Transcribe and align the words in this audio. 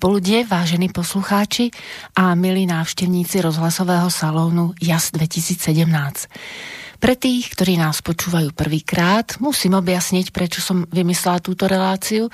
Dobré 0.00 0.16
popoludie, 0.16 0.48
vážení 0.48 0.88
poslucháči 0.88 1.68
a 2.16 2.32
milí 2.32 2.64
návštevníci 2.64 3.44
rozhlasového 3.44 4.08
salónu 4.08 4.72
JAS 4.80 5.12
2017. 5.12 5.60
Pre 6.96 7.14
tých, 7.20 7.52
ktorí 7.52 7.76
nás 7.76 8.00
počúvajú 8.00 8.56
prvýkrát, 8.56 9.36
musím 9.44 9.76
objasniť, 9.76 10.32
prečo 10.32 10.64
som 10.64 10.88
vymyslela 10.88 11.44
túto 11.44 11.68
reláciu. 11.68 12.32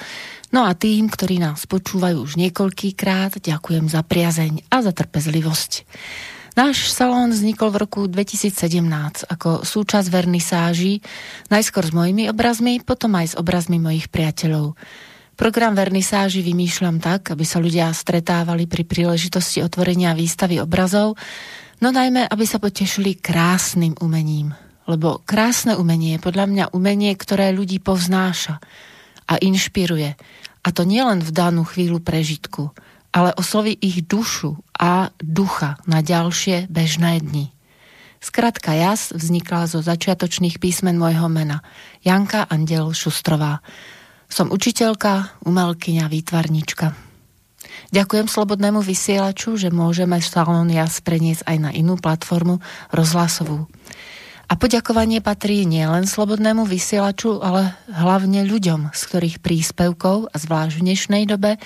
No 0.55 0.63
a 0.63 0.79
tým, 0.79 1.11
ktorí 1.11 1.43
nás 1.43 1.67
počúvajú 1.67 2.31
už 2.31 2.39
niekoľkýkrát, 2.39 3.43
ďakujem 3.43 3.91
za 3.91 4.07
priazeň 4.07 4.71
a 4.71 4.87
za 4.87 4.95
trpezlivosť. 4.95 5.91
Náš 6.55 6.95
salón 6.95 7.35
vznikol 7.35 7.75
v 7.75 7.83
roku 7.83 8.01
2017 8.07 9.27
ako 9.27 9.67
súčasť 9.67 10.07
vernisáží, 10.07 11.03
najskôr 11.51 11.83
s 11.83 11.91
mojimi 11.91 12.31
obrazmi, 12.31 12.79
potom 12.79 13.19
aj 13.19 13.35
s 13.35 13.35
obrazmi 13.35 13.83
mojich 13.83 14.07
priateľov. 14.07 14.79
Program 15.37 15.77
vernisáži 15.77 16.41
vymýšľam 16.41 16.97
tak, 16.97 17.37
aby 17.37 17.45
sa 17.45 17.61
ľudia 17.61 17.93
stretávali 17.93 18.65
pri 18.65 18.89
príležitosti 18.89 19.61
otvorenia 19.61 20.17
výstavy 20.17 20.57
obrazov, 20.65 21.21
no 21.85 21.93
najmä, 21.93 22.25
aby 22.25 22.45
sa 22.49 22.57
potešili 22.57 23.21
krásnym 23.21 23.93
umením. 24.01 24.57
Lebo 24.89 25.21
krásne 25.29 25.77
umenie 25.77 26.17
je 26.17 26.25
podľa 26.25 26.47
mňa 26.49 26.65
umenie, 26.73 27.13
ktoré 27.13 27.53
ľudí 27.53 27.85
povznáša 27.85 28.65
a 29.29 29.35
inšpiruje. 29.37 30.17
A 30.65 30.69
to 30.73 30.89
nielen 30.89 31.21
v 31.21 31.31
danú 31.37 31.69
chvíľu 31.69 32.01
prežitku, 32.01 32.73
ale 33.13 33.37
osloví 33.37 33.77
ich 33.77 34.09
dušu 34.09 34.57
a 34.73 35.13
ducha 35.21 35.77
na 35.85 36.01
ďalšie 36.01 36.73
bežné 36.73 37.21
dni. 37.21 37.53
Skratka 38.25 38.73
jas 38.73 39.13
vznikla 39.13 39.69
zo 39.69 39.85
začiatočných 39.85 40.57
písmen 40.57 40.97
môjho 40.97 41.29
mena 41.29 41.61
Janka 42.01 42.49
Andel 42.49 42.97
Šustrová. 42.97 43.61
Som 44.27 44.51
učiteľka, 44.51 45.39
umelkyňa, 45.47 46.11
výtvarnička. 46.11 46.97
Ďakujem 47.95 48.27
Slobodnému 48.27 48.83
vysielaču, 48.83 49.55
že 49.55 49.71
môžeme 49.71 50.19
Salón 50.19 50.71
Jas 50.73 50.99
preniesť 50.99 51.47
aj 51.47 51.57
na 51.61 51.71
inú 51.71 51.95
platformu 51.95 52.59
rozhlasovú. 52.91 53.71
A 54.47 54.55
poďakovanie 54.55 55.19
patrí 55.19 55.67
nielen 55.67 56.07
slobodnému 56.07 56.71
vysielaču, 56.71 57.43
ale 57.43 57.75
hlavne 57.91 58.47
ľuďom, 58.47 58.95
z 58.95 59.01
ktorých 59.11 59.43
príspevkov, 59.43 60.31
a 60.31 60.37
zvlášť 60.39 60.79
v 60.79 60.85
dnešnej 60.87 61.25
dobe, 61.27 61.59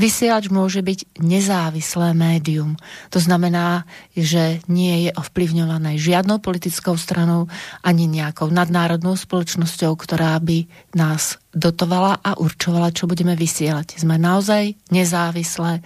vysielač 0.00 0.48
môže 0.48 0.80
byť 0.80 1.20
nezávislé 1.20 2.16
médium. 2.16 2.80
To 3.12 3.20
znamená, 3.20 3.84
že 4.16 4.64
nie 4.64 5.04
je 5.04 5.10
ovplyvňované 5.12 6.00
žiadnou 6.00 6.40
politickou 6.40 6.96
stranou 6.96 7.52
ani 7.84 8.08
nejakou 8.08 8.48
nadnárodnou 8.48 9.12
spoločnosťou, 9.12 9.92
ktorá 10.00 10.32
by 10.40 10.64
nás 10.96 11.36
dotovala 11.52 12.16
a 12.24 12.40
určovala, 12.40 12.96
čo 12.96 13.04
budeme 13.04 13.36
vysielať. 13.36 14.00
Sme 14.00 14.16
naozaj 14.16 14.72
nezávislé 14.88 15.84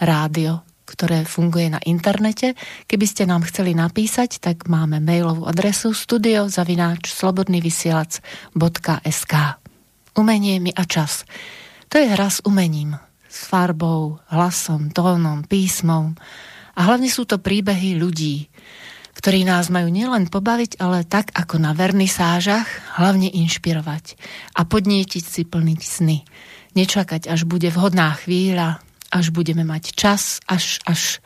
rádio 0.00 0.63
ktoré 0.84 1.24
funguje 1.24 1.72
na 1.72 1.80
internete. 1.82 2.54
Keby 2.84 3.08
ste 3.08 3.24
nám 3.24 3.48
chceli 3.48 3.72
napísať, 3.72 4.36
tak 4.38 4.68
máme 4.68 5.00
mailovú 5.00 5.48
adresu 5.48 5.96
studiozavináč 5.96 7.08
slobodnyvysielac.sk 7.10 9.34
Umenie 10.14 10.62
mi 10.62 10.70
a 10.70 10.86
čas. 10.86 11.26
To 11.90 11.98
je 11.98 12.06
hra 12.06 12.30
s 12.30 12.38
umením, 12.46 12.94
s 13.26 13.50
farbou, 13.50 14.22
hlasom, 14.30 14.94
tónom, 14.94 15.42
písmom. 15.42 16.14
A 16.78 16.86
hlavne 16.86 17.10
sú 17.10 17.26
to 17.26 17.42
príbehy 17.42 17.98
ľudí, 17.98 18.46
ktorí 19.18 19.42
nás 19.48 19.72
majú 19.72 19.88
nielen 19.88 20.28
pobaviť, 20.28 20.76
ale 20.84 21.08
tak 21.08 21.32
ako 21.32 21.56
na 21.56 21.72
vernisážach, 21.72 22.68
hlavne 23.00 23.32
inšpirovať 23.32 24.20
a 24.52 24.68
podnietiť 24.68 25.24
si 25.24 25.48
plniť 25.48 25.80
sny. 25.80 26.28
Nečakať, 26.76 27.32
až 27.32 27.48
bude 27.48 27.72
vhodná 27.72 28.12
chvíľa, 28.20 28.83
až 29.14 29.30
budeme 29.30 29.62
mať 29.62 29.94
čas, 29.94 30.42
až, 30.50 30.82
až, 30.82 31.22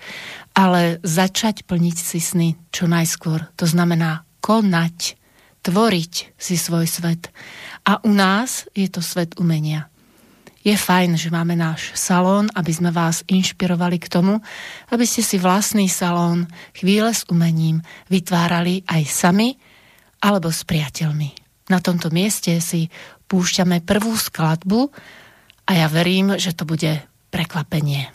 ale 0.52 1.00
začať 1.00 1.64
plniť 1.64 1.96
si 1.96 2.20
sny 2.20 2.60
čo 2.68 2.84
najskôr. 2.84 3.48
To 3.56 3.64
znamená 3.64 4.28
konať, 4.44 5.16
tvoriť 5.64 6.36
si 6.36 6.54
svoj 6.60 6.84
svet. 6.84 7.32
A 7.88 8.04
u 8.04 8.12
nás 8.12 8.68
je 8.76 8.92
to 8.92 9.00
svet 9.00 9.40
umenia. 9.40 9.88
Je 10.60 10.76
fajn, 10.76 11.16
že 11.16 11.32
máme 11.32 11.56
náš 11.56 11.96
salón, 11.96 12.52
aby 12.52 12.68
sme 12.68 12.92
vás 12.92 13.24
inšpirovali 13.24 13.96
k 13.96 14.12
tomu, 14.12 14.36
aby 14.92 15.08
ste 15.08 15.24
si 15.24 15.40
vlastný 15.40 15.88
salón 15.88 16.44
chvíle 16.76 17.08
s 17.08 17.24
umením 17.32 17.80
vytvárali 18.12 18.84
aj 18.84 19.02
sami 19.08 19.56
alebo 20.20 20.52
s 20.52 20.68
priateľmi. 20.68 21.32
Na 21.72 21.80
tomto 21.80 22.12
mieste 22.12 22.52
si 22.60 22.92
púšťame 23.32 23.80
prvú 23.80 24.12
skladbu 24.12 24.92
a 25.68 25.70
ja 25.72 25.86
verím, 25.88 26.36
že 26.36 26.52
to 26.52 26.68
bude 26.68 27.07
prekvapenie. 27.28 28.08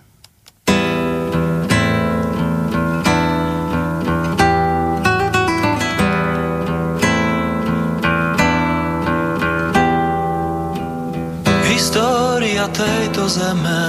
História 11.69 12.65
tejto 12.73 13.29
zeme 13.29 13.85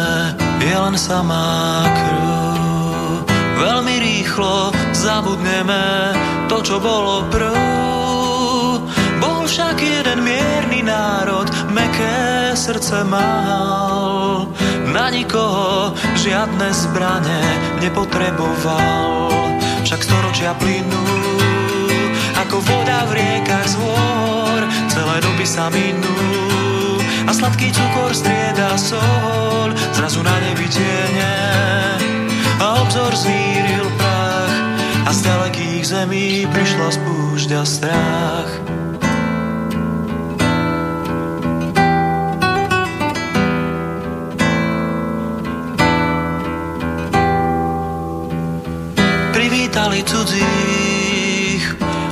je 0.61 0.77
len 0.77 0.97
samá 0.97 1.85
krv. 1.89 2.25
Veľmi 3.55 3.97
rýchlo 4.03 4.75
zabudneme 4.93 6.13
to, 6.49 6.61
čo 6.61 6.77
bolo 6.81 7.25
prv. 7.33 8.04
Však 9.55 9.79
jeden 9.79 10.27
mierny 10.27 10.83
národ, 10.83 11.47
meké 11.71 12.51
srdce 12.59 13.07
mal 13.07 14.51
na 14.91 15.07
nikoho 15.15 15.95
žiadne 16.19 16.75
zbrane 16.75 17.39
nepotreboval. 17.79 19.31
Však 19.87 20.01
storočia 20.03 20.59
plynú, 20.59 21.07
ako 22.35 22.67
voda 22.67 23.07
v 23.07 23.15
riekach 23.15 23.71
z 23.71 23.79
hôr, 23.79 24.59
celé 24.91 25.23
doby 25.23 25.47
sa 25.47 25.71
minú. 25.71 26.19
A 27.23 27.31
sladký 27.31 27.71
cukor 27.71 28.11
strieda 28.11 28.75
sol, 28.75 29.71
zrazu 29.95 30.19
na 30.27 30.35
nebi 30.51 30.67
tiene. 30.67 31.35
A 32.59 32.83
obzor 32.83 33.15
zmíril 33.15 33.87
prach, 34.03 34.57
a 35.07 35.11
z 35.15 35.31
ďalekých 35.31 35.85
zemí 35.87 36.43
prišla 36.51 36.91
spúšťa 36.91 37.63
strach. 37.63 38.51
Cudzích, 50.05 51.65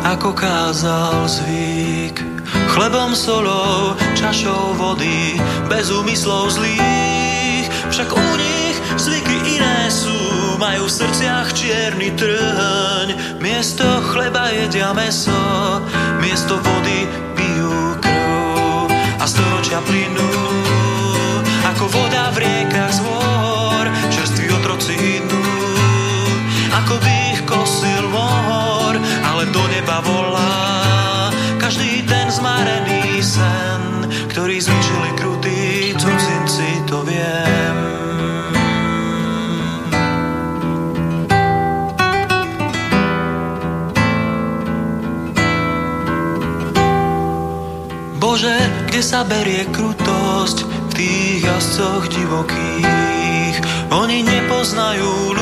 ako 0.05 0.33
kázal 0.33 1.29
zvyk. 1.29 2.25
Chlebom, 2.73 3.13
solou, 3.13 3.93
čašou 4.17 4.73
vody, 4.81 5.37
bez 5.69 5.93
úmyslov 5.93 6.57
zlých. 6.57 7.69
Však 7.93 8.09
u 8.09 8.29
nich 8.41 8.77
zvyky 8.97 9.61
iné 9.61 9.93
sú, 9.93 10.17
majú 10.57 10.89
v 10.89 10.97
srdciach 10.97 11.53
čierny 11.53 12.17
trň. 12.17 13.39
Miesto 13.45 13.85
chleba 14.09 14.49
jedia 14.49 14.97
meso, 14.97 15.37
miesto 16.25 16.57
vody 16.57 17.05
pijú 17.37 18.01
krv. 18.01 18.89
A 19.21 19.25
storočia 19.29 19.85
plynú, 19.85 20.33
ako 21.77 21.85
voda 21.93 22.33
v 22.33 22.41
riekach 22.41 22.93
zvor, 22.97 23.85
čerství 24.09 24.49
otroci 24.49 24.95
idú, 24.97 25.45
ako 26.73 26.95
by 27.05 27.12
mor, 28.13 28.95
ale 29.01 29.49
do 29.49 29.65
neba 29.73 30.05
volá 30.05 31.33
každý 31.57 32.05
ten 32.05 32.29
zmarený 32.29 33.25
sen, 33.25 34.05
ktorý 34.29 34.61
zvyšili 34.61 35.11
krutí 35.17 35.97
cudzinci, 35.97 36.85
to 36.85 37.01
viem. 37.09 37.77
Bože, 48.21 48.53
kde 48.93 49.01
sa 49.01 49.25
berie 49.25 49.65
krutosť 49.73 50.65
v 50.67 50.93
tých 50.93 51.41
jazdcoch 51.49 52.05
divokých? 52.13 53.57
Oni 53.93 54.25
nepoznajú 54.25 55.37
lútosť, 55.37 55.42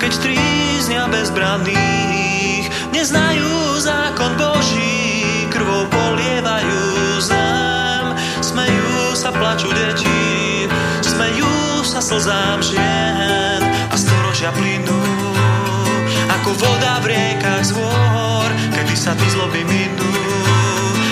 keď 0.00 0.12
tríznia 0.16 1.04
bezbranných. 1.12 2.72
Neznajú 2.88 3.76
zákon 3.76 4.32
Boží, 4.40 5.44
krvou 5.52 5.84
polievajú 5.92 7.20
zem. 7.20 8.16
Smejú 8.40 9.12
sa, 9.12 9.28
plaču 9.28 9.68
deti, 9.68 10.64
smejú 11.04 11.84
sa 11.84 12.00
slzám 12.00 12.64
žien 12.64 13.60
a 13.92 13.94
storočia 13.94 14.48
plynú. 14.56 15.04
Ako 16.40 16.56
voda 16.56 17.04
v 17.04 17.12
riekach 17.12 17.68
zvor, 17.68 18.48
kedy 18.72 18.96
sa 18.96 19.12
tí 19.12 19.28
zloby 19.28 19.68
minú. 19.68 20.16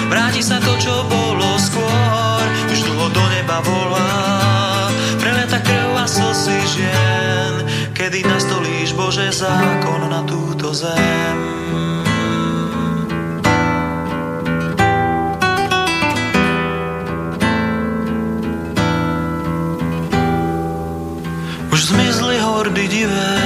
Vráti 0.09 0.41
sa 0.41 0.57
to, 0.65 0.73
čo 0.81 1.05
bolo 1.05 1.61
skôr, 1.61 2.45
už 2.73 2.89
dlho 2.89 3.07
do 3.13 3.25
neba 3.37 3.61
volá. 3.61 4.68
Zákon 9.33 10.09
na 10.09 10.25
túto 10.25 10.73
zem. 10.73 11.37
Už 21.69 21.81
zmizli 21.93 22.41
hordy 22.41 22.89
divé, 22.89 23.37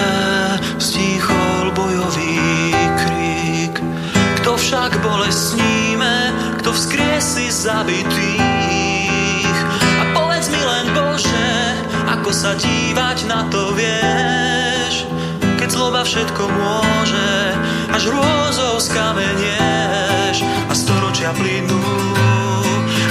stíchol 0.79 1.75
bojový 1.75 2.39
krík. 3.03 3.75
Kto 4.39 4.57
však 4.57 5.03
bolestníme, 5.03 6.31
kto 6.63 6.73
vzkriesi 6.73 7.51
zabitých. 7.51 9.59
A 9.99 10.03
povedz 10.15 10.47
mi 10.49 10.63
len 10.63 10.87
Bože, 10.95 11.51
ako 12.07 12.31
sa 12.31 12.55
dívať 12.55 13.27
na 13.27 13.51
to 13.51 13.75
vieš, 13.75 14.72
keď 15.63 15.79
zloba 15.79 16.03
všetko 16.03 16.43
môže, 16.43 17.31
až 17.95 18.11
rôzou 18.11 18.83
skamenieš 18.83 20.43
a 20.43 20.75
storočia 20.75 21.31
plynú, 21.39 21.79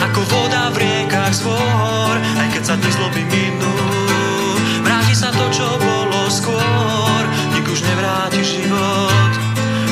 ako 0.04 0.20
voda 0.28 0.68
v 0.76 0.84
riekach 0.84 1.32
zvor, 1.32 2.12
aj 2.20 2.48
keď 2.52 2.64
sa 2.68 2.76
dnes 2.76 2.92
zloby 3.00 3.24
minú. 3.32 3.72
Vráti 4.84 5.16
sa 5.16 5.32
to, 5.32 5.48
čo 5.48 5.64
bolo 5.80 6.28
skôr, 6.28 7.22
nik 7.56 7.72
už 7.72 7.88
nevráti 7.88 8.44
život, 8.44 9.32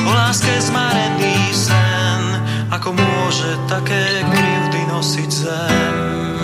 o 0.04 0.12
láske 0.12 0.52
zmarený 0.60 1.56
sen, 1.56 2.44
ako 2.68 2.92
môže 2.92 3.56
také 3.72 4.20
krivdy 4.28 4.84
nosiť 4.84 5.30
zem. 5.32 6.39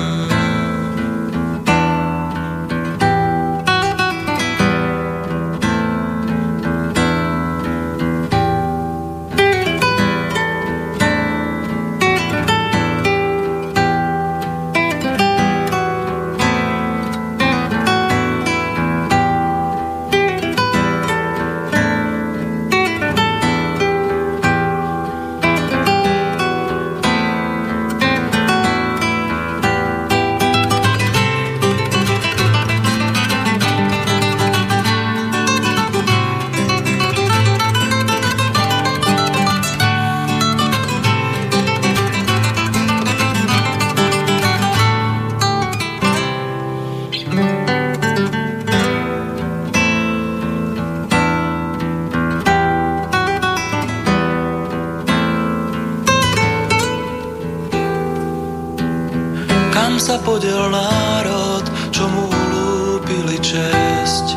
Podel 60.27 60.67
národ, 60.75 61.63
čo 61.95 62.11
mu 62.11 62.27
lúpili 62.27 63.39
česť. 63.39 64.35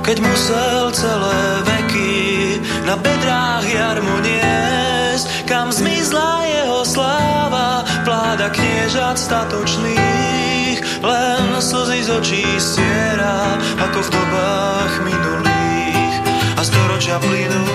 Keď 0.00 0.16
musel 0.24 0.88
celé 0.96 1.40
veky 1.68 2.16
na 2.88 2.96
bedrách 2.96 3.68
jarmu 3.68 4.16
niesť, 4.24 5.44
kam 5.44 5.68
zmizla 5.68 6.48
jeho 6.48 6.80
sláva, 6.88 7.84
vláda 8.08 8.48
kniežat 8.48 9.20
statočných, 9.20 10.80
len 11.04 11.44
slzy 11.60 12.00
z 12.00 12.10
očí 12.16 12.46
stiera, 12.56 13.60
ako 13.76 13.98
v 14.00 14.08
dobách 14.08 14.92
minulých. 15.04 16.16
A 16.56 16.64
storočia 16.64 17.20
plynú, 17.20 17.68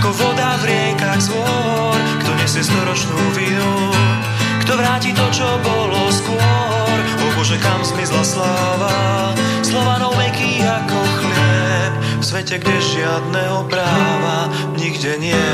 ako 0.00 0.08
voda 0.16 0.56
v 0.64 0.72
riekach 0.72 1.20
zvor, 1.20 1.98
kto 2.24 2.30
nesie 2.40 2.64
storočnú 2.64 3.20
vinu, 3.36 3.92
kto 4.62 4.78
vráti 4.78 5.10
to, 5.10 5.26
čo 5.34 5.46
bolo 5.66 6.06
skôr. 6.14 6.96
O 7.22 7.26
Bože, 7.34 7.58
kam 7.58 7.82
zmizla 7.82 8.22
sláva, 8.22 8.94
Slovanov 9.66 10.14
meký 10.14 10.62
ako 10.62 10.98
chlieb, 11.18 11.92
v 12.20 12.24
svete, 12.24 12.56
kde 12.62 12.76
žiadného 12.78 13.66
práva 13.66 14.46
nikde 14.78 15.18
nie. 15.18 15.50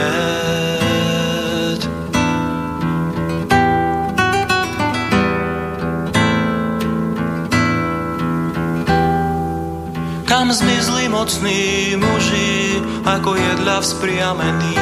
Kam 10.28 10.52
zmizli 10.52 11.08
mocní 11.08 11.96
muži, 11.96 12.84
ako 13.08 13.40
jedla 13.40 13.80
vzpriamení, 13.80 14.76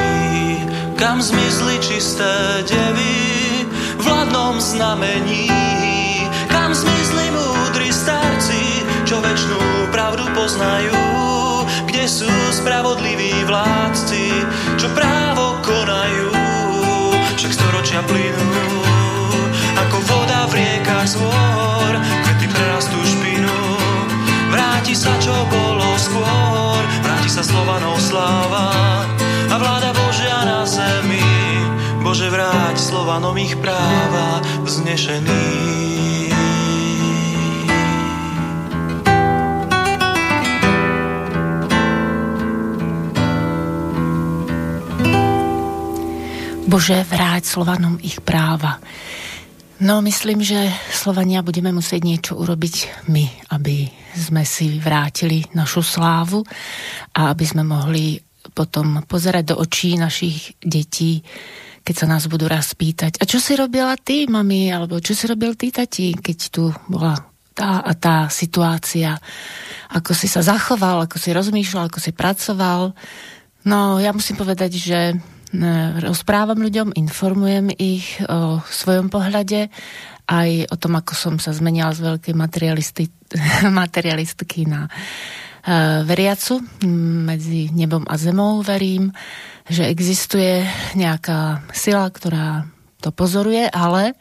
kam 0.99 1.23
zmizli 1.23 1.79
čisté 1.79 2.67
devy, 2.67 3.36
vládnom 4.07 4.63
znamení. 4.63 5.51
Kam 6.47 6.71
zmizli 6.71 7.27
múdri 7.35 7.91
starci, 7.91 8.87
čo 9.03 9.19
väčšnú 9.19 9.91
pravdu 9.91 10.23
poznajú, 10.31 10.95
kde 11.91 12.05
sú 12.07 12.31
spravodliví 12.55 13.43
vládci, 13.51 14.47
čo 14.79 14.87
právo 14.95 15.59
konajú. 15.67 16.31
Však 17.37 17.53
storočia 17.53 18.01
plynú, 18.07 18.65
ako 19.87 19.97
voda 20.07 20.47
v 20.49 20.53
riekach 20.63 21.07
zvor, 21.11 21.93
kvety 22.25 22.47
prerastú 22.49 22.99
špinu. 23.03 23.59
Vráti 24.55 24.95
sa, 24.95 25.13
čo 25.19 25.35
bolo 25.51 25.91
skôr, 25.99 26.81
vráti 27.03 27.29
sa 27.29 27.43
Slovanov 27.43 27.99
sláva 27.99 28.71
a 29.51 29.55
vláda 29.59 29.91
Božia 29.93 30.39
na 30.47 30.63
zemi 30.65 31.37
Bože, 32.17 32.33
vráť 32.33 32.81
Slovanom 32.81 33.37
ich 33.37 33.53
práva 33.61 34.41
vznešený. 34.65 35.45
Bože, 46.65 47.05
vráť 47.05 47.45
Slovanom 47.45 48.01
ich 48.01 48.25
práva. 48.25 48.81
No, 49.85 50.01
myslím, 50.01 50.41
že 50.41 50.73
Slovania 50.89 51.45
budeme 51.45 51.69
musieť 51.69 52.01
niečo 52.01 52.41
urobiť 52.41 53.05
my, 53.13 53.53
aby 53.53 53.93
sme 54.17 54.41
si 54.49 54.81
vrátili 54.81 55.45
našu 55.53 55.85
slávu 55.85 56.41
a 57.13 57.37
aby 57.37 57.45
sme 57.45 57.61
mohli 57.61 58.17
potom 58.57 59.05
pozerať 59.05 59.53
do 59.53 59.61
očí 59.61 60.01
našich 60.01 60.57
detí 60.65 61.21
keď 61.87 61.95
sa 61.95 62.11
nás 62.11 62.27
budú 62.27 62.51
raz 62.51 62.75
pýtať, 62.75 63.23
a 63.23 63.25
čo 63.31 63.39
si 63.39 63.55
robila 63.55 63.95
ty, 63.95 64.27
mami, 64.27 64.75
alebo 64.75 64.99
čo 64.99 65.15
si 65.15 65.31
robil 65.31 65.55
ty, 65.55 65.71
tati, 65.71 66.19
keď 66.19 66.39
tu 66.51 66.75
bola 66.91 67.15
tá 67.55 67.79
a 67.79 67.95
tá 67.95 68.27
situácia, 68.27 69.15
ako 69.95 70.11
si 70.13 70.27
sa 70.27 70.43
zachoval, 70.43 71.07
ako 71.07 71.17
si 71.23 71.31
rozmýšľal, 71.31 71.87
ako 71.89 72.03
si 72.03 72.11
pracoval. 72.11 72.91
No, 73.65 74.03
ja 74.03 74.11
musím 74.11 74.35
povedať, 74.35 74.77
že 74.77 75.01
e, 75.15 75.17
rozprávam 76.03 76.59
ľuďom, 76.59 76.99
informujem 76.99 77.71
ich 77.79 78.19
o 78.27 78.61
svojom 78.67 79.07
pohľade, 79.09 79.71
aj 80.27 80.51
o 80.75 80.77
tom, 80.77 80.99
ako 80.99 81.15
som 81.15 81.35
sa 81.39 81.55
zmenila 81.55 81.95
z 81.95 82.03
veľkej 82.03 82.35
materialistky 83.81 84.67
na 84.67 84.91
uh, 84.91 86.03
veriacu 86.03 86.59
medzi 87.31 87.71
nebom 87.71 88.03
a 88.11 88.19
zemou, 88.19 88.59
verím 88.59 89.15
že 89.67 89.91
existuje 89.91 90.63
nejaká 90.95 91.67
sila, 91.75 92.07
ktorá 92.11 92.71
to 93.03 93.11
pozoruje, 93.11 93.67
ale 93.71 94.15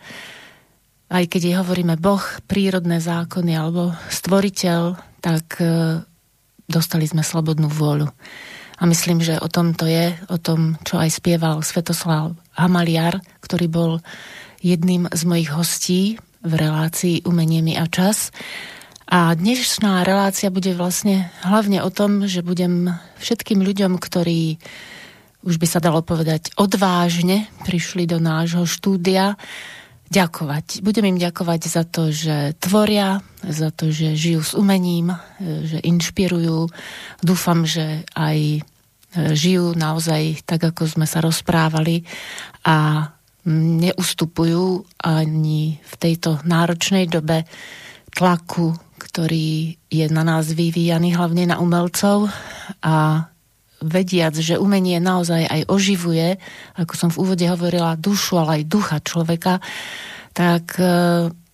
aj 1.09 1.23
keď 1.29 1.41
jej 1.41 1.55
hovoríme 1.61 2.01
Boh, 2.01 2.21
prírodné 2.49 2.97
zákony 2.97 3.53
alebo 3.53 3.93
stvoriteľ, 4.09 4.97
tak 5.21 5.61
e, 5.61 6.01
dostali 6.65 7.05
sme 7.05 7.21
slobodnú 7.21 7.69
vôľu. 7.69 8.09
A 8.75 8.83
myslím, 8.89 9.23
že 9.23 9.39
o 9.39 9.47
tom 9.47 9.71
to 9.71 9.87
je, 9.87 10.11
o 10.27 10.37
tom, 10.41 10.75
čo 10.83 10.99
aj 10.99 11.21
spieval 11.21 11.63
Svetoslav 11.63 12.35
Hamaliar, 12.57 13.23
ktorý 13.39 13.71
bol 13.71 13.91
jedným 14.59 15.07
z 15.13 15.21
mojich 15.23 15.49
hostí 15.53 16.01
v 16.43 16.53
relácii 16.57 17.23
Umenie 17.23 17.77
a 17.79 17.87
čas. 17.87 18.35
A 19.05 19.31
dnešná 19.37 20.01
relácia 20.01 20.49
bude 20.49 20.73
vlastne 20.73 21.29
hlavne 21.45 21.85
o 21.85 21.93
tom, 21.93 22.25
že 22.25 22.41
budem 22.41 22.97
všetkým 23.21 23.61
ľuďom, 23.61 24.01
ktorí 24.01 24.57
už 25.45 25.61
by 25.61 25.67
sa 25.69 25.79
dalo 25.79 26.01
povedať 26.01 26.51
odvážne, 26.57 27.45
prišli 27.63 28.09
do 28.09 28.17
nášho 28.17 28.65
štúdia 28.65 29.37
ďakovať. 30.09 30.81
Budem 30.81 31.15
im 31.15 31.21
ďakovať 31.21 31.61
za 31.69 31.83
to, 31.85 32.09
že 32.09 32.57
tvoria, 32.57 33.21
za 33.45 33.69
to, 33.69 33.93
že 33.93 34.17
žijú 34.17 34.41
s 34.41 34.53
umením, 34.57 35.13
že 35.41 35.81
inšpirujú. 35.81 36.69
Dúfam, 37.21 37.65
že 37.65 38.05
aj 38.13 38.65
žijú 39.15 39.73
naozaj 39.73 40.43
tak, 40.43 40.61
ako 40.61 40.89
sme 40.89 41.05
sa 41.07 41.23
rozprávali 41.23 42.03
a 42.67 43.09
neustupujú 43.45 44.83
ani 45.05 45.77
v 45.77 45.93
tejto 46.01 46.41
náročnej 46.43 47.05
dobe 47.05 47.45
tlaku, 48.11 48.73
ktorý 48.97 49.77
je 49.87 50.05
na 50.09 50.25
nás 50.25 50.49
vyvíjaný 50.49 51.13
hlavne 51.13 51.53
na 51.53 51.61
umelcov 51.61 52.27
a 52.81 53.27
vediac, 53.85 54.33
že 54.33 54.57
umenie 54.57 54.97
naozaj 54.97 55.45
aj 55.45 55.61
oživuje, 55.69 56.41
ako 56.75 56.93
som 56.97 57.09
v 57.13 57.19
úvode 57.21 57.45
hovorila, 57.45 57.99
dušu, 57.99 58.41
ale 58.41 58.61
aj 58.61 58.63
ducha 58.65 58.97
človeka, 59.05 59.61
tak 60.33 60.75
e, 60.81 60.85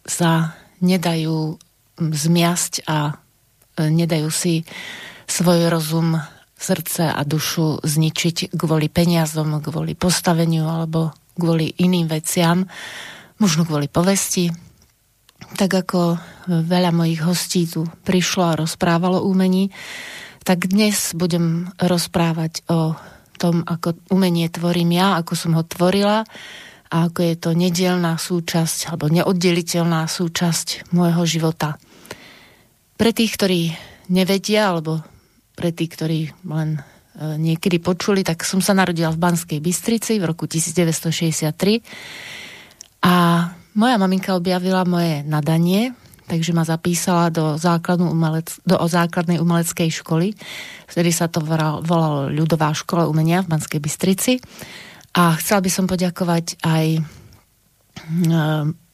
sa 0.08 0.32
nedajú 0.80 1.60
zmiasť 2.00 2.88
a 2.88 3.14
e, 3.78 3.84
nedajú 3.92 4.32
si 4.32 4.64
svoj 5.28 5.68
rozum, 5.68 6.18
srdce 6.62 7.10
a 7.10 7.22
dušu 7.26 7.82
zničiť 7.82 8.54
kvôli 8.54 8.88
peniazom, 8.88 9.58
kvôli 9.66 9.98
postaveniu 9.98 10.70
alebo 10.70 11.10
kvôli 11.34 11.74
iným 11.82 12.06
veciam, 12.06 12.70
možno 13.42 13.66
kvôli 13.66 13.90
povesti. 13.90 14.54
Tak 15.58 15.72
ako 15.74 16.22
veľa 16.48 16.94
mojich 16.94 17.26
hostí 17.26 17.66
tu 17.66 17.90
prišlo 18.06 18.54
a 18.54 18.60
rozprávalo 18.62 19.26
umení, 19.26 19.74
tak 20.42 20.70
dnes 20.70 21.14
budem 21.14 21.70
rozprávať 21.78 22.66
o 22.68 22.98
tom, 23.38 23.66
ako 23.66 23.98
umenie 24.14 24.50
tvorím 24.50 24.94
ja, 24.98 25.18
ako 25.18 25.34
som 25.34 25.58
ho 25.58 25.64
tvorila 25.66 26.26
a 26.92 26.96
ako 27.08 27.20
je 27.24 27.36
to 27.40 27.50
nedielná 27.56 28.20
súčasť 28.20 28.94
alebo 28.94 29.10
neoddeliteľná 29.10 30.06
súčasť 30.06 30.94
môjho 30.94 31.24
života. 31.26 31.80
Pre 33.00 33.12
tých, 33.16 33.34
ktorí 33.34 33.62
nevedia, 34.14 34.70
alebo 34.70 35.02
pre 35.58 35.72
tých, 35.74 35.92
ktorí 35.96 36.20
len 36.46 36.78
e, 36.78 36.82
niekedy 37.40 37.80
počuli, 37.82 38.22
tak 38.22 38.44
som 38.46 38.62
sa 38.62 38.76
narodila 38.76 39.10
v 39.10 39.22
Banskej 39.22 39.58
Bystrici 39.64 40.20
v 40.22 40.30
roku 40.30 40.46
1963 40.46 41.82
a 43.02 43.14
moja 43.74 43.96
maminka 43.96 44.36
objavila 44.36 44.84
moje 44.84 45.24
nadanie 45.24 45.96
takže 46.32 46.56
ma 46.56 46.64
zapísala 46.64 47.28
do, 47.28 47.60
umelec, 48.08 48.56
do 48.64 48.80
základnej 48.80 49.44
umeleckej 49.44 49.92
školy. 50.00 50.32
Vtedy 50.88 51.12
sa 51.12 51.28
to 51.28 51.44
volalo 51.44 52.32
Ľudová 52.32 52.72
škola 52.72 53.12
umenia 53.12 53.44
v 53.44 53.52
Banskej 53.52 53.84
Bystrici. 53.84 54.40
A 55.12 55.36
chcela 55.36 55.60
by 55.60 55.68
som 55.68 55.92
poďakovať 55.92 56.64
aj 56.64 56.86
e, 56.96 57.02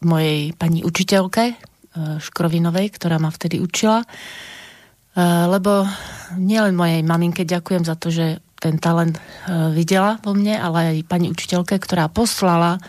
mojej 0.02 0.42
pani 0.58 0.82
učiteľke 0.82 1.44
e, 1.46 1.56
Škrovinovej, 2.18 2.98
ktorá 2.98 3.22
ma 3.22 3.30
vtedy 3.30 3.62
učila. 3.62 4.02
E, 4.02 4.08
lebo 5.46 5.86
nielen 6.42 6.74
mojej 6.74 7.06
maminke 7.06 7.46
ďakujem 7.46 7.86
za 7.86 7.94
to, 8.02 8.10
že 8.10 8.42
ten 8.58 8.82
talent 8.82 9.22
videla 9.78 10.18
vo 10.26 10.34
mne, 10.34 10.58
ale 10.58 10.78
aj 10.98 11.06
pani 11.06 11.30
učiteľke, 11.30 11.78
ktorá 11.78 12.10
poslala 12.10 12.82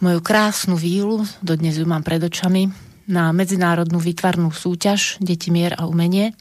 moju 0.00 0.24
krásnu 0.24 0.80
vílu, 0.80 1.28
dodnes 1.44 1.76
ju 1.76 1.84
mám 1.84 2.00
pred 2.00 2.24
očami, 2.24 2.72
na 3.06 3.34
medzinárodnú 3.34 3.98
výtvarnú 3.98 4.54
súťaž 4.54 5.18
Deti 5.18 5.50
mier 5.50 5.74
a 5.78 5.86
umenie, 5.86 6.34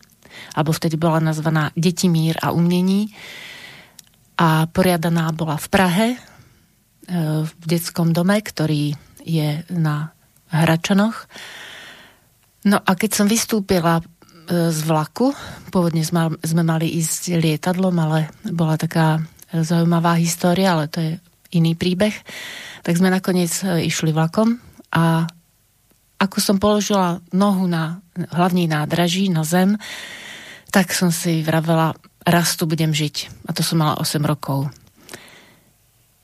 alebo 0.55 0.71
vtedy 0.71 0.95
bola 0.95 1.19
nazvaná 1.19 1.73
Deti 1.75 2.07
mier 2.07 2.37
a 2.39 2.53
umení 2.55 3.11
a 4.41 4.65
poriadaná 4.65 5.29
bola 5.35 5.57
v 5.59 5.67
Prahe 5.69 6.07
e, 6.13 6.17
v 7.45 7.51
detskom 7.65 8.09
dome, 8.09 8.41
ktorý 8.41 8.95
je 9.21 9.61
na 9.69 10.09
Hračanoch. 10.49 11.29
No 12.65 12.77
a 12.81 12.91
keď 12.97 13.11
som 13.21 13.27
vystúpila 13.29 14.01
e, 14.01 14.03
z 14.73 14.79
vlaku, 14.85 15.33
pôvodne 15.69 16.01
sme 16.01 16.63
mali 16.65 16.97
ísť 16.97 17.37
lietadlom, 17.37 17.95
ale 18.01 18.33
bola 18.49 18.81
taká 18.81 19.21
zaujímavá 19.51 20.15
história, 20.17 20.73
ale 20.73 20.87
to 20.87 20.99
je 21.03 21.11
iný 21.51 21.75
príbeh, 21.75 22.15
tak 22.81 22.95
sme 22.95 23.11
nakoniec 23.11 23.51
e, 23.61 23.85
išli 23.85 24.15
vlakom 24.15 24.57
a 24.95 25.27
ako 26.21 26.37
som 26.37 26.61
položila 26.61 27.17
nohu 27.33 27.65
na 27.65 28.05
hlavní 28.13 28.69
nádraží, 28.69 29.33
na 29.33 29.41
zem, 29.41 29.81
tak 30.69 30.93
som 30.93 31.09
si 31.09 31.41
vravela, 31.41 31.97
raz 32.21 32.53
tu 32.53 32.69
budem 32.69 32.93
žiť. 32.93 33.49
A 33.49 33.57
to 33.57 33.65
som 33.65 33.81
mala 33.81 33.97
8 33.97 34.21
rokov. 34.21 34.69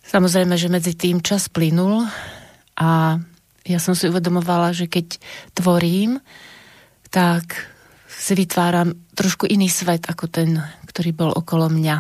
Samozrejme, 0.06 0.54
že 0.56 0.72
medzi 0.72 0.94
tým 0.94 1.20
čas 1.20 1.50
plynul 1.50 2.06
a 2.77 3.20
ja 3.68 3.80
som 3.82 3.92
si 3.92 4.08
uvedomovala, 4.08 4.72
že 4.72 4.88
keď 4.88 5.20
tvorím, 5.51 6.24
tak 7.12 7.68
si 8.08 8.32
vytváram 8.38 8.96
trošku 9.18 9.50
iný 9.50 9.68
svet 9.68 10.08
ako 10.08 10.32
ten, 10.32 10.62
ktorý 10.88 11.12
bol 11.12 11.32
okolo 11.36 11.68
mňa. 11.68 11.98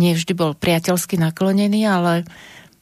Nie 0.00 0.16
vždy 0.16 0.32
bol 0.32 0.56
priateľsky 0.56 1.20
naklonený, 1.20 1.84
ale 1.84 2.24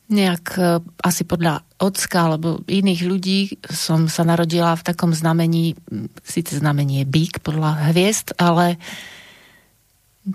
nejak 0.09 0.47
e, 0.57 0.81
asi 1.05 1.23
podľa 1.29 1.63
ocka 1.79 2.29
alebo 2.29 2.65
iných 2.65 3.03
ľudí 3.05 3.41
som 3.69 4.09
sa 4.09 4.25
narodila 4.25 4.75
v 4.75 4.87
takom 4.89 5.13
znamení, 5.13 5.77
síce 6.25 6.57
znamenie 6.57 7.05
bík 7.05 7.45
podľa 7.45 7.93
hviezd, 7.93 8.35
ale 8.41 8.81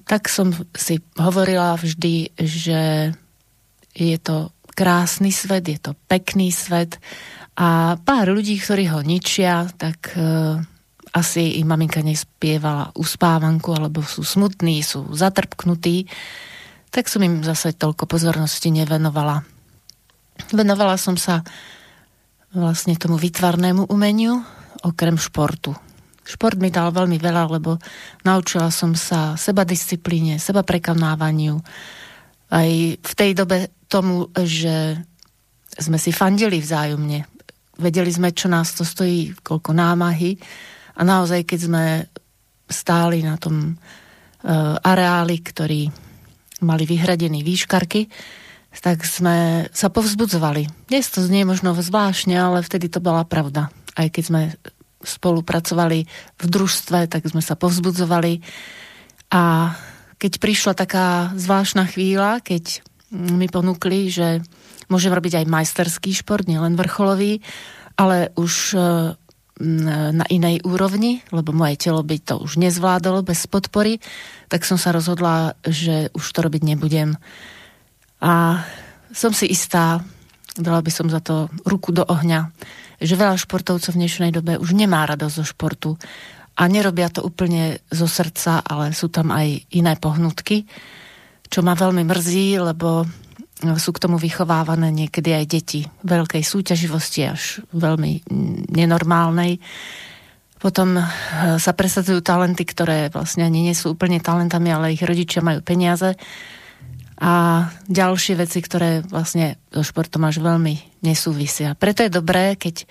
tak 0.10 0.30
som 0.30 0.54
si 0.74 1.02
hovorila 1.18 1.78
vždy, 1.78 2.34
že 2.38 3.14
je 3.94 4.18
to 4.18 4.50
krásny 4.74 5.30
svet, 5.30 5.70
je 5.70 5.78
to 5.78 5.94
pekný 6.10 6.50
svet 6.50 6.98
a 7.54 8.02
pár 8.02 8.34
ľudí, 8.34 8.58
ktorí 8.58 8.90
ho 8.90 9.06
ničia, 9.06 9.70
tak 9.78 10.18
uh, 10.18 10.58
asi 11.14 11.62
im 11.62 11.70
maminka 11.70 12.02
nespievala 12.02 12.90
uspávanku, 12.98 13.70
alebo 13.78 14.02
sú 14.02 14.26
smutní, 14.26 14.82
sú 14.82 15.14
zatrpknutí, 15.14 16.10
tak 16.90 17.06
som 17.06 17.22
im 17.22 17.46
zase 17.46 17.78
toľko 17.78 18.10
pozornosti 18.10 18.74
nevenovala. 18.74 19.46
Venovala 20.54 20.98
som 20.98 21.18
sa 21.18 21.42
vlastne 22.54 22.94
tomu 22.98 23.18
vytvarnému 23.18 23.90
umeniu, 23.90 24.42
okrem 24.86 25.18
športu. 25.18 25.74
Šport 26.24 26.56
mi 26.56 26.72
dal 26.72 26.94
veľmi 26.96 27.20
veľa, 27.20 27.44
lebo 27.60 27.76
naučila 28.24 28.72
som 28.72 28.96
sa 28.96 29.36
seba 29.36 29.68
disciplíne, 29.68 30.40
seba 30.40 30.64
prekonávaniu. 30.64 31.60
Aj 32.54 32.70
v 32.96 33.14
tej 33.18 33.32
dobe 33.36 33.74
tomu, 33.92 34.32
že 34.32 35.02
sme 35.74 35.98
si 35.98 36.14
fandili 36.14 36.62
vzájomne. 36.62 37.26
Vedeli 37.82 38.12
sme, 38.14 38.32
čo 38.32 38.48
nás 38.48 38.72
to 38.78 38.86
stojí, 38.86 39.34
koľko 39.42 39.74
námahy. 39.74 40.38
A 40.96 41.02
naozaj, 41.02 41.44
keď 41.44 41.60
sme 41.60 41.84
stáli 42.70 43.26
na 43.26 43.36
tom 43.42 43.74
uh, 43.74 44.78
areáli, 44.80 45.42
ktorý 45.42 45.82
mali 46.64 46.84
vyhradený 46.88 47.42
výškarky, 47.42 48.08
tak 48.82 49.06
sme 49.06 49.70
sa 49.70 49.94
povzbudzovali. 49.94 50.90
Dnes 50.90 51.12
to 51.14 51.22
znie 51.22 51.46
možno 51.46 51.78
zvláštne, 51.78 52.34
ale 52.34 52.66
vtedy 52.66 52.90
to 52.90 52.98
bola 52.98 53.22
pravda. 53.28 53.70
Aj 53.94 54.08
keď 54.10 54.24
sme 54.24 54.42
spolupracovali 55.04 56.08
v 56.40 56.46
družstve, 56.48 57.12
tak 57.12 57.28
sme 57.28 57.44
sa 57.44 57.54
povzbudzovali. 57.60 58.42
A 59.36 59.76
keď 60.18 60.40
prišla 60.40 60.74
taká 60.74 61.36
zvláštna 61.36 61.86
chvíľa, 61.92 62.40
keď 62.40 62.82
mi 63.14 63.46
ponúkli, 63.52 64.10
že 64.10 64.42
môžem 64.88 65.14
robiť 65.14 65.44
aj 65.44 65.52
majsterský 65.52 66.16
šport, 66.16 66.48
nielen 66.48 66.74
vrcholový, 66.80 67.44
ale 68.00 68.34
už 68.34 68.74
e, 68.74 68.78
na 70.14 70.26
inej 70.34 70.66
úrovni, 70.66 71.22
lebo 71.30 71.54
moje 71.54 71.78
telo 71.78 72.02
by 72.02 72.18
to 72.18 72.42
už 72.42 72.58
nezvládalo 72.58 73.22
bez 73.22 73.46
podpory, 73.46 74.02
tak 74.50 74.66
som 74.66 74.82
sa 74.82 74.90
rozhodla, 74.90 75.54
že 75.62 76.10
už 76.18 76.26
to 76.26 76.40
robiť 76.42 76.62
nebudem. 76.74 77.14
A 78.24 78.64
som 79.12 79.36
si 79.36 79.52
istá, 79.52 80.00
dala 80.56 80.80
by 80.80 80.92
som 80.96 81.12
za 81.12 81.20
to 81.20 81.52
ruku 81.68 81.92
do 81.92 82.08
ohňa, 82.08 82.56
že 83.04 83.20
veľa 83.20 83.36
športovcov 83.36 83.92
v 83.92 84.00
dnešnej 84.00 84.32
dobe 84.32 84.56
už 84.56 84.72
nemá 84.72 85.04
radosť 85.04 85.36
zo 85.36 85.46
športu 85.46 85.92
a 86.56 86.64
nerobia 86.72 87.12
to 87.12 87.20
úplne 87.20 87.84
zo 87.92 88.08
srdca, 88.08 88.64
ale 88.64 88.96
sú 88.96 89.12
tam 89.12 89.36
aj 89.36 89.68
iné 89.76 90.00
pohnutky, 90.00 90.64
čo 91.52 91.60
ma 91.68 91.76
veľmi 91.76 92.08
mrzí, 92.08 92.64
lebo 92.64 93.04
sú 93.76 93.92
k 93.92 94.02
tomu 94.08 94.16
vychovávané 94.16 94.88
niekedy 94.92 95.36
aj 95.36 95.46
deti 95.48 95.82
veľkej 96.08 96.44
súťaživosti 96.44 97.22
až 97.28 97.60
veľmi 97.76 98.24
nenormálnej. 98.72 99.60
Potom 100.64 100.96
eh, 100.96 101.04
sa 101.60 101.72
presadzujú 101.76 102.24
talenty, 102.24 102.64
ktoré 102.64 103.12
vlastne 103.12 103.44
ani 103.44 103.68
nie 103.68 103.76
sú 103.76 104.00
úplne 104.00 104.24
talentami, 104.24 104.72
ale 104.72 104.96
ich 104.96 105.04
rodičia 105.04 105.44
majú 105.44 105.60
peniaze 105.60 106.16
a 107.20 107.68
ďalšie 107.86 108.34
veci, 108.40 108.60
ktoré 108.62 109.06
vlastne 109.06 109.62
so 109.70 109.86
športom 109.86 110.26
až 110.26 110.42
veľmi 110.42 111.04
nesúvisia. 111.06 111.78
Preto 111.78 112.02
je 112.02 112.12
dobré, 112.12 112.58
keď 112.58 112.86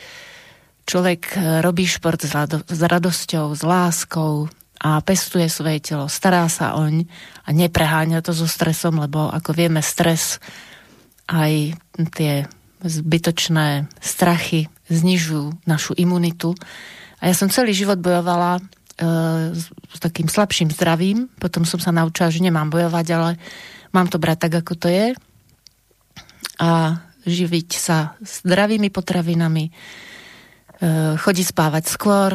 človek 0.87 1.39
robí 1.63 1.87
šport 1.87 2.23
s, 2.23 2.33
rado- 2.35 2.67
s 2.67 2.81
radosťou, 2.83 3.55
s 3.55 3.63
láskou 3.63 4.51
a 4.83 4.99
pestuje 4.99 5.47
svoje 5.47 5.79
telo, 5.79 6.11
stará 6.11 6.51
sa 6.51 6.75
oň 6.75 7.07
a 7.47 7.55
nepreháňa 7.55 8.19
to 8.19 8.35
so 8.35 8.51
stresom, 8.51 8.99
lebo 8.99 9.31
ako 9.31 9.55
vieme, 9.55 9.79
stres 9.79 10.43
aj 11.31 11.79
tie 12.19 12.51
zbytočné 12.83 13.87
strachy 14.03 14.67
znižujú 14.91 15.63
našu 15.71 15.95
imunitu. 15.95 16.59
A 17.23 17.31
ja 17.31 17.35
som 17.39 17.47
celý 17.47 17.71
život 17.71 18.03
bojovala 18.03 18.59
e, 18.59 18.63
s, 19.55 19.71
s 19.71 19.99
takým 20.03 20.27
slabším 20.27 20.75
zdravím, 20.75 21.31
potom 21.39 21.63
som 21.63 21.79
sa 21.79 21.95
naučila, 21.95 22.35
že 22.35 22.43
nemám 22.43 22.67
bojovať, 22.75 23.07
ale 23.15 23.31
mám 23.93 24.09
to 24.09 24.21
brať 24.21 24.49
tak, 24.49 24.65
ako 24.65 24.75
to 24.77 24.89
je 24.89 25.07
a 26.61 26.71
živiť 27.23 27.69
sa 27.79 28.19
zdravými 28.21 28.91
potravinami, 28.91 29.65
e, 29.69 29.73
chodiť 31.17 31.47
spávať 31.55 31.85
skôr, 31.87 32.35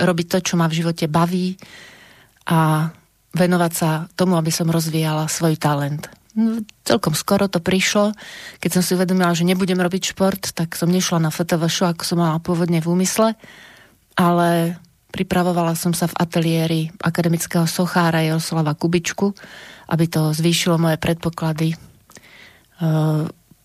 robiť 0.00 0.26
to, 0.26 0.38
čo 0.42 0.54
ma 0.58 0.66
v 0.66 0.78
živote 0.82 1.06
baví 1.06 1.54
a 2.50 2.90
venovať 3.30 3.72
sa 3.72 3.90
tomu, 4.18 4.34
aby 4.34 4.50
som 4.50 4.66
rozvíjala 4.66 5.30
svoj 5.30 5.54
talent. 5.54 6.10
No, 6.34 6.62
celkom 6.86 7.14
skoro 7.14 7.50
to 7.50 7.58
prišlo. 7.58 8.14
Keď 8.62 8.70
som 8.70 8.82
si 8.82 8.94
uvedomila, 8.94 9.34
že 9.34 9.46
nebudem 9.46 9.78
robiť 9.78 10.14
šport, 10.14 10.54
tak 10.54 10.78
som 10.78 10.90
nešla 10.90 11.22
na 11.22 11.30
FTV 11.30 11.66
show, 11.66 11.90
ako 11.90 12.02
som 12.06 12.18
mala 12.22 12.38
pôvodne 12.38 12.78
v 12.78 12.90
úmysle, 12.90 13.34
ale 14.14 14.78
pripravovala 15.10 15.74
som 15.74 15.90
sa 15.90 16.06
v 16.06 16.18
ateliéri 16.18 16.80
akademického 17.02 17.66
sochára 17.66 18.22
Jaroslava 18.22 18.78
Kubičku, 18.78 19.34
aby 19.90 20.04
to 20.06 20.30
zvýšilo 20.30 20.78
moje 20.78 20.96
predpoklady 21.02 21.74
e, 21.74 21.76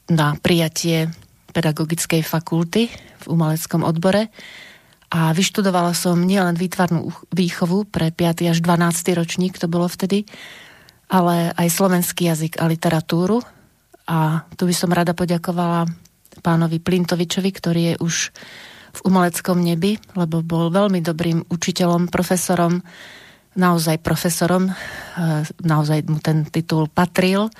na 0.09 0.27
prijatie 0.41 1.13
pedagogickej 1.53 2.25
fakulty 2.25 2.91
v 2.91 3.25
umeleckom 3.29 3.85
odbore. 3.85 4.33
A 5.15 5.31
vyštudovala 5.31 5.95
som 5.95 6.19
nielen 6.19 6.59
výtvarnú 6.59 7.07
výchovu 7.31 7.87
pre 7.87 8.11
5. 8.11 8.51
až 8.51 8.59
12. 8.59 9.15
ročník, 9.15 9.55
to 9.55 9.71
bolo 9.71 9.87
vtedy, 9.87 10.27
ale 11.07 11.55
aj 11.55 11.71
slovenský 11.71 12.27
jazyk 12.27 12.59
a 12.59 12.67
literatúru. 12.67 13.39
A 14.09 14.43
tu 14.59 14.67
by 14.67 14.75
som 14.75 14.91
rada 14.91 15.15
poďakovala 15.15 15.87
pánovi 16.43 16.83
Plintovičovi, 16.83 17.49
ktorý 17.53 17.81
je 17.93 17.95
už 18.03 18.15
v 18.95 18.99
umeleckom 19.03 19.59
nebi, 19.59 19.99
lebo 20.15 20.39
bol 20.39 20.71
veľmi 20.71 21.03
dobrým 21.03 21.51
učiteľom, 21.51 22.07
profesorom, 22.07 22.79
naozaj 23.59 23.99
profesorom, 23.99 24.71
e, 24.71 24.73
naozaj 25.63 26.07
mu 26.07 26.19
ten 26.23 26.47
titul 26.47 26.87
patril 26.87 27.51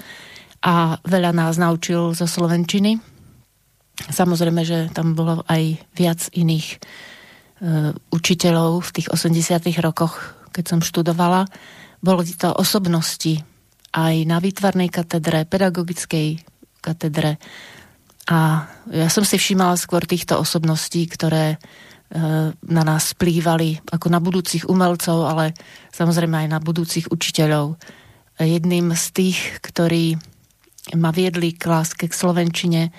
a 0.64 1.00
veľa 1.04 1.32
nás 1.36 1.60
naučil 1.60 2.16
zo 2.16 2.28
Slovenčiny. 2.28 3.00
Samozrejme, 3.96 4.64
že 4.64 4.92
tam 4.92 5.16
bolo 5.16 5.44
aj 5.48 5.80
viac 5.96 6.28
iných 6.32 6.68
e, 6.68 6.78
učiteľov 8.12 8.84
v 8.84 8.94
tých 8.96 9.08
80 9.12 9.84
rokoch, 9.84 10.36
keď 10.56 10.64
som 10.76 10.80
študovala 10.80 11.48
boli 12.06 12.30
to 12.38 12.54
osobnosti 12.54 13.42
aj 13.98 14.16
na 14.30 14.38
výtvarnej 14.38 14.94
katedre, 14.94 15.50
pedagogickej 15.50 16.38
katedre. 16.86 17.42
A 18.26 18.66
ja 18.90 19.10
som 19.14 19.22
si 19.22 19.38
všímala 19.38 19.78
skôr 19.78 20.02
týchto 20.02 20.42
osobností, 20.42 21.06
ktoré 21.06 21.56
e, 21.56 21.58
na 22.58 22.84
nás 22.86 23.14
splývali 23.14 23.86
ako 23.86 24.08
na 24.10 24.18
budúcich 24.18 24.66
umelcov, 24.66 25.30
ale 25.30 25.54
samozrejme 25.94 26.46
aj 26.46 26.50
na 26.50 26.58
budúcich 26.58 27.06
učiteľov. 27.14 27.78
Jedným 28.42 28.90
z 28.98 29.06
tých, 29.14 29.40
ktorí 29.62 30.18
ma 30.98 31.14
viedli 31.14 31.54
k 31.54 31.70
láske 31.70 32.10
k 32.10 32.18
slovenčine, 32.18 32.90
e, 32.90 32.92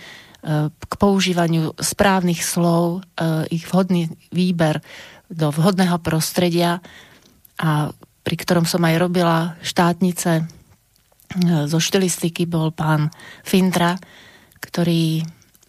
k 0.71 0.93
používaniu 0.95 1.75
správnych 1.75 2.47
slov, 2.47 3.03
e, 3.19 3.51
ich 3.51 3.67
vhodný 3.67 4.07
výber 4.31 4.79
do 5.27 5.51
vhodného 5.51 5.99
prostredia 6.07 6.79
a 7.59 7.91
pri 8.23 8.37
ktorom 8.39 8.63
som 8.63 8.83
aj 8.87 8.95
robila 8.95 9.59
štátnice 9.59 10.47
zo 11.67 11.79
štilistiky, 11.83 12.47
bol 12.47 12.71
pán 12.71 13.11
Fintra, 13.43 13.99
ktorý 14.61 15.27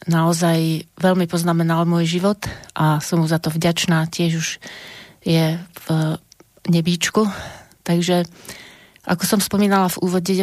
naozaj 0.07 0.87
veľmi 0.97 1.27
poznamenal 1.27 1.83
môj 1.83 2.07
život 2.07 2.39
a 2.77 3.03
som 3.03 3.19
mu 3.19 3.27
za 3.27 3.41
to 3.41 3.51
vďačná. 3.51 4.07
Tiež 4.07 4.31
už 4.39 4.49
je 5.25 5.59
v 5.59 5.85
nebíčku. 6.71 7.27
Takže, 7.83 8.27
ako 9.03 9.23
som 9.27 9.39
spomínala 9.43 9.91
v 9.91 10.01
úvode, 10.03 10.33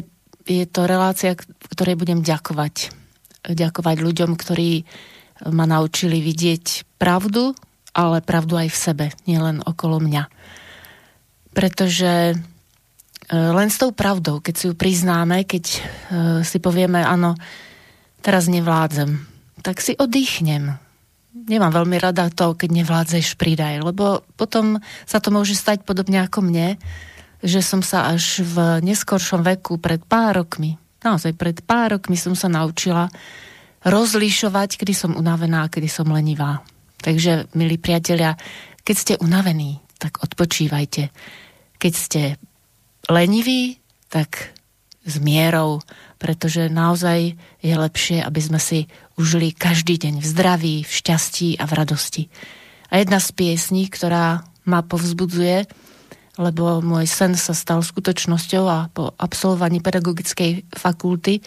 je 0.44 0.64
to 0.68 0.80
relácia, 0.84 1.36
ktorej 1.72 1.96
budem 1.96 2.20
ďakovať. 2.20 2.92
Ďakovať 3.44 3.96
ľuďom, 4.00 4.36
ktorí 4.36 4.84
ma 5.48 5.64
naučili 5.68 6.20
vidieť 6.20 6.96
pravdu, 6.96 7.52
ale 7.96 8.24
pravdu 8.24 8.56
aj 8.60 8.68
v 8.72 8.80
sebe, 8.80 9.06
nielen 9.28 9.60
okolo 9.64 10.00
mňa 10.00 10.24
pretože 11.54 12.34
e, 12.34 12.36
len 13.30 13.68
s 13.70 13.78
tou 13.78 13.94
pravdou, 13.94 14.42
keď 14.42 14.54
si 14.58 14.64
ju 14.66 14.74
priznáme, 14.74 15.46
keď 15.46 15.64
e, 15.64 15.78
si 16.42 16.58
povieme, 16.58 17.00
áno, 17.00 17.38
teraz 18.24 18.48
nevládzem, 18.48 19.20
tak 19.60 19.84
si 19.84 19.92
oddychnem. 19.92 20.80
Nemám 21.34 21.84
veľmi 21.84 22.00
rada 22.00 22.32
to, 22.32 22.56
keď 22.56 22.70
nevládzeš, 22.72 23.36
pridaj, 23.36 23.84
lebo 23.84 24.24
potom 24.40 24.80
sa 25.04 25.20
to 25.20 25.28
môže 25.28 25.52
stať 25.52 25.84
podobne 25.84 26.24
ako 26.24 26.40
mne, 26.48 26.80
že 27.44 27.60
som 27.60 27.84
sa 27.84 28.08
až 28.08 28.40
v 28.40 28.80
neskoršom 28.80 29.44
veku, 29.44 29.76
pred 29.76 30.00
pár 30.00 30.40
rokmi, 30.40 30.80
naozaj 31.04 31.36
pred 31.36 31.60
pár 31.60 32.00
rokmi 32.00 32.16
som 32.16 32.32
sa 32.32 32.48
naučila 32.48 33.12
rozlišovať, 33.84 34.80
kedy 34.80 34.94
som 34.96 35.12
unavená 35.12 35.68
a 35.68 35.70
kedy 35.70 35.92
som 35.92 36.08
lenivá. 36.08 36.64
Takže, 37.04 37.52
milí 37.52 37.76
priatelia, 37.76 38.32
keď 38.80 38.96
ste 38.96 39.14
unavení, 39.20 39.84
tak 40.00 40.24
odpočívajte 40.24 41.12
keď 41.84 41.92
ste 41.92 42.22
leniví, 43.12 43.76
tak 44.08 44.56
s 45.04 45.20
mierou, 45.20 45.84
pretože 46.24 46.72
naozaj 46.72 47.36
je 47.60 47.74
lepšie, 47.76 48.24
aby 48.24 48.40
sme 48.40 48.56
si 48.56 48.88
užili 49.20 49.52
každý 49.52 50.00
deň 50.00 50.24
v 50.24 50.26
zdraví, 50.26 50.76
v 50.80 50.88
šťastí 50.88 51.60
a 51.60 51.68
v 51.68 51.72
radosti. 51.76 52.22
A 52.88 53.04
jedna 53.04 53.20
z 53.20 53.28
piesní, 53.36 53.92
ktorá 53.92 54.40
ma 54.64 54.80
povzbudzuje, 54.80 55.68
lebo 56.40 56.80
môj 56.80 57.04
sen 57.04 57.36
sa 57.36 57.52
stal 57.52 57.84
skutočnosťou 57.84 58.64
a 58.64 58.88
po 58.88 59.12
absolvovaní 59.20 59.84
pedagogickej 59.84 60.64
fakulty 60.72 61.44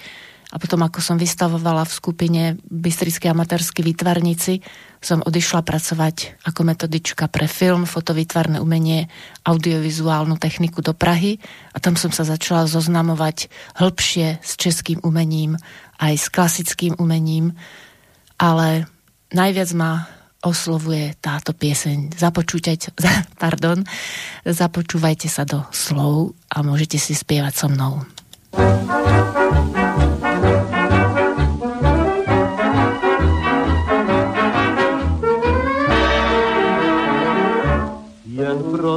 a 0.47 0.55
potom 0.63 0.79
ako 0.79 1.03
som 1.03 1.19
vystavovala 1.19 1.83
v 1.83 1.91
skupine 1.91 2.41
Bystrickí 2.63 3.27
amatérskí 3.27 3.83
výtvarníci, 3.83 4.63
som 5.03 5.19
odišla 5.19 5.59
pracovať 5.59 6.39
ako 6.47 6.61
metodička 6.63 7.27
pre 7.27 7.51
film, 7.51 7.83
fotovýtvarné 7.83 8.63
umenie, 8.63 9.11
audiovizuálnu 9.43 10.39
techniku 10.39 10.79
do 10.79 10.95
Prahy 10.95 11.43
a 11.75 11.83
tam 11.83 11.99
som 11.99 12.15
sa 12.15 12.23
začala 12.23 12.63
zoznamovať 12.63 13.51
hĺbšie 13.75 14.39
s 14.39 14.51
českým 14.55 15.03
umením, 15.03 15.59
aj 15.99 16.13
s 16.15 16.27
klasickým 16.31 16.95
umením, 16.95 17.51
ale 18.39 18.87
najviac 19.35 19.69
ma 19.75 20.07
oslovuje 20.47 21.17
táto 21.19 21.51
pieseň. 21.51 22.15
Pardon, 23.43 23.83
započúvajte 24.47 25.27
sa 25.27 25.43
do 25.43 25.67
slov 25.75 26.39
a 26.47 26.63
môžete 26.63 26.95
si 26.95 27.11
spievať 27.11 27.53
so 27.53 27.67
mnou. 27.67 28.07
thank 28.57 30.01
you 30.01 30.16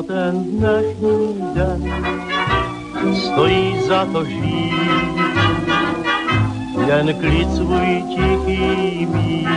Ten 0.07 0.45
dnešní 0.45 1.53
den 1.55 2.05
stojí 3.15 3.81
za 3.89 4.05
to 4.13 4.25
žít. 4.25 4.75
Jen 6.87 7.15
klid 7.15 7.53
svůj 7.57 8.05
tichý 8.09 9.07
mít, 9.07 9.49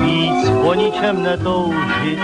víc 0.00 0.50
po 0.62 0.74
ničem 0.74 1.22
netoužit. 1.22 2.18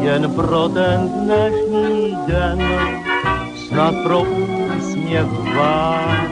Jen 0.00 0.30
pro 0.30 0.68
ten 0.68 1.08
dnešní 1.08 2.16
den 2.26 2.62
snad 3.68 3.94
pro 4.02 4.22
úsměv 4.22 5.26
váš 5.56 6.24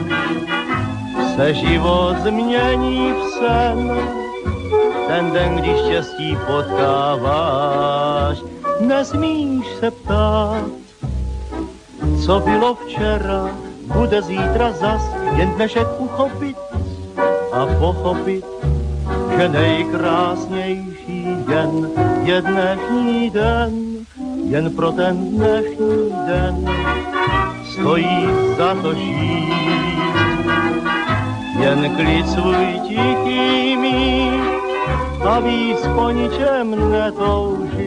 se 1.35 1.53
život 1.53 2.15
změní 2.23 3.13
v 3.13 3.23
sen, 3.29 3.91
ten 5.07 5.31
den, 5.31 5.55
když 5.55 5.77
štěstí 5.77 6.37
potkáváš, 6.47 8.37
nesmíš 8.87 9.67
se 9.79 9.91
ptát, 9.91 10.63
co 12.25 12.39
bylo 12.39 12.75
včera, 12.75 13.49
bude 13.95 14.21
zítra 14.21 14.71
zas, 14.71 15.01
jen 15.35 15.49
dnešek 15.49 15.87
uchopit 15.97 16.57
a 17.53 17.65
pochopit, 17.79 18.45
že 19.37 19.49
nejkrásnější 19.49 21.27
den 21.47 21.89
je 22.23 22.41
dnešní 22.41 23.29
den, 23.29 23.71
jen 24.43 24.75
pro 24.75 24.91
ten 24.91 25.29
dnešní 25.29 26.13
den 26.27 26.69
stojí 27.73 28.27
za 28.57 28.75
to 28.81 28.93
žít 28.93 29.53
jen 31.59 31.95
klid 31.95 32.29
svůj 32.29 32.79
tichý 32.87 33.77
mít 33.77 34.63
a 35.25 35.39
víc 35.39 35.79
po 35.95 36.09
ničem 36.09 36.91
netoužit. 36.91 37.82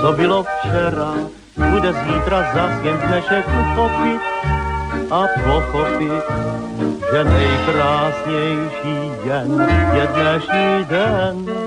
Co 0.00 0.12
bylo 0.12 0.44
včera, 0.44 1.14
bude 1.56 1.92
zítra 1.92 2.52
zas 2.54 2.84
jen 2.84 2.96
dnešek 3.06 3.46
uchopit 3.48 4.20
a 5.10 5.26
pochopit, 5.44 6.24
že 7.12 7.24
nejkrásnější 7.24 9.10
den 9.24 9.68
je 9.94 10.08
dnešní 10.14 10.84
den. 10.88 11.65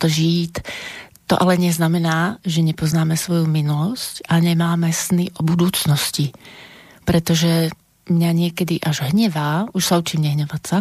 To 0.00 0.08
žít. 0.08 0.64
To 1.28 1.36
ale 1.36 1.60
neznamená, 1.60 2.40
že 2.42 2.64
nepoznáme 2.64 3.14
svoju 3.14 3.46
minulosť 3.46 4.26
a 4.26 4.40
nemáme 4.40 4.90
sny 4.90 5.30
o 5.38 5.46
budúcnosti. 5.46 6.32
Pretože 7.04 7.70
mňa 8.10 8.30
niekedy 8.34 8.82
až 8.82 9.06
hnevá, 9.14 9.70
už 9.70 9.82
sa 9.86 10.02
učím 10.02 10.26
nehnevať 10.26 10.62
sa, 10.66 10.78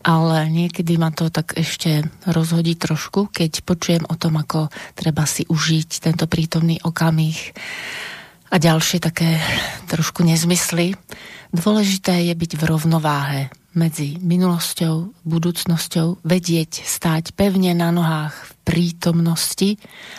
ale 0.00 0.48
niekedy 0.48 0.96
ma 0.96 1.12
to 1.12 1.28
tak 1.28 1.52
ešte 1.60 2.08
rozhodí 2.24 2.80
trošku, 2.80 3.28
keď 3.28 3.60
počujem 3.68 4.04
o 4.08 4.16
tom, 4.16 4.40
ako 4.40 4.72
treba 4.96 5.28
si 5.28 5.44
užiť 5.44 6.00
tento 6.00 6.24
prítomný 6.24 6.80
okamih 6.80 7.52
a 8.48 8.56
ďalšie 8.56 9.04
také 9.04 9.36
trošku 9.92 10.24
nezmysly. 10.24 10.96
Dôležité 11.52 12.32
je 12.32 12.34
byť 12.36 12.52
v 12.56 12.62
rovnováhe 12.64 13.40
medzi 13.72 14.20
minulosťou, 14.20 15.24
budúcnosťou, 15.24 16.24
vedieť 16.24 16.84
stáť 16.84 17.32
pevne 17.32 17.72
na 17.72 17.88
nohách 17.88 18.34
v 18.36 18.52
prítomnosti, 18.64 19.70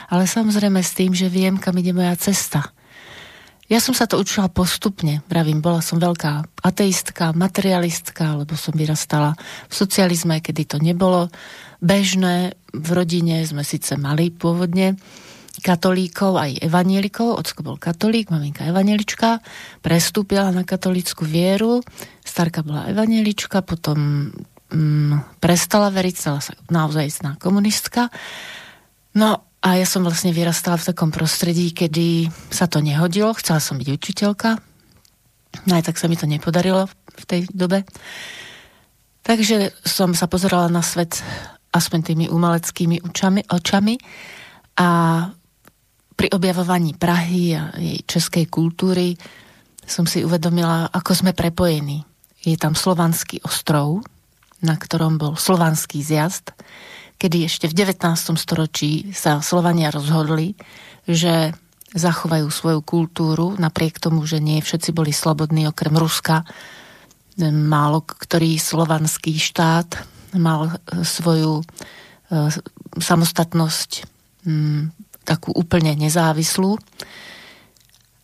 ale 0.10 0.26
samozrejme 0.26 0.82
s 0.82 0.98
tým, 0.98 1.14
že 1.14 1.30
viem, 1.30 1.62
kam 1.62 1.78
ide 1.78 1.94
moja 1.94 2.18
cesta. 2.18 2.74
Ja 3.72 3.80
som 3.80 3.96
sa 3.96 4.06
to 4.06 4.20
učila 4.20 4.52
postupne, 4.52 5.24
pravím, 5.32 5.64
bola 5.64 5.80
som 5.80 5.98
veľká 5.98 6.62
ateistka, 6.62 7.32
materialistka, 7.32 8.36
lebo 8.36 8.60
som 8.60 8.76
vyrastala 8.76 9.40
v 9.72 9.74
socializme, 9.74 10.44
kedy 10.44 10.68
to 10.68 10.78
nebolo 10.84 11.32
bežné. 11.80 12.60
V 12.76 12.90
rodine 12.92 13.40
sme 13.48 13.64
síce 13.64 13.96
mali 13.96 14.30
pôvodne 14.30 15.00
katolíkov, 15.64 16.36
aj 16.36 16.60
evanielikov. 16.60 17.40
Ocko 17.40 17.64
bol 17.64 17.78
katolík, 17.80 18.28
maminka 18.28 18.68
evanielička. 18.68 19.40
Prestúpila 19.80 20.52
na 20.52 20.68
katolícku 20.68 21.24
vieru. 21.24 21.80
Starka 22.22 22.62
bola 22.62 22.92
evanielička, 22.92 23.64
potom 23.64 24.30
mm, 24.70 25.40
prestala 25.40 25.88
veriť, 25.88 26.16
stala 26.20 26.44
sa 26.44 26.54
naozaj 26.68 27.08
istná 27.08 27.32
komunistka. 27.40 28.12
No 29.16 29.48
a 29.64 29.70
ja 29.80 29.88
som 29.88 30.04
vlastne 30.04 30.36
vyrastala 30.36 30.76
v 30.76 30.92
takom 30.92 31.10
prostredí, 31.16 31.72
kedy 31.72 32.28
sa 32.52 32.68
to 32.68 32.84
nehodilo. 32.84 33.32
Chcela 33.40 33.64
som 33.64 33.80
byť 33.80 33.88
učiteľka. 33.88 34.60
No 35.64 35.72
aj 35.80 35.88
tak 35.88 35.96
sa 35.96 36.12
mi 36.12 36.20
to 36.20 36.28
nepodarilo 36.28 36.92
v 36.92 37.24
tej 37.24 37.42
dobe. 37.48 37.88
Takže 39.24 39.72
som 39.88 40.12
sa 40.12 40.28
pozerala 40.28 40.68
na 40.68 40.84
svet 40.84 41.24
aspoň 41.72 42.00
tými 42.04 42.26
umeleckými 42.28 43.08
očami, 43.08 43.48
očami 43.48 43.96
a 44.78 44.90
pri 46.24 46.32
objavovaní 46.32 46.96
Prahy 46.96 47.52
a 47.52 47.76
jej 47.76 48.00
českej 48.08 48.48
kultúry 48.48 49.12
som 49.84 50.08
si 50.08 50.24
uvedomila, 50.24 50.88
ako 50.88 51.20
sme 51.20 51.36
prepojení. 51.36 52.00
Je 52.40 52.56
tam 52.56 52.80
slovanský 52.80 53.44
ostrov, 53.44 54.08
na 54.64 54.80
ktorom 54.80 55.20
bol 55.20 55.36
slovanský 55.36 56.00
zjazd, 56.00 56.56
kedy 57.20 57.44
ešte 57.44 57.68
v 57.68 57.76
19. 57.76 58.40
storočí 58.40 59.12
sa 59.12 59.44
Slovania 59.44 59.92
rozhodli, 59.92 60.56
že 61.04 61.52
zachovajú 61.92 62.48
svoju 62.48 62.80
kultúru, 62.88 63.60
napriek 63.60 64.00
tomu, 64.00 64.24
že 64.24 64.40
nie 64.40 64.64
všetci 64.64 64.96
boli 64.96 65.12
slobodní, 65.12 65.68
okrem 65.68 65.92
Ruska. 65.92 66.48
Málo 67.44 68.00
ktorý 68.00 68.56
slovanský 68.56 69.36
štát 69.44 70.08
mal 70.40 70.72
svoju 71.04 71.60
e, 71.60 71.64
samostatnosť 72.96 74.08
takú 75.24 75.56
úplne 75.56 75.96
nezávislú. 75.96 76.78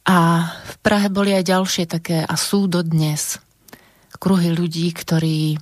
A 0.10 0.18
v 0.52 0.76
Prahe 0.84 1.08
boli 1.12 1.36
aj 1.36 1.50
ďalšie 1.50 1.86
také, 1.86 2.24
a 2.24 2.36
sú 2.40 2.66
dodnes, 2.66 3.40
kruhy 4.20 4.52
ľudí, 4.52 4.92
ktorí 4.92 5.56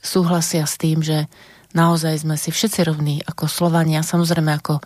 súhlasia 0.00 0.68
s 0.68 0.76
tým, 0.76 1.00
že 1.00 1.28
naozaj 1.72 2.24
sme 2.24 2.36
si 2.36 2.52
všetci 2.52 2.80
rovní 2.84 3.16
ako 3.24 3.48
Slovania, 3.48 4.04
samozrejme 4.04 4.52
ako 4.60 4.84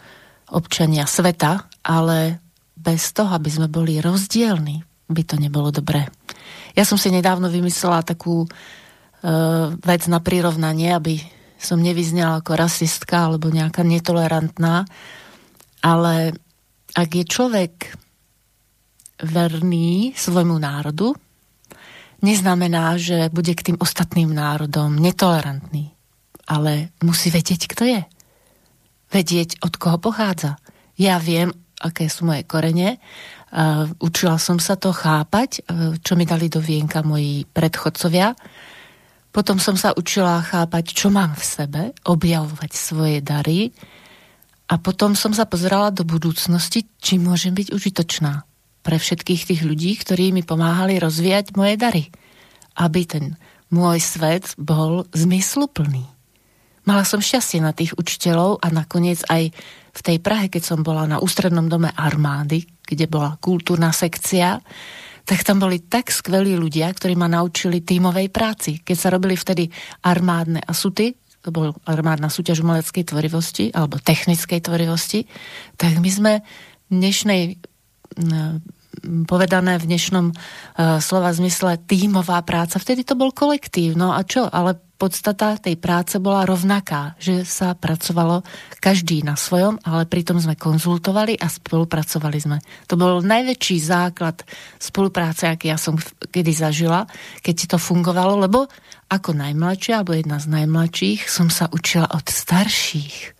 občania 0.54 1.08
sveta, 1.08 1.66
ale 1.82 2.38
bez 2.76 3.10
toho, 3.16 3.32
aby 3.34 3.50
sme 3.50 3.66
boli 3.70 3.98
rozdielni, 3.98 4.84
by 5.10 5.22
to 5.24 5.40
nebolo 5.40 5.72
dobré. 5.72 6.06
Ja 6.74 6.82
som 6.82 6.98
si 6.98 7.08
nedávno 7.08 7.48
vymyslela 7.48 8.02
takú 8.04 8.44
e, 8.44 8.48
vec 9.78 10.02
na 10.10 10.18
prirovnanie, 10.20 10.90
aby 10.92 11.22
som 11.56 11.80
nevyznala 11.80 12.44
ako 12.44 12.52
rasistka 12.58 13.30
alebo 13.30 13.48
nejaká 13.48 13.80
netolerantná, 13.86 14.84
ale 15.84 16.32
ak 16.96 17.10
je 17.12 17.24
človek 17.28 17.92
verný 19.20 20.16
svojmu 20.16 20.56
národu, 20.56 21.12
neznamená, 22.24 22.96
že 22.96 23.28
bude 23.28 23.52
k 23.52 23.72
tým 23.72 23.76
ostatným 23.76 24.32
národom 24.32 24.96
netolerantný. 24.96 25.92
Ale 26.48 26.96
musí 27.04 27.28
vedieť, 27.28 27.68
kto 27.68 27.84
je. 27.84 28.02
Vedieť, 29.12 29.60
od 29.60 29.76
koho 29.76 30.00
pochádza. 30.00 30.56
Ja 30.96 31.20
viem, 31.20 31.52
aké 31.80 32.08
sú 32.08 32.24
moje 32.24 32.48
korene. 32.48 32.96
Uh, 33.54 33.86
učila 34.02 34.40
som 34.40 34.58
sa 34.58 34.74
to 34.74 34.90
chápať, 34.90 35.62
uh, 35.62 35.94
čo 36.00 36.16
mi 36.18 36.26
dali 36.26 36.50
do 36.50 36.58
vienka 36.58 37.04
moji 37.04 37.46
predchodcovia. 37.46 38.34
Potom 39.30 39.62
som 39.62 39.78
sa 39.78 39.94
učila 39.94 40.42
chápať, 40.42 40.94
čo 40.94 41.10
mám 41.10 41.34
v 41.38 41.44
sebe, 41.44 41.82
objavovať 42.06 42.70
svoje 42.74 43.18
dary, 43.22 43.70
a 44.74 44.82
potom 44.82 45.14
som 45.14 45.30
sa 45.30 45.46
pozerala 45.46 45.94
do 45.94 46.02
budúcnosti, 46.02 46.90
či 46.98 47.22
môžem 47.22 47.54
byť 47.54 47.70
užitočná 47.70 48.42
pre 48.82 48.98
všetkých 48.98 49.54
tých 49.54 49.62
ľudí, 49.62 49.94
ktorí 50.02 50.34
mi 50.34 50.42
pomáhali 50.42 50.98
rozvíjať 50.98 51.54
moje 51.54 51.78
dary. 51.78 52.10
Aby 52.74 53.06
ten 53.06 53.24
môj 53.70 54.02
svet 54.02 54.50
bol 54.58 55.06
zmysluplný. 55.14 56.10
Mala 56.90 57.06
som 57.06 57.22
šťastie 57.22 57.62
na 57.62 57.70
tých 57.70 57.94
učiteľov 57.94 58.58
a 58.60 58.68
nakoniec 58.74 59.22
aj 59.30 59.54
v 59.94 60.00
tej 60.02 60.18
Prahe, 60.18 60.50
keď 60.50 60.74
som 60.74 60.82
bola 60.82 61.06
na 61.06 61.22
ústrednom 61.22 61.70
dome 61.70 61.94
armády, 61.94 62.66
kde 62.82 63.06
bola 63.06 63.38
kultúrna 63.38 63.94
sekcia, 63.94 64.58
tak 65.24 65.46
tam 65.46 65.62
boli 65.62 65.86
tak 65.86 66.10
skvelí 66.10 66.58
ľudia, 66.58 66.90
ktorí 66.90 67.14
ma 67.14 67.30
naučili 67.30 67.80
tímovej 67.80 68.28
práci. 68.28 68.82
Keď 68.82 68.96
sa 68.98 69.08
robili 69.14 69.38
vtedy 69.38 69.70
armádne 70.02 70.60
asuty, 70.66 71.14
bol 71.50 71.76
armádna 71.84 72.32
súťaž 72.32 72.64
umeleckej 72.64 73.04
tvorivosti 73.08 73.64
alebo 73.74 74.00
technickej 74.00 74.60
tvorivosti, 74.64 75.26
tak 75.76 75.98
my 76.00 76.10
sme 76.12 76.32
v 76.88 76.92
dnešnej 76.92 77.42
povedané 79.26 79.76
v 79.82 79.88
dnešnom 79.90 80.26
uh, 80.30 81.02
slova 81.02 81.34
zmysle 81.34 81.82
tímová 81.82 82.40
práca. 82.46 82.78
Vtedy 82.78 83.02
to 83.02 83.18
bol 83.18 83.34
kolektív. 83.34 83.98
No 83.98 84.14
a 84.14 84.22
čo? 84.22 84.46
Ale 84.46 84.78
podstata 84.94 85.58
tej 85.58 85.74
práce 85.76 86.16
bola 86.22 86.46
rovnaká, 86.46 87.18
že 87.18 87.42
sa 87.42 87.74
pracovalo 87.74 88.46
každý 88.78 89.26
na 89.26 89.34
svojom, 89.34 89.82
ale 89.82 90.06
pritom 90.06 90.38
sme 90.38 90.54
konzultovali 90.54 91.34
a 91.38 91.50
spolupracovali 91.50 92.38
sme. 92.38 92.56
To 92.86 92.94
bol 92.94 93.20
najväčší 93.20 93.76
základ 93.82 94.46
spolupráce, 94.78 95.50
aký 95.50 95.70
ja 95.70 95.78
som 95.78 95.98
kedy 96.30 96.52
zažila, 96.54 97.04
keď 97.42 97.74
to 97.74 97.78
fungovalo, 97.78 98.38
lebo 98.38 98.70
ako 99.10 99.36
najmladšia, 99.36 100.00
alebo 100.00 100.16
jedna 100.16 100.40
z 100.40 100.46
najmladších, 100.50 101.28
som 101.28 101.52
sa 101.52 101.68
učila 101.70 102.08
od 102.14 102.24
starších. 102.26 103.36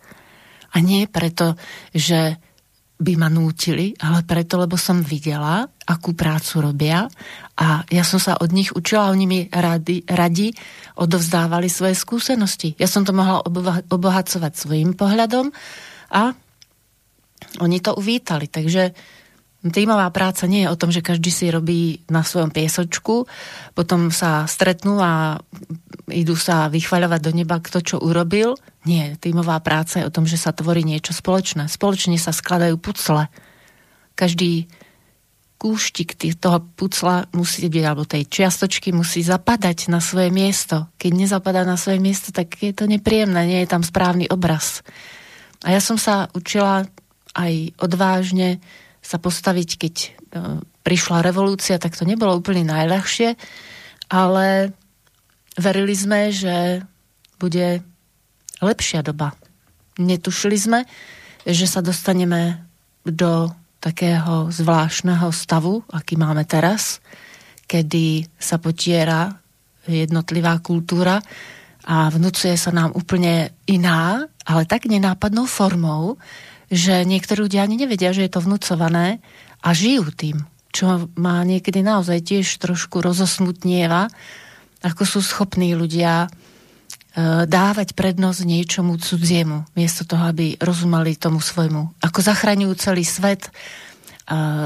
A 0.75 0.83
nie 0.83 1.07
preto, 1.07 1.55
že 1.95 2.37
by 2.95 3.13
ma 3.19 3.27
nútili, 3.27 3.91
ale 3.99 4.23
preto, 4.23 4.55
lebo 4.55 4.79
som 4.79 5.03
videla, 5.03 5.67
akú 5.83 6.15
prácu 6.15 6.63
robia 6.63 7.11
a 7.59 7.83
ja 7.91 8.03
som 8.07 8.23
sa 8.23 8.39
od 8.39 8.55
nich 8.55 8.71
učila, 8.71 9.11
oni 9.11 9.25
mi 9.27 9.39
radi, 9.51 10.07
radi 10.07 10.55
odovzdávali 10.95 11.67
svoje 11.67 11.91
skúsenosti. 11.99 12.71
Ja 12.79 12.87
som 12.87 13.03
to 13.03 13.11
mohla 13.11 13.43
obohacovať 13.91 14.53
svojim 14.55 14.95
pohľadom 14.95 15.51
a 16.15 16.31
oni 17.59 17.77
to 17.83 17.99
uvítali. 17.99 18.47
Takže 18.47 18.95
Týmová 19.65 20.13
práca 20.13 20.45
nie 20.45 20.61
je 20.61 20.69
o 20.69 20.77
tom, 20.77 20.93
že 20.93 21.01
každý 21.01 21.33
si 21.33 21.49
robí 21.49 22.05
na 22.05 22.21
svojom 22.21 22.53
piesočku, 22.53 23.25
potom 23.73 24.13
sa 24.13 24.45
stretnú 24.45 25.01
a 25.01 25.41
idú 26.09 26.37
sa 26.37 26.69
vychvaľovať 26.69 27.19
do 27.21 27.31
neba, 27.33 27.57
kto 27.57 27.81
čo 27.81 27.95
urobil. 27.97 28.57
Nie, 28.85 29.17
týmová 29.17 29.57
práca 29.61 30.01
je 30.01 30.07
o 30.07 30.13
tom, 30.13 30.29
že 30.29 30.37
sa 30.37 30.53
tvorí 30.53 30.85
niečo 30.85 31.13
spoločné. 31.13 31.65
Spoločne 31.65 32.17
sa 32.21 32.29
skladajú 32.29 32.77
pucle. 32.77 33.25
Každý 34.13 34.69
kúštik 35.55 36.19
toho 36.37 36.61
pucla 36.75 37.25
musí 37.33 37.65
byť, 37.65 37.83
alebo 37.83 38.05
tej 38.05 38.27
čiastočky 38.27 38.93
musí 38.93 39.25
zapadať 39.25 39.89
na 39.89 40.03
svoje 40.03 40.29
miesto. 40.29 40.91
Keď 40.99 41.11
nezapadá 41.15 41.65
na 41.65 41.79
svoje 41.79 41.97
miesto, 42.03 42.29
tak 42.29 42.59
je 42.59 42.75
to 42.75 42.85
nepríjemné, 42.85 43.47
nie 43.47 43.59
je 43.63 43.71
tam 43.71 43.81
správny 43.81 44.29
obraz. 44.29 44.85
A 45.65 45.73
ja 45.73 45.81
som 45.81 45.97
sa 45.97 46.29
učila 46.35 46.85
aj 47.33 47.73
odvážne 47.81 48.61
sa 49.01 49.17
postaviť, 49.17 49.69
keď 49.77 49.95
e, 50.01 50.07
prišla 50.85 51.25
revolúcia, 51.25 51.81
tak 51.81 51.97
to 51.97 52.05
nebolo 52.05 52.37
úplne 52.37 52.65
najľahšie, 52.65 53.37
ale 54.09 54.75
verili 55.59 55.95
sme, 55.95 56.31
že 56.31 56.83
bude 57.39 57.83
lepšia 58.63 59.03
doba. 59.03 59.35
Netušili 59.99 60.57
sme, 60.59 60.79
že 61.47 61.67
sa 61.67 61.79
dostaneme 61.79 62.63
do 63.05 63.51
takého 63.79 64.49
zvláštneho 64.49 65.29
stavu, 65.29 65.85
aký 65.93 66.17
máme 66.17 66.41
teraz, 66.49 66.99
kedy 67.69 68.25
sa 68.39 68.57
potiera 68.57 69.29
jednotlivá 69.85 70.57
kultúra 70.57 71.21
a 71.85 72.09
vnúcuje 72.09 72.57
sa 72.57 72.73
nám 72.73 72.97
úplne 72.97 73.53
iná, 73.69 74.25
ale 74.41 74.65
tak 74.65 74.89
nenápadnou 74.89 75.45
formou, 75.45 76.17
že 76.73 77.05
niektorí 77.05 77.45
ľudia 77.45 77.61
ani 77.61 77.77
nevedia, 77.77 78.09
že 78.09 78.25
je 78.25 78.31
to 78.33 78.41
vnúcované 78.41 79.21
a 79.61 79.69
žijú 79.69 80.09
tým, 80.09 80.41
čo 80.73 81.13
má 81.13 81.45
niekedy 81.45 81.85
naozaj 81.85 82.25
tiež 82.25 82.57
trošku 82.57 83.05
rozosmutnieva, 83.05 84.09
ako 84.85 85.03
sú 85.03 85.19
schopní 85.25 85.73
ľudia 85.73 86.25
e, 86.25 86.29
dávať 87.49 87.97
prednosť 87.97 88.45
niečomu 88.45 89.01
cudziemu, 89.01 89.65
miesto 89.73 90.05
toho, 90.05 90.29
aby 90.29 90.61
rozumeli 90.61 91.17
tomu 91.17 91.41
svojmu. 91.41 92.05
Ako 92.05 92.21
zachraňujú 92.21 92.73
celý 92.77 93.01
svet, 93.01 93.49
e, 93.49 93.51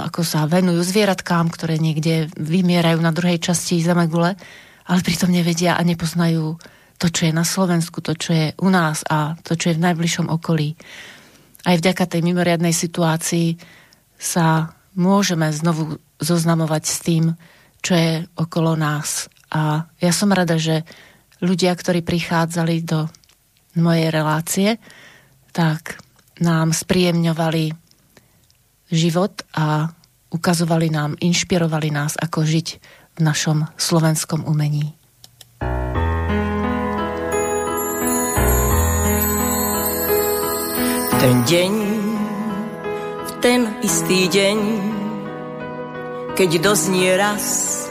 ako 0.03 0.27
sa 0.27 0.43
venujú 0.43 0.83
zvieratkám, 0.83 1.47
ktoré 1.47 1.79
niekde 1.79 2.27
vymierajú 2.35 2.99
na 2.99 3.15
druhej 3.15 3.39
časti 3.39 3.79
Zemegule, 3.79 4.35
ale 4.83 4.99
pritom 4.99 5.31
nevedia 5.31 5.79
a 5.79 5.81
nepoznajú 5.87 6.59
to, 6.99 7.07
čo 7.07 7.31
je 7.31 7.33
na 7.33 7.47
Slovensku, 7.47 8.03
to, 8.03 8.11
čo 8.19 8.35
je 8.35 8.47
u 8.59 8.67
nás 8.67 9.07
a 9.07 9.39
to, 9.47 9.55
čo 9.55 9.71
je 9.71 9.79
v 9.79 9.85
najbližšom 9.87 10.27
okolí 10.27 10.75
aj 11.67 11.75
vďaka 11.79 12.03
tej 12.07 12.21
mimoriadnej 12.23 12.71
situácii 12.71 13.59
sa 14.15 14.75
môžeme 14.95 15.51
znovu 15.51 15.99
zoznamovať 16.19 16.83
s 16.83 16.97
tým, 17.03 17.25
čo 17.79 17.93
je 17.95 18.11
okolo 18.35 18.75
nás. 18.75 19.31
A 19.49 19.89
ja 19.97 20.11
som 20.13 20.29
rada, 20.29 20.61
že 20.61 20.85
ľudia, 21.41 21.73
ktorí 21.73 22.05
prichádzali 22.05 22.85
do 22.85 23.09
mojej 23.79 24.09
relácie, 24.13 24.69
tak 25.51 25.97
nám 26.39 26.71
spríjemňovali 26.71 27.73
život 28.93 29.41
a 29.57 29.89
ukazovali 30.29 30.93
nám, 30.93 31.17
inšpirovali 31.17 31.89
nás, 31.89 32.13
ako 32.17 32.45
žiť 32.45 32.67
v 33.17 33.19
našom 33.25 33.65
slovenskom 33.75 34.45
umení. 34.45 34.93
Ten 41.19 41.43
deň, 41.43 41.73
v 43.27 43.31
ten 43.43 43.67
istý 43.83 44.31
deň, 44.31 44.57
keď 46.39 46.49
doznie 46.63 47.11
raz 47.19 47.88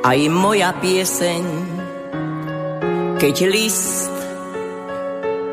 aj 0.00 0.18
moja 0.32 0.72
pieseň, 0.80 1.44
keď 3.20 3.34
list 3.52 4.08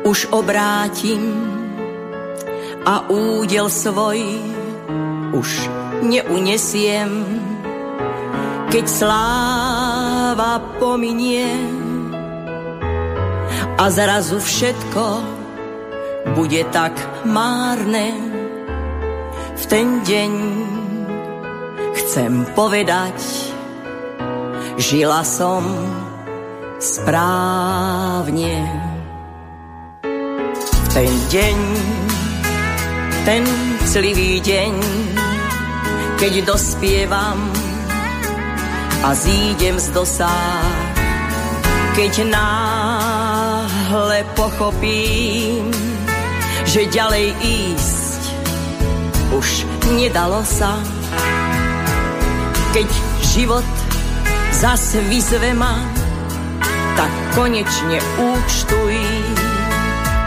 už 0.08 0.32
obrátim 0.32 1.36
a 2.88 3.04
údel 3.12 3.68
svoj 3.68 4.24
už 5.36 5.48
neunesiem, 6.00 7.10
keď 8.72 8.84
sláva 8.88 10.64
pominie 10.80 11.44
a 13.76 13.84
zrazu 13.92 14.40
všetko 14.40 15.04
bude 16.32 16.64
tak 16.72 16.96
márne. 17.28 18.16
V 19.58 19.64
ten 19.68 20.00
deň 20.00 20.32
chcem 22.00 22.32
povedať, 22.56 23.47
žila 24.78 25.26
som 25.26 25.66
správne. 26.78 28.62
Ten 30.94 31.10
deň, 31.30 31.58
ten 33.26 33.42
celý 33.90 34.38
deň, 34.38 34.72
keď 36.18 36.46
dospievam 36.46 37.38
a 39.02 39.10
zídem 39.14 39.78
z 39.82 39.90
dosá, 39.90 40.62
keď 41.98 42.30
náhle 42.30 44.22
pochopím, 44.38 45.74
že 46.66 46.86
ďalej 46.86 47.34
ísť 47.42 48.22
už 49.34 49.48
nedalo 49.98 50.42
sa. 50.46 50.78
Keď 52.74 52.88
život 53.34 53.66
zase 54.52 55.00
vyzve 55.08 55.54
ma, 55.54 55.84
tak 56.96 57.12
konečne 57.34 57.98
účtuj 58.18 58.94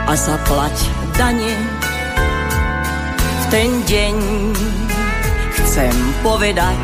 a 0.07 0.13
zaplať 0.15 0.75
dane. 1.17 1.55
V 3.17 3.45
ten 3.51 3.69
deň 3.83 4.15
chcem 5.59 5.95
povedať, 6.23 6.83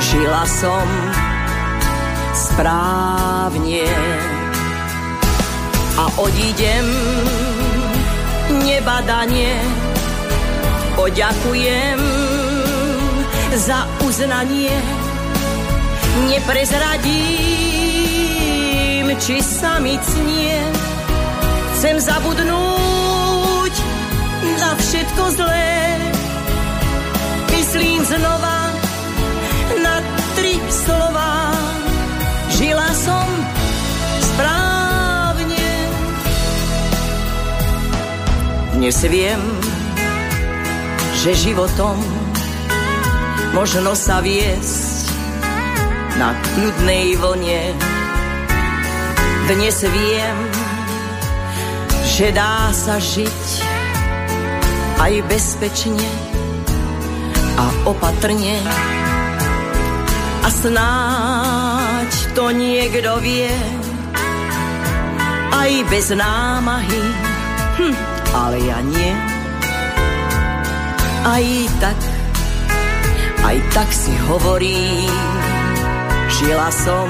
žila 0.00 0.44
som 0.44 0.84
správne 2.36 3.88
a 5.96 6.04
odídem 6.20 6.86
nebadanie. 8.68 9.56
Poďakujem 10.92 12.00
za 13.56 13.88
uznanie. 14.04 15.01
Neprezradím, 16.12 17.16
či 19.16 19.40
sa 19.40 19.80
mi 19.80 19.96
cnie. 19.96 20.60
Chcem 21.72 21.96
zabudnúť 21.96 23.74
na 24.60 24.76
všetko 24.76 25.22
zlé. 25.40 25.96
Myslím 27.48 28.04
znova 28.04 28.68
na 29.80 30.04
tri 30.36 30.60
slova. 30.68 31.56
Žila 32.60 32.92
som 32.92 33.26
správne 34.20 35.68
Dnes 38.76 39.00
viem, 39.08 39.40
že 41.24 41.32
životom 41.38 41.96
možno 43.56 43.96
sa 43.96 44.20
viesť 44.20 44.81
na 46.18 46.34
kľudnej 46.36 47.16
vlne. 47.16 47.62
Dnes 49.52 49.76
viem, 49.84 50.38
že 52.16 52.32
dá 52.32 52.72
sa 52.72 52.96
žiť 52.96 53.42
aj 55.00 55.12
bezpečne 55.28 56.10
a 57.58 57.64
opatrne. 57.88 58.56
A 60.42 60.48
snáď 60.50 62.10
to 62.34 62.50
niekto 62.50 63.12
vie 63.22 63.52
aj 65.52 65.70
bez 65.86 66.10
námahy. 66.10 67.02
Hm 67.78 68.12
ale 68.32 68.58
ja 68.64 68.80
nie. 68.80 69.12
Aj 71.22 71.46
tak, 71.78 71.98
aj 73.46 73.56
tak 73.76 73.88
si 73.92 74.12
hovorí, 74.26 75.06
žila 76.42 76.70
som 76.74 77.06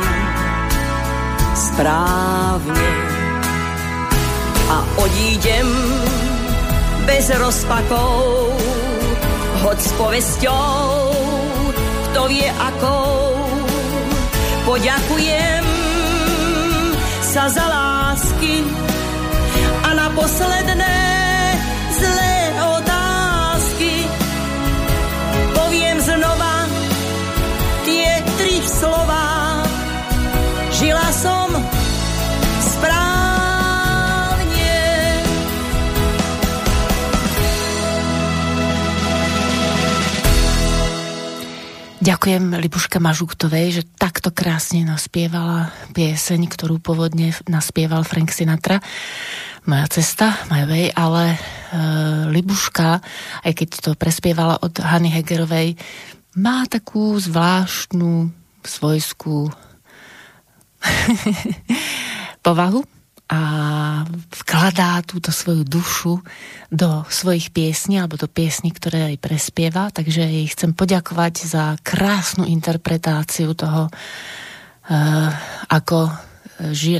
správne 1.56 2.92
a 4.68 4.78
odídem 5.00 5.68
bez 7.08 7.32
rozpakov, 7.40 8.52
hoď 9.64 9.78
s 9.80 9.90
povesťou, 9.96 10.76
kto 12.12 12.20
vie 12.28 12.44
akou. 12.44 13.40
Poďakujem 14.68 15.64
sa 17.24 17.48
za 17.48 17.64
lásky 17.64 18.62
a 19.82 19.88
na 19.96 20.06
posledné 20.12 20.98
zlé 21.96 22.36
otázky 22.60 23.92
poviem 25.56 25.96
znova 26.04 26.68
tie 27.82 28.10
tri 28.38 28.56
slova. 28.62 29.21
Ďakujem 42.02 42.58
Libuška 42.58 42.98
Mažuktovej, 42.98 43.78
že 43.78 43.82
takto 43.94 44.34
krásne 44.34 44.82
naspievala 44.82 45.70
pieseň, 45.94 46.50
ktorú 46.50 46.82
pôvodne 46.82 47.30
naspieval 47.46 48.02
Frank 48.02 48.34
Sinatra. 48.34 48.82
Moja 49.70 49.86
cesta, 49.86 50.34
my 50.50 50.66
way, 50.66 50.90
ale 50.90 51.30
e, 51.30 51.36
Libuška, 52.34 52.98
aj 53.46 53.52
keď 53.54 53.68
to 53.78 53.90
prespievala 53.94 54.58
od 54.58 54.82
Hany 54.82 55.14
Hegerovej, 55.14 55.78
má 56.34 56.66
takú 56.66 57.14
zvláštnu 57.22 58.34
svojskú 58.66 59.54
povahu 62.46 62.82
a 63.32 63.40
vkladá 64.44 65.00
túto 65.08 65.32
svoju 65.32 65.64
dušu 65.64 66.20
do 66.68 67.00
svojich 67.08 67.48
piesní 67.48 67.96
alebo 67.96 68.20
do 68.20 68.28
piesní, 68.28 68.68
ktoré 68.76 69.08
aj 69.08 69.24
prespieva. 69.24 69.88
Takže 69.88 70.20
jej 70.20 70.46
chcem 70.52 70.76
poďakovať 70.76 71.34
za 71.48 71.64
krásnu 71.80 72.44
interpretáciu 72.44 73.56
toho, 73.56 73.88
uh, 73.88 75.32
ako 75.72 76.12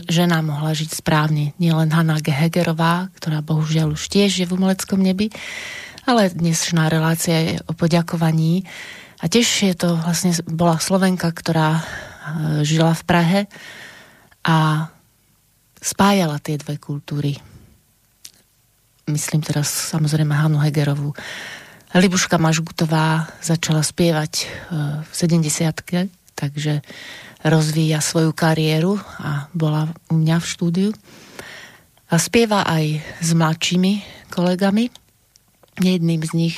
žena 0.09 0.41
mohla 0.41 0.73
žiť 0.73 1.05
správne. 1.05 1.53
Nielen 1.61 1.93
Hanna 1.93 2.17
Hegerová, 2.17 3.13
ktorá 3.21 3.45
bohužiaľ 3.45 3.93
už 3.93 4.09
tiež 4.09 4.33
je 4.43 4.49
v 4.49 4.57
umeleckom 4.57 5.05
nebi, 5.05 5.29
ale 6.09 6.33
dnešná 6.33 6.89
relácia 6.89 7.37
je 7.45 7.55
o 7.69 7.77
poďakovaní. 7.77 8.65
A 9.21 9.29
tiež 9.29 9.47
je 9.69 9.77
to 9.77 10.01
vlastne, 10.01 10.33
bola 10.49 10.81
Slovenka, 10.81 11.29
ktorá 11.29 11.77
uh, 11.77 11.85
žila 12.65 12.97
v 12.97 13.03
Prahe 13.05 13.41
a 14.49 14.89
spájala 15.83 16.39
tie 16.39 16.55
dve 16.57 16.79
kultúry. 16.79 17.35
Myslím 19.11 19.43
teraz 19.43 19.67
samozrejme 19.91 20.31
Hanu 20.31 20.63
Hegerovú. 20.63 21.11
Libuška 21.93 22.39
Mažgutová 22.39 23.29
začala 23.43 23.85
spievať 23.85 24.33
e, 24.41 24.45
v 25.05 25.13
70 25.13 26.09
takže 26.33 26.81
rozvíja 27.43 27.99
svoju 27.99 28.33
kariéru 28.33 28.97
a 29.19 29.51
bola 29.53 29.91
u 30.09 30.17
mňa 30.17 30.41
v 30.41 30.47
štúdiu. 30.47 30.91
A 32.09 32.15
spieva 32.17 32.63
aj 32.65 33.03
s 33.21 33.31
mladšími 33.35 33.93
kolegami. 34.31 34.89
Jedným 35.83 36.23
z 36.23 36.33
nich, 36.33 36.57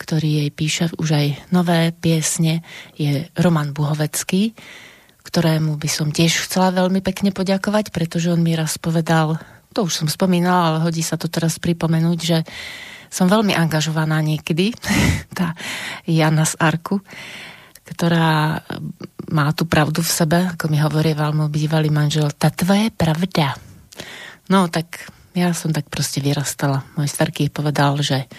ktorý 0.00 0.42
jej 0.42 0.50
píše 0.50 0.84
už 0.96 1.08
aj 1.14 1.26
nové 1.52 1.92
piesne, 1.92 2.64
je 2.96 3.26
Roman 3.38 3.74
Buhovecký, 3.74 4.54
ktorému 5.34 5.74
by 5.82 5.90
som 5.90 6.14
tiež 6.14 6.46
chcela 6.46 6.70
veľmi 6.70 7.02
pekne 7.02 7.34
poďakovať, 7.34 7.90
pretože 7.90 8.30
on 8.30 8.38
mi 8.38 8.54
raz 8.54 8.78
povedal, 8.78 9.34
to 9.74 9.82
už 9.82 10.06
som 10.06 10.06
spomínala, 10.06 10.70
ale 10.70 10.86
hodí 10.86 11.02
sa 11.02 11.18
to 11.18 11.26
teraz 11.26 11.58
pripomenúť, 11.58 12.18
že 12.22 12.46
som 13.10 13.26
veľmi 13.26 13.50
angažovaná 13.50 14.22
niekedy, 14.22 14.78
tá 15.38 15.58
Jana 16.06 16.46
z 16.46 16.54
Arku, 16.62 17.02
ktorá 17.82 18.62
má 19.34 19.50
tú 19.58 19.66
pravdu 19.66 20.06
v 20.06 20.14
sebe, 20.14 20.38
ako 20.54 20.70
mi 20.70 20.78
hovorieval 20.78 21.34
môj 21.34 21.50
bývalý 21.50 21.90
manžel, 21.90 22.30
tá 22.30 22.54
tvoje 22.54 22.94
pravda. 22.94 23.58
No 24.46 24.70
tak 24.70 25.10
ja 25.34 25.50
som 25.50 25.74
tak 25.74 25.90
proste 25.90 26.22
vyrastala. 26.22 26.86
Môj 26.94 27.10
starký 27.10 27.50
povedal, 27.50 27.98
že 28.06 28.30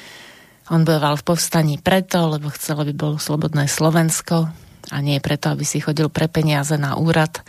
on 0.72 0.88
bojoval 0.88 1.20
v 1.20 1.28
povstaní 1.28 1.76
preto, 1.76 2.32
lebo 2.32 2.48
chcel, 2.56 2.80
aby 2.80 2.96
bolo 2.96 3.20
slobodné 3.20 3.68
Slovensko, 3.68 4.48
a 4.92 4.98
nie 5.02 5.22
preto, 5.24 5.54
aby 5.54 5.66
si 5.66 5.82
chodil 5.82 6.10
pre 6.10 6.30
peniaze 6.30 6.76
na 6.78 6.98
úrad, 7.00 7.42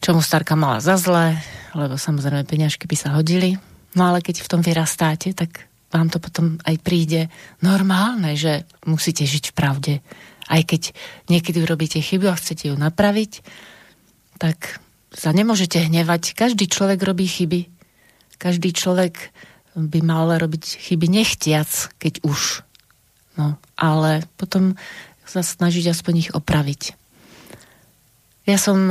čo 0.00 0.16
mu 0.16 0.24
starka 0.24 0.56
mala 0.56 0.80
za 0.80 0.96
zlé, 0.96 1.36
lebo 1.76 2.00
samozrejme 2.00 2.48
peňažky 2.48 2.88
by 2.88 2.96
sa 2.96 3.14
hodili. 3.16 3.60
No 3.94 4.10
ale 4.10 4.24
keď 4.24 4.42
v 4.42 4.50
tom 4.50 4.60
vyrastáte, 4.64 5.32
tak 5.36 5.70
vám 5.90 6.08
to 6.08 6.22
potom 6.22 6.56
aj 6.62 6.78
príde 6.80 7.26
normálne, 7.60 8.38
že 8.38 8.64
musíte 8.86 9.26
žiť 9.26 9.50
v 9.50 9.56
pravde. 9.56 9.94
Aj 10.46 10.62
keď 10.62 10.94
niekedy 11.26 11.62
urobíte 11.62 11.98
chybu 11.98 12.30
a 12.30 12.38
chcete 12.38 12.70
ju 12.70 12.76
napraviť, 12.78 13.42
tak 14.38 14.80
sa 15.10 15.34
nemôžete 15.34 15.90
hnevať. 15.90 16.38
Každý 16.38 16.70
človek 16.70 17.02
robí 17.02 17.26
chyby. 17.26 17.66
Každý 18.38 18.70
človek 18.72 19.34
by 19.74 20.00
mal 20.02 20.30
robiť 20.30 20.90
chyby 20.90 21.06
nechtiac, 21.10 21.92
keď 21.98 22.22
už. 22.22 22.62
No, 23.38 23.58
ale 23.78 24.26
potom 24.38 24.74
sa 25.30 25.46
snažiť 25.46 25.94
aspoň 25.94 26.14
ich 26.18 26.30
opraviť. 26.34 26.98
Ja 28.50 28.58
som 28.58 28.90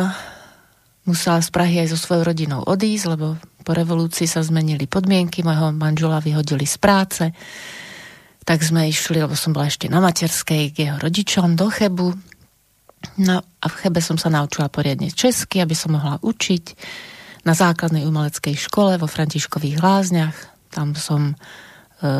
musela 1.04 1.44
z 1.44 1.52
Prahy 1.52 1.84
aj 1.84 1.92
so 1.92 2.00
svojou 2.00 2.32
rodinou 2.32 2.64
odísť, 2.64 3.06
lebo 3.12 3.36
po 3.68 3.72
revolúcii 3.76 4.24
sa 4.24 4.40
zmenili 4.40 4.88
podmienky, 4.88 5.44
môjho 5.44 5.76
manžela 5.76 6.24
vyhodili 6.24 6.64
z 6.64 6.80
práce, 6.80 7.24
tak 8.48 8.64
sme 8.64 8.88
išli, 8.88 9.20
lebo 9.20 9.36
som 9.36 9.52
bola 9.52 9.68
ešte 9.68 9.92
na 9.92 10.00
materskej, 10.00 10.72
k 10.72 10.78
jeho 10.88 10.98
rodičom 10.98 11.60
do 11.60 11.68
Chebu. 11.68 12.16
No 13.20 13.44
a 13.44 13.66
v 13.68 13.76
Chebe 13.84 14.00
som 14.00 14.16
sa 14.16 14.32
naučila 14.32 14.72
poriadne 14.72 15.12
česky, 15.12 15.60
aby 15.60 15.76
som 15.76 15.94
mohla 15.94 16.18
učiť 16.24 16.66
na 17.44 17.52
základnej 17.52 18.08
umeleckej 18.08 18.56
škole 18.56 18.96
vo 18.96 19.08
Františkových 19.08 19.80
lázniach. 19.80 20.38
Tam 20.72 20.96
som 20.96 21.34
e, 21.34 21.36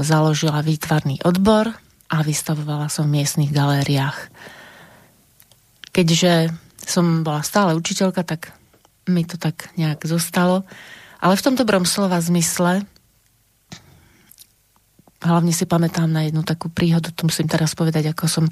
založila 0.06 0.64
výtvarný 0.64 1.24
odbor, 1.26 1.72
a 2.10 2.26
vystavovala 2.26 2.90
som 2.90 3.06
v 3.06 3.22
miestnych 3.22 3.54
galériách. 3.54 4.18
Keďže 5.94 6.50
som 6.82 7.22
bola 7.22 7.46
stále 7.46 7.78
učiteľka, 7.78 8.26
tak 8.26 8.54
mi 9.06 9.26
to 9.26 9.38
tak 9.38 9.70
nejak 9.78 10.02
zostalo. 10.10 10.66
Ale 11.22 11.38
v 11.38 11.46
tom 11.46 11.54
dobrom 11.54 11.86
slova 11.86 12.18
zmysle 12.18 12.86
hlavne 15.20 15.52
si 15.52 15.68
pamätám 15.68 16.08
na 16.08 16.24
jednu 16.24 16.48
takú 16.48 16.72
príhodu, 16.72 17.12
to 17.12 17.28
musím 17.28 17.52
teraz 17.52 17.76
povedať, 17.76 18.16
ako 18.16 18.26
som 18.32 18.46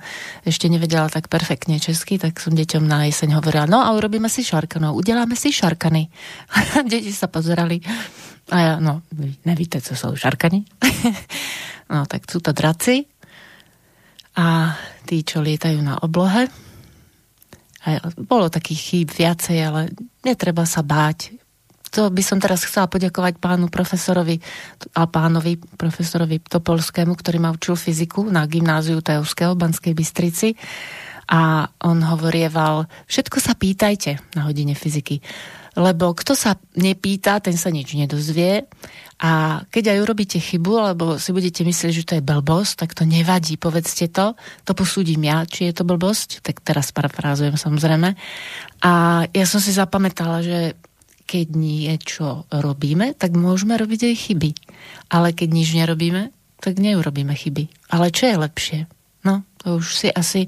ešte 0.43 0.67
nevedela 0.67 1.07
tak 1.07 1.31
perfektne 1.31 1.79
česky, 1.79 2.19
tak 2.19 2.43
som 2.43 2.51
deťom 2.51 2.83
na 2.83 3.07
jeseň 3.07 3.39
hovorila, 3.39 3.71
no 3.71 3.79
a 3.79 3.95
urobíme 3.95 4.27
si 4.27 4.43
šarkanov, 4.43 4.99
udeláme 4.99 5.39
si 5.39 5.55
šarkany. 5.55 6.11
Deti 6.91 7.15
sa 7.15 7.31
pozerali 7.31 7.79
a 8.51 8.57
ja, 8.59 8.73
no, 8.83 9.03
nevíte, 9.47 9.79
co 9.79 9.95
sú 9.95 10.19
šarkany? 10.19 10.67
no, 11.91 12.03
tak 12.03 12.27
sú 12.27 12.43
to 12.43 12.51
draci 12.51 13.07
a 14.37 14.77
tí, 15.09 15.25
čo 15.25 15.41
lietajú 15.41 15.81
na 15.81 15.97
oblohe. 15.97 16.45
A 17.87 18.03
bolo 18.21 18.53
takých 18.53 18.81
chýb 18.83 19.09
viacej, 19.09 19.57
ale 19.63 19.81
netreba 20.21 20.67
sa 20.69 20.85
báť. 20.85 21.33
To 21.95 22.11
by 22.11 22.19
som 22.21 22.37
teraz 22.37 22.67
chcela 22.67 22.91
poďakovať 22.91 23.39
pánu 23.39 23.71
profesorovi 23.71 24.37
a 24.93 25.07
pánovi 25.07 25.57
profesorovi 25.57 26.43
Topolskému, 26.43 27.15
ktorý 27.15 27.37
ma 27.41 27.55
učil 27.55 27.79
fyziku 27.79 28.27
na 28.27 28.43
gymnáziu 28.45 28.99
Tajovského 28.99 29.55
v 29.55 29.61
Banskej 29.65 29.93
Bystrici. 29.95 30.53
A 31.31 31.67
on 31.87 32.03
hovorieval, 32.03 32.87
všetko 33.07 33.39
sa 33.39 33.55
pýtajte 33.55 34.19
na 34.35 34.45
hodine 34.45 34.75
fyziky. 34.75 35.23
Lebo 35.79 36.11
kto 36.11 36.35
sa 36.35 36.59
nepýta, 36.75 37.39
ten 37.39 37.55
sa 37.55 37.71
nič 37.71 37.95
nedozvie 37.95 38.67
a 39.17 39.65
keď 39.73 39.97
aj 39.97 40.03
urobíte 40.05 40.37
chybu, 40.37 40.73
alebo 40.77 41.05
si 41.17 41.33
budete 41.33 41.65
myslieť, 41.65 41.89
že 41.89 42.05
to 42.05 42.13
je 42.21 42.23
blbosť, 42.23 42.85
tak 42.85 42.93
to 42.93 43.01
nevadí, 43.01 43.57
povedzte 43.57 44.05
to. 44.13 44.37
To 44.69 44.71
posúdim 44.77 45.25
ja, 45.25 45.41
či 45.41 45.65
je 45.65 45.73
to 45.73 45.89
blbosť. 45.89 46.45
Tak 46.45 46.61
teraz 46.61 46.93
parafrázujem 46.93 47.57
samozrejme. 47.57 48.13
A 48.85 49.25
ja 49.25 49.45
som 49.49 49.57
si 49.57 49.73
zapamätala, 49.73 50.45
že 50.45 50.77
keď 51.25 51.47
niečo 51.57 52.45
robíme, 52.53 53.17
tak 53.17 53.33
môžeme 53.33 53.73
robiť 53.73 54.13
aj 54.13 54.15
chyby. 54.21 54.51
Ale 55.09 55.33
keď 55.33 55.49
nič 55.49 55.73
nerobíme, 55.73 56.29
tak 56.61 56.77
neurobíme 56.77 57.33
chyby. 57.33 57.89
Ale 57.89 58.13
čo 58.13 58.29
je 58.29 58.37
lepšie? 58.37 58.79
No, 59.25 59.41
to 59.57 59.81
už 59.81 59.97
si 59.97 60.07
asi 60.13 60.45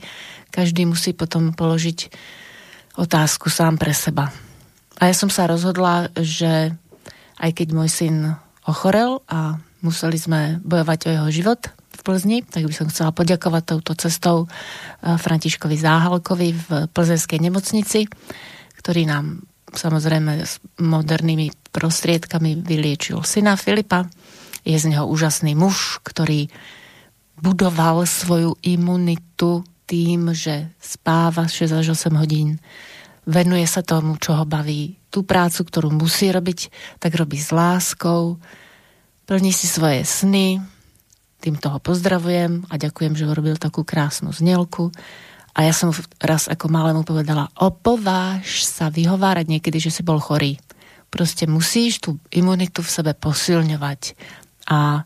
každý 0.54 0.86
musí 0.86 1.18
potom 1.18 1.58
položiť 1.58 2.14
otázku 3.02 3.50
sám 3.50 3.82
pre 3.82 3.98
seba. 3.98 4.30
A 5.02 5.10
ja 5.10 5.16
som 5.18 5.34
sa 5.34 5.50
rozhodla, 5.50 6.14
že 6.14 6.70
aj 7.42 7.52
keď 7.56 7.68
môj 7.74 7.90
syn 7.90 8.38
ochorel 8.68 9.24
a 9.30 9.60
museli 9.80 10.20
sme 10.20 10.60
bojovať 10.64 11.00
o 11.08 11.10
jeho 11.16 11.30
život 11.32 11.62
v 11.72 12.02
Plzni, 12.04 12.38
tak 12.48 12.68
by 12.68 12.74
som 12.76 12.88
chcela 12.92 13.12
poďakovať 13.12 13.64
touto 13.76 13.94
cestou 13.96 14.38
eh, 14.46 15.16
Františkovi 15.16 15.76
Záhalkovi 15.76 16.50
v 16.56 16.68
plzeňskej 16.92 17.40
nemocnici, 17.40 18.08
ktorý 18.80 19.08
nám 19.08 19.44
samozrejme 19.70 20.42
s 20.42 20.58
modernými 20.82 21.70
prostriedkami 21.70 22.66
vyliečil 22.66 23.22
syna 23.22 23.54
Filipa. 23.54 24.10
Je 24.66 24.76
z 24.76 24.90
neho 24.90 25.06
úžasný 25.06 25.54
muž, 25.54 26.02
ktorý 26.02 26.50
budoval 27.40 28.04
svoju 28.04 28.60
imunitu 28.66 29.64
tým, 29.90 30.36
že 30.36 30.70
spáva 30.78 31.50
6 31.50 31.82
až 31.82 31.98
8 31.98 32.14
hodín, 32.20 32.62
venuje 33.30 33.70
sa 33.70 33.86
tomu, 33.86 34.18
čo 34.18 34.34
ho 34.34 34.46
baví. 34.50 34.98
Tú 35.14 35.22
prácu, 35.22 35.62
ktorú 35.62 35.94
musí 35.94 36.34
robiť, 36.34 36.74
tak 36.98 37.14
robí 37.14 37.38
s 37.38 37.54
láskou, 37.54 38.42
plní 39.30 39.54
si 39.54 39.70
svoje 39.70 40.02
sny, 40.02 40.58
tým 41.40 41.56
toho 41.56 41.78
pozdravujem 41.80 42.66
a 42.68 42.76
ďakujem, 42.76 43.14
že 43.16 43.30
urobil 43.30 43.56
takú 43.56 43.86
krásnu 43.86 44.34
znelku. 44.34 44.92
A 45.56 45.66
ja 45.66 45.74
som 45.74 45.94
raz 46.20 46.50
ako 46.50 46.68
malému 46.68 47.06
povedala, 47.06 47.48
opováž 47.56 48.66
sa 48.66 48.92
vyhovárať 48.92 49.46
niekedy, 49.48 49.78
že 49.80 49.94
si 49.94 50.02
bol 50.04 50.20
chorý. 50.20 50.60
Proste 51.10 51.50
musíš 51.50 52.02
tú 52.04 52.22
imunitu 52.30 52.86
v 52.86 52.94
sebe 52.94 53.12
posilňovať. 53.18 54.14
A 54.70 55.06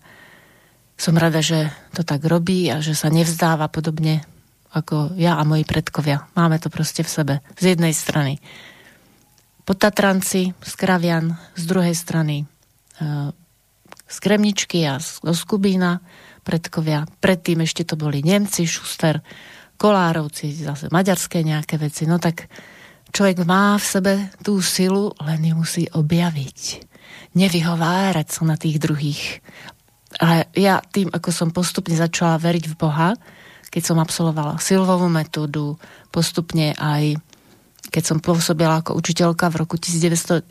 som 1.00 1.16
rada, 1.16 1.40
že 1.40 1.72
to 1.96 2.04
tak 2.04 2.24
robí 2.28 2.68
a 2.72 2.84
že 2.84 2.96
sa 2.96 3.08
nevzdáva 3.08 3.72
podobne 3.72 4.26
ako 4.74 5.14
ja 5.16 5.38
a 5.38 5.46
moji 5.46 5.64
predkovia. 5.64 6.26
Máme 6.34 6.58
to 6.58 6.74
proste 6.74 7.06
v 7.06 7.10
sebe. 7.10 7.34
Z 7.56 7.78
jednej 7.78 7.94
strany 7.94 8.42
Potatranci 9.64 10.52
z 10.60 10.74
Kravian, 10.76 11.40
z 11.56 11.64
druhej 11.64 11.96
strany 11.96 12.44
e, 12.44 13.32
z 14.04 14.18
Kremničky 14.20 14.84
a 14.84 15.00
z 15.00 15.24
Skubína 15.24 16.04
predkovia. 16.44 17.08
Predtým 17.24 17.64
ešte 17.64 17.88
to 17.88 17.96
boli 17.96 18.20
Nemci, 18.20 18.68
Šuster, 18.68 19.24
Kolárovci, 19.80 20.52
zase 20.52 20.92
maďarské 20.92 21.42
nejaké 21.42 21.80
veci. 21.80 22.04
No 22.04 22.20
tak 22.20 22.52
človek 23.16 23.48
má 23.48 23.80
v 23.80 23.86
sebe 23.88 24.14
tú 24.44 24.60
silu, 24.60 25.16
len 25.24 25.48
ju 25.48 25.56
musí 25.56 25.84
objaviť. 25.88 26.60
Nevyhovárať 27.34 28.28
sa 28.30 28.44
na 28.44 28.60
tých 28.60 28.78
druhých. 28.78 29.40
A 30.22 30.46
ja 30.54 30.84
tým, 30.84 31.10
ako 31.10 31.30
som 31.34 31.50
postupne 31.50 31.96
začala 31.98 32.38
veriť 32.38 32.70
v 32.70 32.76
Boha, 32.78 33.10
keď 33.74 33.82
som 33.82 33.98
absolvovala 33.98 34.62
silovú 34.62 35.10
metódu, 35.10 35.82
postupne 36.14 36.78
aj 36.78 37.18
keď 37.94 38.04
som 38.10 38.18
pôsobila 38.18 38.82
ako 38.82 38.98
učiteľka 38.98 39.54
v 39.54 39.56
roku 39.62 39.78
1998, 39.78 40.50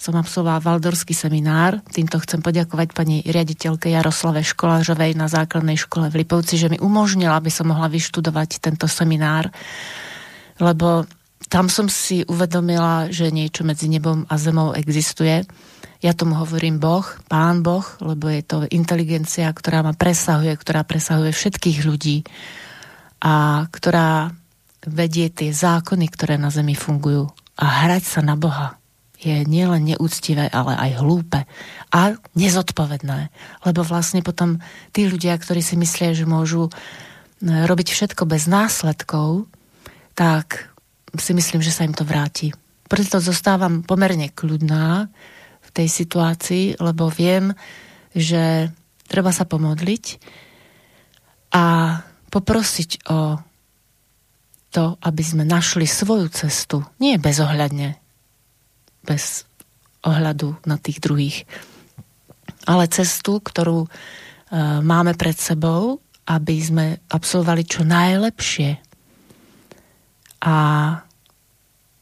som 0.00 0.14
absolvovala 0.16 0.64
Valdorský 0.64 1.12
seminár. 1.12 1.84
Týmto 1.92 2.16
chcem 2.24 2.40
poďakovať 2.40 2.96
pani 2.96 3.20
riaditeľke 3.20 3.92
Jaroslave 3.92 4.40
Školážovej 4.40 5.12
na 5.20 5.28
základnej 5.28 5.76
škole 5.76 6.08
v 6.08 6.24
Lipovci, 6.24 6.56
že 6.56 6.72
mi 6.72 6.80
umožnila, 6.80 7.36
aby 7.36 7.52
som 7.52 7.68
mohla 7.68 7.92
vyštudovať 7.92 8.64
tento 8.64 8.88
seminár, 8.88 9.52
lebo 10.56 11.04
tam 11.52 11.68
som 11.68 11.92
si 11.92 12.24
uvedomila, 12.24 13.12
že 13.12 13.28
niečo 13.28 13.60
medzi 13.60 13.92
nebom 13.92 14.24
a 14.32 14.34
zemou 14.40 14.72
existuje. 14.72 15.44
Ja 16.06 16.14
tomu 16.14 16.38
hovorím 16.38 16.78
Boh, 16.78 17.02
Pán 17.26 17.66
Boh, 17.66 17.82
lebo 17.98 18.30
je 18.30 18.38
to 18.46 18.62
inteligencia, 18.70 19.50
ktorá 19.50 19.82
ma 19.82 19.90
presahuje, 19.90 20.54
ktorá 20.54 20.86
presahuje 20.86 21.34
všetkých 21.34 21.82
ľudí 21.82 22.22
a 23.18 23.66
ktorá 23.66 24.30
vedie 24.86 25.34
tie 25.34 25.50
zákony, 25.50 26.06
ktoré 26.06 26.38
na 26.38 26.54
Zemi 26.54 26.78
fungujú 26.78 27.26
a 27.58 27.64
hrať 27.82 28.06
sa 28.06 28.20
na 28.22 28.38
Boha 28.38 28.78
je 29.16 29.42
nielen 29.48 29.82
neúctivé, 29.82 30.46
ale 30.52 30.78
aj 30.78 31.02
hlúpe 31.02 31.42
a 31.90 32.00
nezodpovedné. 32.38 33.32
Lebo 33.66 33.82
vlastne 33.82 34.22
potom 34.22 34.62
tí 34.94 35.10
ľudia, 35.10 35.34
ktorí 35.34 35.64
si 35.64 35.74
myslia, 35.74 36.14
že 36.14 36.28
môžu 36.28 36.68
e, 36.68 36.72
robiť 37.42 37.88
všetko 37.90 38.28
bez 38.28 38.46
následkov, 38.46 39.50
tak 40.14 40.70
si 41.16 41.32
myslím, 41.32 41.64
že 41.64 41.72
sa 41.72 41.88
im 41.88 41.96
to 41.96 42.04
vráti. 42.06 42.52
Preto 42.86 43.18
zostávam 43.18 43.82
pomerne 43.82 44.30
kľudná 44.30 45.10
tej 45.76 45.88
situácii, 45.92 46.80
lebo 46.80 47.12
viem, 47.12 47.52
že 48.16 48.72
treba 49.04 49.28
sa 49.28 49.44
pomodliť 49.44 50.04
a 51.52 51.64
poprosiť 52.32 52.90
o 53.12 53.36
to, 54.72 54.84
aby 55.04 55.22
sme 55.24 55.44
našli 55.44 55.84
svoju 55.84 56.32
cestu. 56.32 56.84
Nie 57.00 57.20
bezohľadne, 57.20 57.96
bez 59.04 59.44
ohľadu 60.04 60.56
na 60.64 60.76
tých 60.80 61.00
druhých, 61.00 61.44
ale 62.66 62.90
cestu, 62.90 63.38
ktorú 63.38 63.86
e, 63.86 63.88
máme 64.82 65.14
pred 65.14 65.36
sebou, 65.38 66.02
aby 66.26 66.56
sme 66.58 66.86
absolvovali 67.08 67.62
čo 67.62 67.86
najlepšie. 67.86 68.70
A 70.42 70.56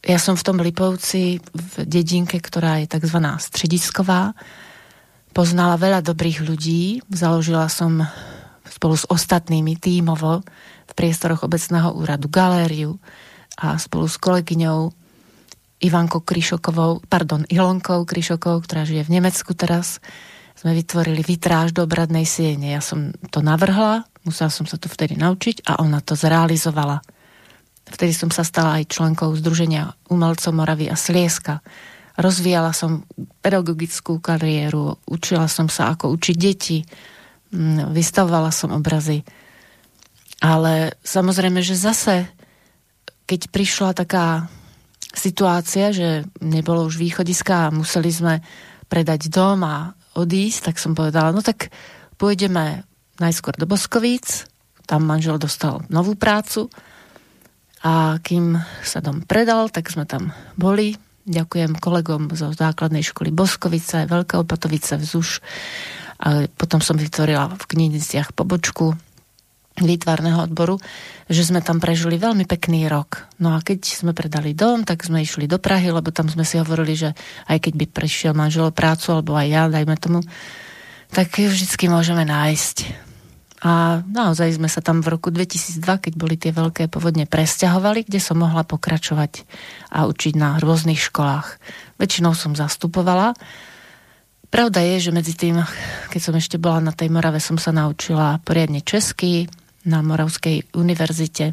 ja 0.04 0.20
som 0.20 0.36
v 0.36 0.44
tom 0.44 0.60
Lipovci, 0.60 1.40
v 1.40 1.72
dedinke, 1.88 2.36
ktorá 2.36 2.84
je 2.84 2.92
tzv. 2.92 3.18
stredisková, 3.40 4.36
poznala 5.32 5.80
veľa 5.80 6.04
dobrých 6.04 6.44
ľudí. 6.44 7.00
Založila 7.08 7.66
som 7.72 8.04
spolu 8.68 8.94
s 9.00 9.08
ostatnými 9.08 9.80
tímovo 9.80 10.44
v 10.84 10.92
priestoroch 10.92 11.42
obecného 11.42 11.96
úradu 11.96 12.28
galériu 12.28 13.00
a 13.56 13.80
spolu 13.80 14.04
s 14.06 14.20
kolegyňou 14.20 14.92
Ivankou 15.84 16.24
Krišokovou, 16.24 17.04
pardon, 17.08 17.44
Ilonkou 17.48 18.08
Krišokovou, 18.08 18.64
ktorá 18.64 18.88
žije 18.88 19.04
v 19.04 19.20
Nemecku 19.20 19.52
teraz, 19.52 20.00
sme 20.54 20.72
vytvorili 20.72 21.20
vitráž 21.20 21.74
do 21.74 21.84
obradnej 21.84 22.24
siene. 22.24 22.72
Ja 22.72 22.80
som 22.80 23.12
to 23.28 23.44
navrhla, 23.44 24.06
musela 24.24 24.48
som 24.48 24.64
sa 24.64 24.78
to 24.80 24.88
vtedy 24.88 25.18
naučiť 25.18 25.66
a 25.66 25.82
ona 25.82 26.00
to 26.00 26.14
zrealizovala. 26.14 27.04
Vtedy 27.84 28.16
som 28.16 28.32
sa 28.32 28.42
stala 28.42 28.80
aj 28.80 28.90
členkou 28.96 29.28
Združenia 29.36 29.92
umelcov 30.08 30.56
Moravy 30.56 30.88
a 30.88 30.96
Slieska. 30.96 31.60
Rozvíjala 32.16 32.72
som 32.72 33.04
pedagogickú 33.44 34.22
kariéru, 34.22 34.96
učila 35.04 35.50
som 35.50 35.68
sa, 35.68 35.92
ako 35.92 36.14
učiť 36.16 36.36
deti, 36.38 36.80
mm, 37.52 37.92
vystavovala 37.92 38.48
som 38.54 38.72
obrazy. 38.72 39.20
Ale 40.40 40.96
samozrejme, 41.04 41.60
že 41.60 41.76
zase, 41.76 42.28
keď 43.28 43.40
prišla 43.52 43.90
taká 43.96 44.48
situácia, 45.14 45.94
že 45.94 46.26
nebolo 46.42 46.88
už 46.88 46.98
východiska 46.98 47.68
a 47.68 47.74
museli 47.74 48.10
sme 48.10 48.34
predať 48.88 49.28
dom 49.30 49.62
a 49.64 49.94
odísť, 50.18 50.72
tak 50.72 50.76
som 50.78 50.92
povedala, 50.96 51.34
no 51.34 51.42
tak 51.42 51.70
pôjdeme 52.18 52.86
najskôr 53.18 53.54
do 53.54 53.66
Boskovíc, 53.66 54.46
tam 54.84 55.06
manžel 55.08 55.40
dostal 55.40 55.82
novú 55.88 56.14
prácu 56.14 56.68
a 57.84 58.16
kým 58.24 58.56
sa 58.80 59.04
dom 59.04 59.20
predal, 59.20 59.68
tak 59.68 59.92
sme 59.92 60.08
tam 60.08 60.32
boli. 60.56 60.96
Ďakujem 61.28 61.76
kolegom 61.76 62.32
zo 62.32 62.52
základnej 62.52 63.04
školy 63.04 63.28
Boskovice, 63.28 64.08
Veľké 64.08 64.40
Opatovice, 64.40 64.96
Vzuš. 64.96 65.44
A 66.24 66.48
potom 66.48 66.80
som 66.80 66.96
vytvorila 66.96 67.52
v 67.52 67.64
knihiciach 67.64 68.32
pobočku 68.32 68.96
výtvarného 69.74 70.46
odboru, 70.46 70.78
že 71.26 71.42
sme 71.42 71.58
tam 71.58 71.82
prežili 71.82 72.14
veľmi 72.14 72.46
pekný 72.46 72.86
rok. 72.86 73.26
No 73.42 73.58
a 73.58 73.60
keď 73.60 73.84
sme 73.84 74.14
predali 74.14 74.54
dom, 74.54 74.86
tak 74.86 75.02
sme 75.02 75.26
išli 75.26 75.50
do 75.50 75.58
Prahy, 75.58 75.90
lebo 75.90 76.14
tam 76.14 76.30
sme 76.30 76.46
si 76.46 76.62
hovorili, 76.62 76.94
že 76.94 77.10
aj 77.50 77.68
keď 77.68 77.72
by 77.82 77.86
prešiel 77.90 78.32
manžel 78.38 78.70
prácu, 78.70 79.18
alebo 79.18 79.34
aj 79.34 79.48
ja, 79.50 79.62
dajme 79.66 79.96
tomu, 79.98 80.22
tak 81.10 81.34
vždycky 81.36 81.90
môžeme 81.90 82.22
nájsť. 82.22 82.76
A 83.64 84.04
naozaj 84.04 84.60
sme 84.60 84.68
sa 84.68 84.84
tam 84.84 85.00
v 85.00 85.16
roku 85.16 85.32
2002, 85.32 85.80
keď 85.80 86.12
boli 86.20 86.36
tie 86.36 86.52
veľké 86.52 86.92
povodne, 86.92 87.24
presťahovali, 87.24 88.04
kde 88.04 88.20
som 88.20 88.36
mohla 88.36 88.60
pokračovať 88.60 89.48
a 89.88 90.04
učiť 90.04 90.36
na 90.36 90.60
rôznych 90.60 91.00
školách. 91.00 91.56
Väčšinou 91.96 92.36
som 92.36 92.52
zastupovala. 92.52 93.32
Pravda 94.52 94.84
je, 94.84 95.08
že 95.08 95.16
medzi 95.16 95.32
tým, 95.32 95.64
keď 96.12 96.20
som 96.20 96.34
ešte 96.36 96.60
bola 96.60 96.78
na 96.84 96.92
tej 96.92 97.08
Morave, 97.08 97.40
som 97.40 97.56
sa 97.56 97.72
naučila 97.72 98.38
poriadne 98.44 98.84
česky, 98.84 99.48
na 99.84 100.00
Moravskej 100.00 100.72
univerzite 100.74 101.52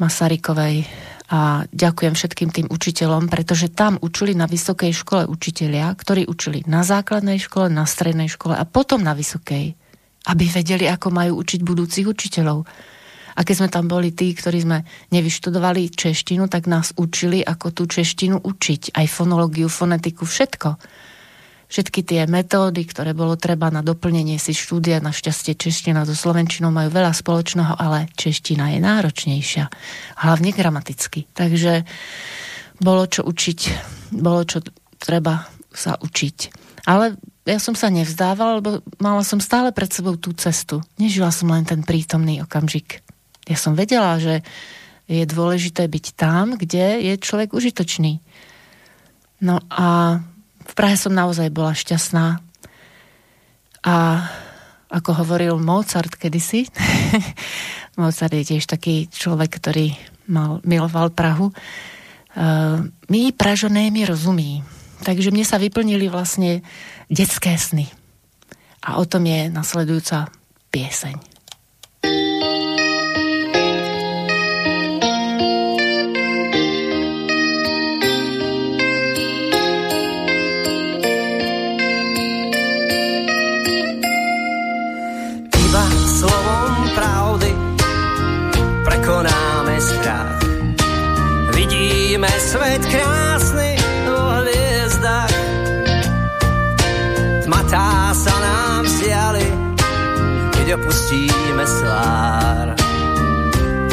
Masarykovej 0.00 0.88
a 1.28 1.68
ďakujem 1.68 2.16
všetkým 2.16 2.48
tým 2.48 2.66
učiteľom, 2.72 3.28
pretože 3.28 3.68
tam 3.68 4.00
učili 4.00 4.32
na 4.32 4.48
vysokej 4.48 4.96
škole 4.96 5.22
učitelia, 5.28 5.92
ktorí 5.92 6.24
učili 6.24 6.64
na 6.64 6.80
základnej 6.80 7.36
škole, 7.36 7.68
na 7.68 7.84
strednej 7.84 8.32
škole 8.32 8.56
a 8.56 8.64
potom 8.64 9.04
na 9.04 9.12
vysokej, 9.12 9.76
aby 10.28 10.44
vedeli, 10.48 10.84
ako 10.86 11.08
majú 11.08 11.40
učiť 11.40 11.60
budúcich 11.64 12.06
učiteľov. 12.06 12.68
A 13.38 13.46
keď 13.46 13.54
sme 13.54 13.68
tam 13.70 13.86
boli 13.86 14.10
tí, 14.12 14.34
ktorí 14.34 14.66
sme 14.66 14.82
nevyštudovali 15.14 15.94
češtinu, 15.94 16.50
tak 16.50 16.66
nás 16.66 16.90
učili, 16.98 17.40
ako 17.40 17.70
tú 17.70 17.86
češtinu 17.86 18.42
učiť. 18.42 18.98
Aj 18.98 19.06
fonológiu, 19.06 19.70
fonetiku, 19.70 20.26
všetko 20.26 20.76
všetky 21.68 22.00
tie 22.02 22.24
metódy, 22.24 22.82
ktoré 22.88 23.12
bolo 23.12 23.36
treba 23.36 23.68
na 23.68 23.84
doplnenie 23.84 24.40
si 24.40 24.56
štúdia, 24.56 25.04
našťastie 25.04 25.54
čeština 25.54 26.08
so 26.08 26.16
slovenčinou 26.16 26.72
majú 26.72 26.88
veľa 26.88 27.12
spoločného, 27.12 27.76
ale 27.76 28.08
čeština 28.16 28.72
je 28.74 28.78
náročnejšia, 28.80 29.64
hlavne 30.24 30.50
gramaticky. 30.56 31.28
Takže 31.36 31.84
bolo 32.80 33.04
čo 33.06 33.22
učiť, 33.28 33.60
bolo 34.16 34.42
čo 34.48 34.64
treba 34.96 35.44
sa 35.68 36.00
učiť. 36.00 36.36
Ale 36.88 37.20
ja 37.48 37.56
som 37.56 37.72
sa 37.72 37.88
nevzdávala, 37.88 38.60
lebo 38.60 38.84
mala 39.00 39.24
som 39.24 39.40
stále 39.40 39.72
pred 39.72 39.88
sebou 39.88 40.20
tú 40.20 40.36
cestu. 40.36 40.84
Nežila 41.00 41.32
som 41.32 41.48
len 41.48 41.64
ten 41.64 41.80
prítomný 41.80 42.44
okamžik. 42.44 43.00
Ja 43.48 43.56
som 43.56 43.72
vedela, 43.72 44.20
že 44.20 44.44
je 45.08 45.24
dôležité 45.24 45.88
byť 45.88 46.06
tam, 46.12 46.60
kde 46.60 47.00
je 47.00 47.14
človek 47.16 47.56
užitočný. 47.56 48.20
No 49.40 49.64
a 49.72 50.20
v 50.68 50.72
Prahe 50.76 51.00
som 51.00 51.16
naozaj 51.16 51.48
bola 51.48 51.72
šťastná. 51.72 52.44
A 53.88 53.96
ako 54.92 55.24
hovoril 55.24 55.56
Mozart 55.56 56.12
kedysi, 56.20 56.68
Mozart 58.00 58.36
je 58.36 58.44
tiež 58.44 58.68
taký 58.68 59.08
človek, 59.08 59.56
ktorý 59.56 59.96
mal, 60.28 60.60
miloval 60.68 61.08
Prahu, 61.08 61.48
uh, 61.48 62.84
my 63.08 63.22
Pražonémi 63.32 64.04
rozumí. 64.04 64.60
Takže 64.98 65.30
mne 65.32 65.46
sa 65.46 65.56
vyplnili 65.62 66.10
vlastne 66.10 66.60
detské 67.10 67.58
sny. 67.58 67.88
A 68.84 68.96
o 68.96 69.04
tom 69.04 69.26
je 69.26 69.48
nasledujúca 69.50 70.28
pieseň. 70.70 71.38
Vidíme 91.58 92.30
svet 92.38 92.82
krásny 92.86 93.27
opustíme 100.88 101.64
svár. 101.68 102.66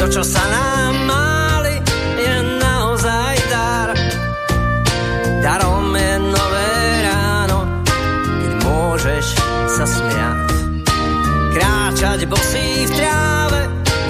To, 0.00 0.04
čo 0.08 0.22
sa 0.24 0.40
nám 0.48 0.94
máli, 1.04 1.76
je 2.16 2.34
naozaj 2.56 3.36
dar. 3.52 3.88
Darom 5.44 5.92
je 5.92 6.14
nové 6.24 6.72
ráno, 7.04 7.58
keď 8.40 8.52
môžeš 8.64 9.26
sa 9.76 9.84
smiať. 9.84 10.48
Kráčať 11.52 12.20
bosý 12.32 12.68
v 12.88 12.92
tráve, 12.96 13.60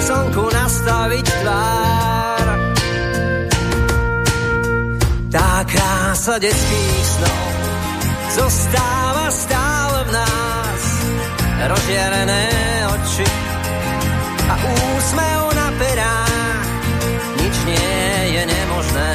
slnku 0.07 0.45
nastaviť 0.47 1.27
tvár 1.43 2.47
Tá 5.27 5.53
krása 5.67 6.35
detských 6.39 7.07
snov 7.19 7.51
zostáva 8.35 9.27
stále. 9.35 9.66
Rozžierené 11.57 12.45
oči 12.93 13.29
a 14.45 14.55
úsmev 14.61 15.43
na 15.57 15.69
perách. 15.81 16.69
Nič 17.41 17.57
nie 17.65 18.01
je 18.37 18.43
nemožné, 18.45 19.15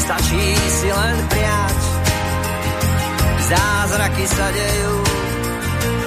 stačí 0.00 0.44
si 0.80 0.88
len 0.88 1.16
priať. 1.28 1.80
Zázraky 3.46 4.24
sa 4.26 4.46
dejú 4.50 4.96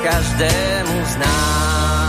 každému 0.01 0.95
z 1.05 1.13
nás. 1.21 2.08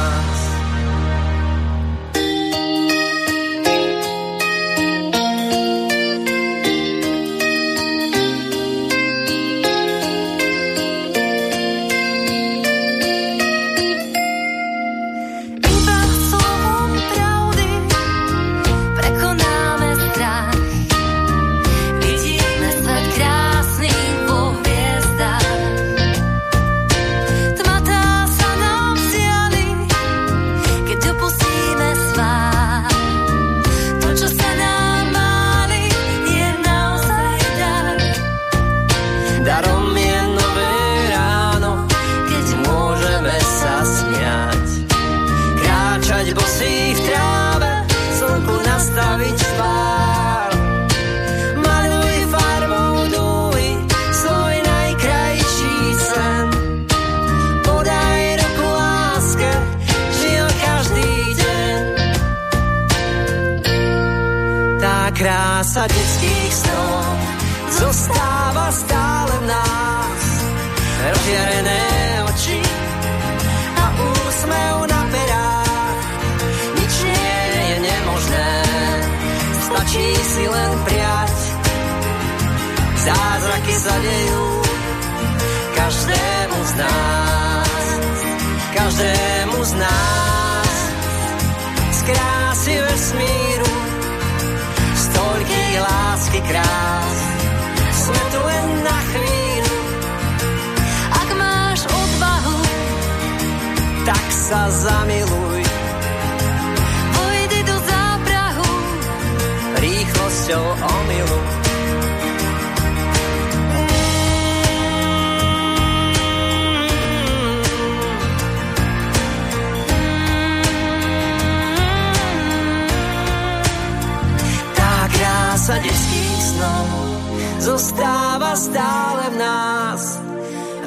Zostáva 127.60 128.56
stále 128.56 129.24
v 129.30 129.36
nás. 129.36 130.02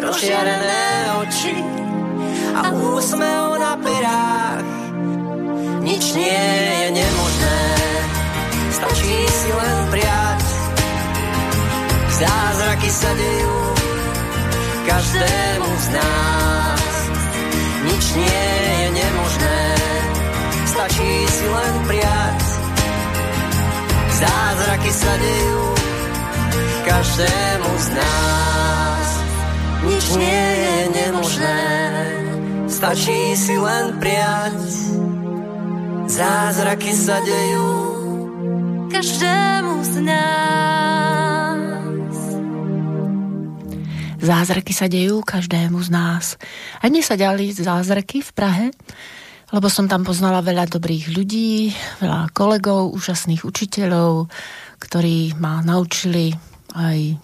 Rozšiarené 0.02 0.86
oči 1.22 1.56
a 2.58 2.62
úsmev 2.74 3.62
na 3.62 3.74
perách. 3.78 4.70
Nič 5.86 6.04
nie 6.18 6.44
je 6.82 6.88
nemožné, 6.98 7.62
stačí 8.74 9.16
si 9.30 9.50
len 9.54 9.78
priať. 9.94 10.44
Zázraky 12.14 12.90
sa 12.90 13.12
dejú 13.14 13.58
každému 14.90 15.70
z 15.70 15.88
nás. 15.96 16.94
Nič 17.84 18.06
nie 18.18 18.48
je 18.82 18.88
nemožné, 18.92 19.62
stačí 20.68 21.12
si 21.30 21.46
len 21.48 21.74
priať 21.88 22.54
Zázraky 24.14 24.92
sa 24.94 25.14
dejú 25.20 25.83
každému 26.84 27.72
z 27.80 27.88
nás. 27.96 29.08
Nič 29.84 30.06
nie 30.20 30.46
je 30.64 30.78
nemožné, 30.92 31.62
stačí 32.68 33.20
si 33.40 33.56
len 33.56 34.00
prijať. 34.00 34.60
Zázraky 36.08 36.92
sa 36.92 37.18
dejú 37.24 37.72
každému 38.92 39.74
z 39.82 39.96
nás. 40.04 42.18
Zázraky 44.24 44.72
sa 44.72 44.88
dejú 44.88 45.20
každému 45.24 45.84
z 45.84 45.90
nás. 45.92 46.26
A 46.80 46.88
dnes 46.88 47.08
sa 47.08 47.20
ďali 47.20 47.52
zázraky 47.52 48.24
v 48.24 48.32
Prahe, 48.32 48.68
lebo 49.52 49.68
som 49.68 49.92
tam 49.92 50.08
poznala 50.08 50.40
veľa 50.40 50.72
dobrých 50.72 51.12
ľudí, 51.12 51.76
veľa 52.00 52.32
kolegov, 52.32 52.96
úžasných 52.96 53.44
učiteľov, 53.44 54.32
ktorí 54.80 55.36
ma 55.40 55.60
naučili 55.60 56.53
aj 56.74 57.18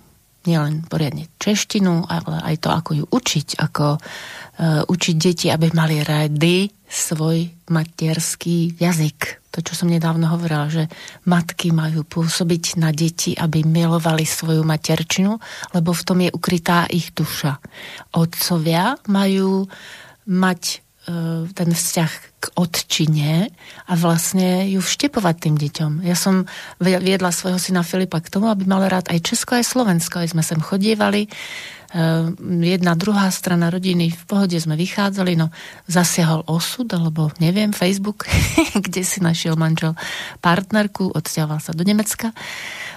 nielen 0.48 0.88
poriadne 0.88 1.28
češtinu, 1.36 2.08
ale 2.08 2.38
aj 2.42 2.56
to, 2.64 2.70
ako 2.72 2.92
ju 2.96 3.06
učiť, 3.06 3.60
ako 3.60 3.86
uh, 4.00 4.82
učiť 4.88 5.16
deti, 5.20 5.52
aby 5.52 5.68
mali 5.76 6.00
rady 6.00 6.72
svoj 6.88 7.70
materský 7.70 8.80
jazyk. 8.80 9.52
To, 9.54 9.60
čo 9.62 9.74
som 9.76 9.92
nedávno 9.92 10.30
hovorila, 10.32 10.72
že 10.72 10.88
matky 11.28 11.76
majú 11.76 12.08
pôsobiť 12.08 12.80
na 12.80 12.90
deti, 12.96 13.36
aby 13.36 13.66
milovali 13.66 14.24
svoju 14.24 14.64
materčinu, 14.64 15.38
lebo 15.76 15.92
v 15.92 16.06
tom 16.06 16.18
je 16.24 16.30
ukrytá 16.32 16.88
ich 16.90 17.12
duša. 17.12 17.60
Otcovia 18.16 18.96
majú 19.06 19.68
mať 20.30 20.62
E, 20.80 20.89
ten 21.54 21.70
vzťah 21.74 22.12
k 22.40 22.46
otčine 22.56 23.52
a 23.90 23.94
vlastne 24.00 24.70
ju 24.72 24.80
vštepovať 24.80 25.36
tým 25.36 25.56
deťom. 25.60 25.92
Ja 26.08 26.16
som 26.16 26.48
viedla 26.80 27.36
svojho 27.36 27.60
syna 27.60 27.84
Filipa 27.84 28.24
k 28.24 28.32
tomu, 28.32 28.48
aby 28.48 28.64
mal 28.64 28.86
rád 28.88 29.12
aj 29.12 29.20
Česko, 29.26 29.60
aj 29.60 29.68
Slovensko. 29.68 30.24
Aj 30.24 30.32
sme 30.32 30.46
sem 30.46 30.62
chodievali. 30.62 31.28
E, 31.28 31.30
jedna, 32.64 32.94
druhá 32.96 33.28
strana 33.34 33.68
rodiny, 33.68 34.14
v 34.14 34.24
pohode 34.30 34.56
sme 34.56 34.78
vychádzali, 34.78 35.36
no 35.36 35.52
zasiahol 35.90 36.46
osud, 36.46 36.88
alebo 36.94 37.34
neviem, 37.44 37.74
Facebook, 37.74 38.30
kde 38.86 39.02
si 39.04 39.20
našiel 39.20 39.60
manžel 39.60 39.98
partnerku, 40.40 41.12
odsťahoval 41.12 41.60
sa 41.60 41.76
do 41.76 41.84
Nemecka. 41.84 42.32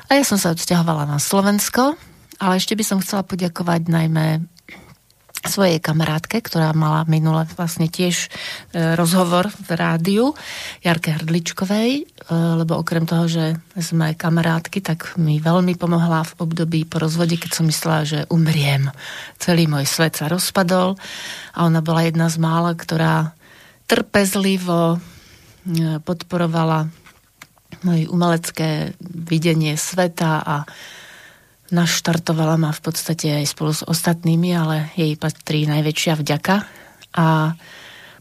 A 0.06 0.20
ja 0.20 0.24
som 0.28 0.36
sa 0.36 0.52
odsťahovala 0.52 1.08
na 1.08 1.16
Slovensko, 1.16 1.96
ale 2.38 2.52
ešte 2.60 2.76
by 2.76 2.84
som 2.84 3.02
chcela 3.02 3.24
poďakovať 3.24 3.88
najmä 3.88 4.44
svojej 5.42 5.82
kamarátke, 5.82 6.38
ktorá 6.38 6.70
mala 6.70 7.02
minule 7.10 7.42
vlastne 7.58 7.90
tiež 7.90 8.26
e, 8.26 8.94
rozhovor 8.94 9.50
v 9.50 9.68
rádiu, 9.74 10.24
Jarke 10.86 11.10
Hrdličkovej, 11.18 11.90
e, 11.98 12.04
lebo 12.32 12.78
okrem 12.78 13.02
toho, 13.04 13.26
že 13.26 13.58
sme 13.74 14.14
kamarátky, 14.14 14.78
tak 14.78 15.18
mi 15.18 15.42
veľmi 15.42 15.74
pomohla 15.74 16.22
v 16.22 16.32
období 16.46 16.86
po 16.86 17.02
rozvode, 17.02 17.34
keď 17.34 17.50
som 17.58 17.66
myslela, 17.66 18.06
že 18.06 18.18
umriem. 18.30 18.94
Celý 19.42 19.66
môj 19.66 19.86
svet 19.86 20.22
sa 20.22 20.30
rozpadol 20.30 20.94
a 21.54 21.58
ona 21.66 21.82
bola 21.82 22.06
jedna 22.06 22.30
z 22.30 22.38
mála, 22.38 22.78
ktorá 22.78 23.34
trpezlivo 23.90 24.96
e, 24.96 24.98
podporovala 26.00 26.86
moje 27.82 28.06
umelecké 28.06 28.94
videnie 29.02 29.74
sveta 29.74 30.38
a 30.38 30.56
naštartovala 31.72 32.60
ma 32.60 32.70
v 32.70 32.80
podstate 32.84 33.42
aj 33.42 33.48
spolu 33.48 33.72
s 33.72 33.82
ostatnými, 33.82 34.52
ale 34.52 34.92
jej 34.92 35.16
patrí 35.16 35.64
najväčšia 35.64 36.20
vďaka. 36.20 36.54
A 37.16 37.56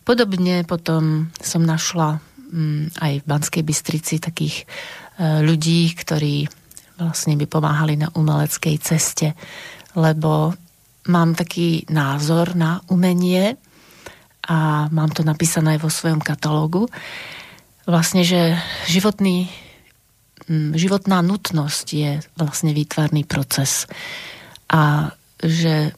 podobne 0.07 0.63
potom 0.63 1.29
som 1.37 1.61
našla 1.61 2.23
mm, 2.51 2.95
aj 2.97 3.13
v 3.21 3.27
Banskej 3.27 3.63
Bystrici 3.67 4.23
takých 4.23 4.63
e, 4.63 5.43
ľudí, 5.43 5.91
ktorí 5.99 6.47
vlastne 6.95 7.35
by 7.35 7.45
pomáhali 7.45 7.99
na 7.99 8.07
umeleckej 8.15 8.75
ceste, 8.79 9.35
lebo 9.99 10.55
mám 11.11 11.35
taký 11.35 11.83
názor 11.91 12.55
na 12.55 12.79
umenie 12.87 13.57
a 14.47 14.87
mám 14.89 15.11
to 15.11 15.27
napísané 15.27 15.77
aj 15.77 15.83
vo 15.83 15.91
svojom 15.91 16.21
katalógu, 16.21 16.87
vlastne, 17.89 18.21
že 18.21 18.57
životný 18.87 19.49
životná 20.49 21.21
nutnosť 21.21 21.85
je 21.91 22.11
vlastne 22.37 22.71
výtvarný 22.73 23.25
proces. 23.25 23.85
A 24.71 25.13
že 25.41 25.93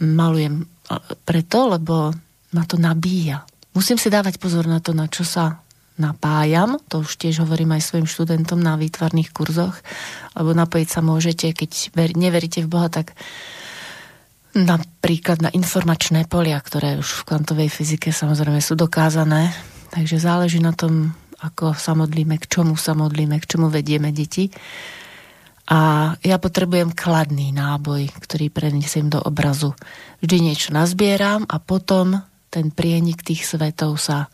malujem 0.00 0.68
preto, 1.24 1.72
lebo 1.72 2.12
ma 2.52 2.64
to 2.64 2.76
nabíja. 2.80 3.44
Musím 3.76 4.00
si 4.00 4.08
dávať 4.08 4.40
pozor 4.40 4.64
na 4.64 4.80
to, 4.80 4.96
na 4.96 5.08
čo 5.08 5.24
sa 5.24 5.60
napájam, 5.96 6.76
to 6.92 7.00
už 7.00 7.16
tiež 7.16 7.40
hovorím 7.44 7.72
aj 7.76 7.88
svojim 7.88 8.08
študentom 8.08 8.60
na 8.60 8.76
výtvarných 8.76 9.32
kurzoch, 9.32 9.80
lebo 10.36 10.52
napojiť 10.52 10.88
sa 10.88 11.00
môžete, 11.00 11.56
keď 11.56 11.96
neveríte 12.16 12.60
v 12.64 12.68
Boha, 12.68 12.92
tak 12.92 13.16
napríklad 14.52 15.40
na 15.40 15.52
informačné 15.52 16.28
polia, 16.28 16.60
ktoré 16.60 17.00
už 17.00 17.24
v 17.24 17.26
kvantovej 17.28 17.68
fyzike 17.72 18.12
samozrejme 18.12 18.60
sú 18.60 18.76
dokázané. 18.76 19.52
Takže 19.92 20.20
záleží 20.20 20.60
na 20.60 20.76
tom, 20.76 21.16
ako 21.42 21.76
sa 21.76 21.92
modlíme, 21.92 22.40
k 22.40 22.46
čomu 22.48 22.78
sa 22.78 22.96
modlíme, 22.96 23.36
k 23.42 23.48
čomu 23.56 23.68
vedieme 23.68 24.14
deti. 24.14 24.48
A 25.66 26.14
ja 26.22 26.38
potrebujem 26.38 26.94
kladný 26.94 27.50
náboj, 27.50 28.14
ktorý 28.22 28.54
prenesiem 28.54 29.10
do 29.10 29.18
obrazu. 29.18 29.74
Vždy 30.22 30.52
niečo 30.52 30.70
nazbieram 30.70 31.42
a 31.50 31.58
potom 31.58 32.22
ten 32.54 32.70
prienik 32.70 33.26
tých 33.26 33.42
svetov 33.42 33.98
sa 33.98 34.30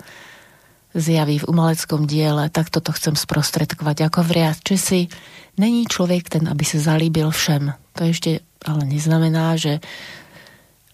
zjaví 0.93 1.41
v 1.41 1.49
umeleckom 1.49 2.05
diele, 2.05 2.53
tak 2.53 2.69
toto 2.69 2.93
chcem 2.93 3.17
sprostredkovať. 3.17 4.13
Ako 4.13 4.21
vriať 4.29 4.61
Česi, 4.61 5.09
není 5.57 5.89
človek 5.89 6.29
ten, 6.29 6.45
aby 6.45 6.65
sa 6.69 6.79
zalíbil 6.85 7.33
všem. 7.33 7.73
To 7.97 8.01
ešte 8.05 8.45
ale 8.63 8.85
neznamená, 8.87 9.57
že 9.57 9.81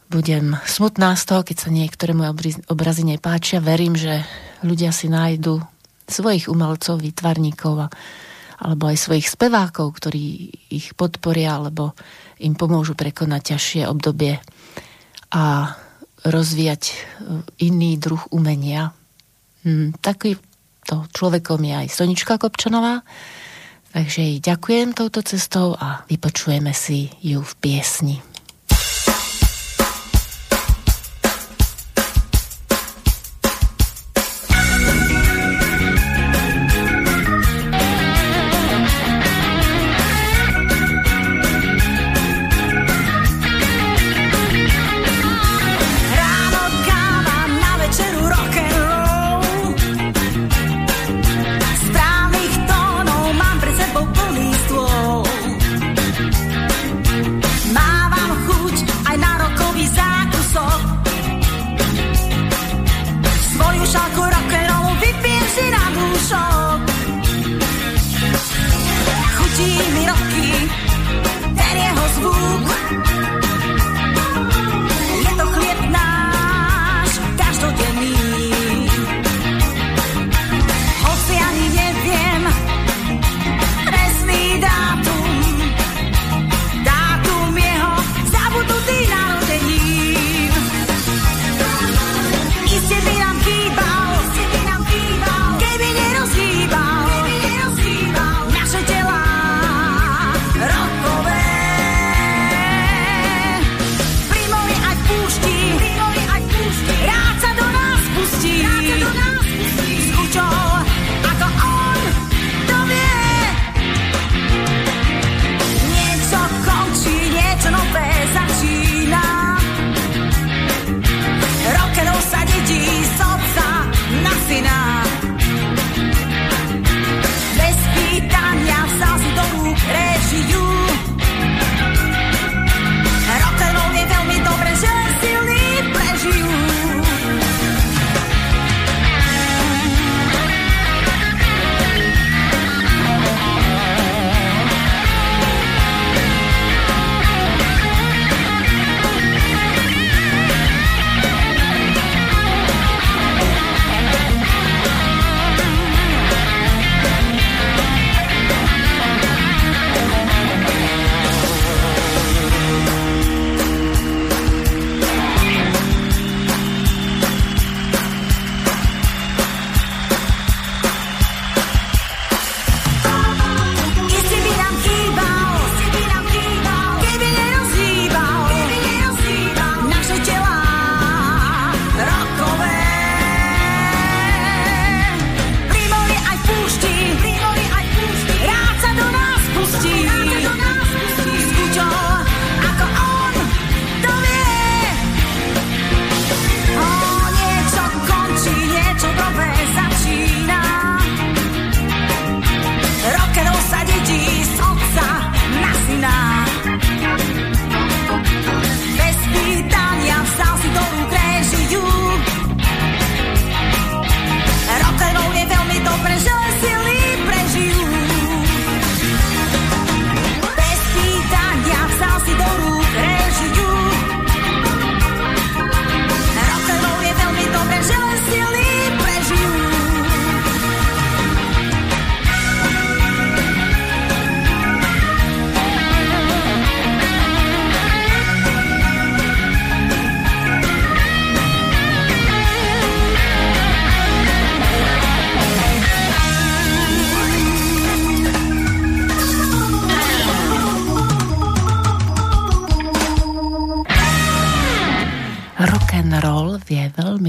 budem 0.08 0.56
smutná 0.64 1.12
z 1.18 1.24
toho, 1.28 1.42
keď 1.44 1.56
sa 1.68 1.70
niektoré 1.74 2.16
moje 2.16 2.56
obrazy 2.70 3.04
nepáčia. 3.04 3.60
Verím, 3.60 3.98
že 3.98 4.24
ľudia 4.64 4.94
si 4.94 5.10
nájdu 5.10 5.60
svojich 6.08 6.48
umelcov, 6.48 7.04
výtvarníkov 7.04 7.92
alebo 8.58 8.84
aj 8.90 8.96
svojich 8.98 9.28
spevákov, 9.30 10.02
ktorí 10.02 10.50
ich 10.72 10.96
podporia 10.98 11.62
alebo 11.62 11.94
im 12.42 12.58
pomôžu 12.58 12.98
prekonať 12.98 13.54
ťažšie 13.54 13.82
obdobie 13.86 14.42
a 15.30 15.74
rozvíjať 16.26 16.82
e, 16.90 16.94
iný 17.70 17.94
druh 18.00 18.20
umenia. 18.34 18.90
Hm, 19.62 20.00
taký 20.02 20.34
to 20.88 21.04
človekom 21.12 21.60
je 21.62 21.74
aj 21.84 21.88
Sonička 21.92 22.40
Kopčanová, 22.40 23.04
takže 23.92 24.24
jej 24.24 24.38
ďakujem 24.40 24.96
touto 24.96 25.20
cestou 25.20 25.76
a 25.76 26.02
vypočujeme 26.08 26.72
si 26.72 27.12
ju 27.20 27.44
v 27.44 27.52
piesni. 27.60 28.16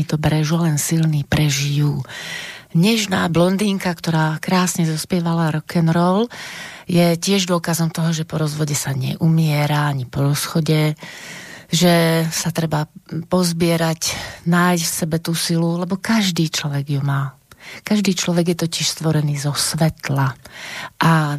To 0.10 0.18
brežu, 0.18 0.58
len 0.60 0.76
silní 0.82 1.24
prežijú. 1.24 2.02
Nežná 2.78 3.26
blondínka, 3.34 3.90
ktorá 3.90 4.38
krásne 4.38 4.86
zaspievala 4.86 5.50
rock 5.50 5.82
and 5.82 5.90
roll, 5.90 6.30
je 6.86 7.18
tiež 7.18 7.50
dôkazom 7.50 7.90
toho, 7.90 8.14
že 8.14 8.30
po 8.30 8.38
rozvode 8.38 8.78
sa 8.78 8.94
neumiera 8.94 9.90
ani 9.90 10.06
po 10.06 10.22
rozchode, 10.30 10.94
že 11.70 12.26
sa 12.30 12.50
treba 12.54 12.86
pozbierať, 13.30 14.14
nájsť 14.46 14.86
v 14.86 14.98
sebe 15.06 15.18
tú 15.22 15.34
silu, 15.34 15.82
lebo 15.82 15.98
každý 15.98 16.50
človek 16.50 16.98
ju 16.98 17.02
má. 17.02 17.34
Každý 17.86 18.18
človek 18.18 18.54
je 18.54 18.58
totiž 18.66 18.86
stvorený 18.98 19.38
zo 19.38 19.54
svetla. 19.54 20.34
A 21.02 21.38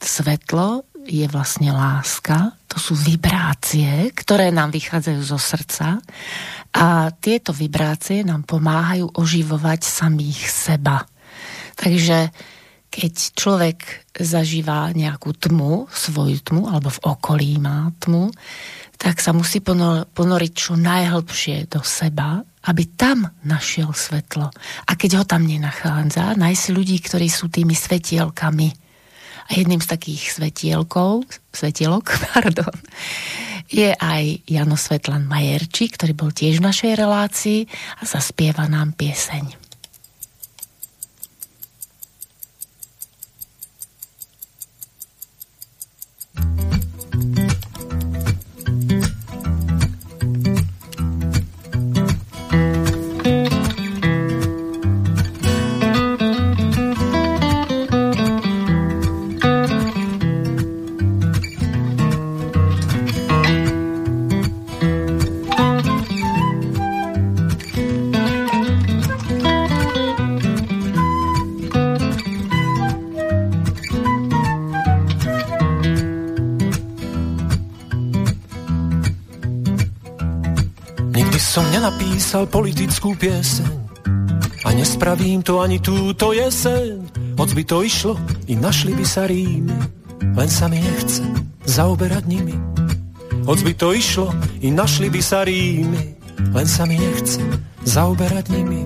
svetlo 0.00 0.84
je 1.06 1.24
vlastne 1.30 1.70
láska, 1.70 2.56
to 2.66 2.82
sú 2.82 2.92
vibrácie, 2.98 4.10
ktoré 4.12 4.50
nám 4.50 4.74
vychádzajú 4.74 5.20
zo 5.22 5.38
srdca 5.38 6.02
a 6.76 7.08
tieto 7.16 7.56
vibrácie 7.56 8.20
nám 8.20 8.44
pomáhajú 8.44 9.16
oživovať 9.16 9.80
samých 9.80 10.44
seba. 10.44 11.08
Takže 11.72 12.28
keď 12.92 13.12
človek 13.32 13.78
zažíva 14.12 14.92
nejakú 14.92 15.32
tmu, 15.36 15.88
svoju 15.88 16.36
tmu, 16.44 16.68
alebo 16.68 16.92
v 16.92 17.02
okolí 17.08 17.50
má 17.56 17.88
tmu, 18.00 18.28
tak 18.96 19.20
sa 19.20 19.32
musí 19.32 19.60
ponoriť 19.60 20.52
čo 20.52 20.76
najhlbšie 20.76 21.68
do 21.68 21.80
seba, 21.84 22.40
aby 22.68 22.96
tam 22.96 23.28
našiel 23.44 23.92
svetlo. 23.92 24.48
A 24.88 24.92
keď 24.96 25.20
ho 25.20 25.24
tam 25.28 25.44
nenachádza, 25.44 26.36
nájsť 26.36 26.72
ľudí, 26.72 26.96
ktorí 27.00 27.28
sú 27.28 27.48
tými 27.48 27.76
svetielkami, 27.76 28.68
a 29.46 29.50
jedným 29.54 29.78
z 29.78 29.88
takých 29.94 30.34
svetielkov, 30.34 31.22
svetielok, 31.54 32.10
pardon, 32.34 32.74
je 33.66 33.90
aj 33.92 34.46
Jano 34.46 34.78
Svetlan 34.78 35.26
Majerči, 35.26 35.90
ktorý 35.90 36.12
bol 36.14 36.30
tiež 36.30 36.62
v 36.62 36.66
našej 36.70 36.92
relácii 36.94 37.60
a 37.98 38.02
zaspieva 38.06 38.70
nám 38.70 38.94
pieseň. 38.94 39.66
Napísal 81.86 82.50
politickú 82.50 83.14
pieseň 83.14 83.70
a 84.66 84.74
nespravím 84.74 85.38
to 85.38 85.62
ani 85.62 85.78
túto 85.78 86.34
jeseň. 86.34 86.98
Moc 87.38 87.54
by 87.54 87.62
to 87.62 87.86
išlo, 87.86 88.18
i 88.50 88.58
našli 88.58 88.90
by 88.90 89.06
sa 89.06 89.30
rímy, 89.30 89.70
len 90.34 90.50
sa 90.50 90.66
mi 90.66 90.82
nechce 90.82 91.22
zaoberať 91.62 92.26
nimi. 92.26 92.58
Hoď 93.46 93.58
by 93.62 93.72
to 93.78 93.94
išlo, 93.94 94.34
i 94.66 94.74
našli 94.74 95.06
by 95.14 95.20
sa 95.22 95.46
rímy, 95.46 96.18
len 96.50 96.66
sa 96.66 96.90
mi 96.90 96.98
nechce 96.98 97.38
zaoberať 97.86 98.50
nimi. 98.50 98.82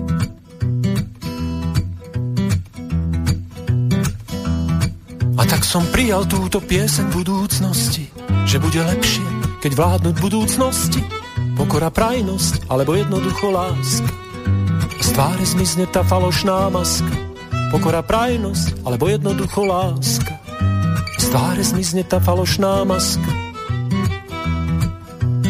A 5.41 5.43
tak 5.49 5.65
som 5.65 5.81
prijal 5.89 6.29
túto 6.29 6.61
pieseň 6.61 7.09
budúcnosti, 7.09 8.13
že 8.45 8.61
bude 8.61 8.77
lepšie, 8.77 9.25
keď 9.57 9.71
vládnuť 9.73 10.15
budúcnosti 10.21 11.01
Pokora, 11.61 11.93
prajnosť, 11.93 12.73
alebo 12.73 12.97
jednoducho 12.97 13.53
láska. 13.53 14.09
Z 14.97 15.13
tváre 15.13 15.45
zmizne 15.45 15.85
tá 15.85 16.01
falošná 16.01 16.73
maska. 16.73 17.13
Pokora, 17.69 18.01
prajnosť, 18.01 18.81
alebo 18.81 19.05
jednoducho 19.05 19.69
láska. 19.69 20.41
Z 21.21 21.25
tváre 21.29 21.61
zmizne 21.61 22.01
tá 22.01 22.17
falošná 22.17 22.81
maska. 22.81 23.29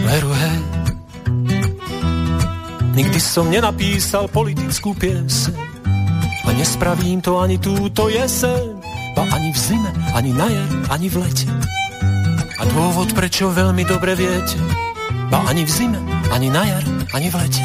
Veru, 0.04 0.32
hej. 0.36 0.60
Nikdy 2.92 3.20
som 3.24 3.48
nenapísal 3.48 4.28
politickú 4.28 4.92
pieseň 4.92 5.56
a 6.44 6.50
nespravím 6.52 7.24
to 7.24 7.40
ani 7.40 7.56
túto 7.56 8.12
jeseň, 8.12 8.84
ba 9.16 9.24
ani 9.32 9.56
v 9.56 9.60
zime, 9.64 9.92
ani 10.12 10.36
na 10.36 10.52
jar, 10.52 10.72
ani 10.92 11.08
v 11.08 11.24
lete. 11.24 11.48
A 12.60 12.68
dôvod, 12.68 13.16
prečo 13.16 13.48
veľmi 13.48 13.88
dobre 13.88 14.20
viete, 14.20 14.60
Ba 15.32 15.48
ani 15.48 15.64
v 15.64 15.72
zime, 15.72 15.96
ani 16.28 16.52
na 16.52 16.68
jar, 16.68 16.84
ani 17.16 17.32
v 17.32 17.36
lete. 17.40 17.64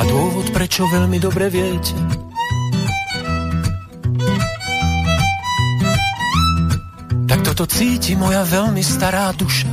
A 0.00 0.02
dôvod, 0.08 0.48
prečo 0.56 0.88
veľmi 0.88 1.20
dobre 1.20 1.52
viete. 1.52 1.92
Tak 7.28 7.44
toto 7.44 7.68
cíti 7.68 8.16
moja 8.16 8.40
veľmi 8.48 8.80
stará 8.80 9.36
duša. 9.36 9.68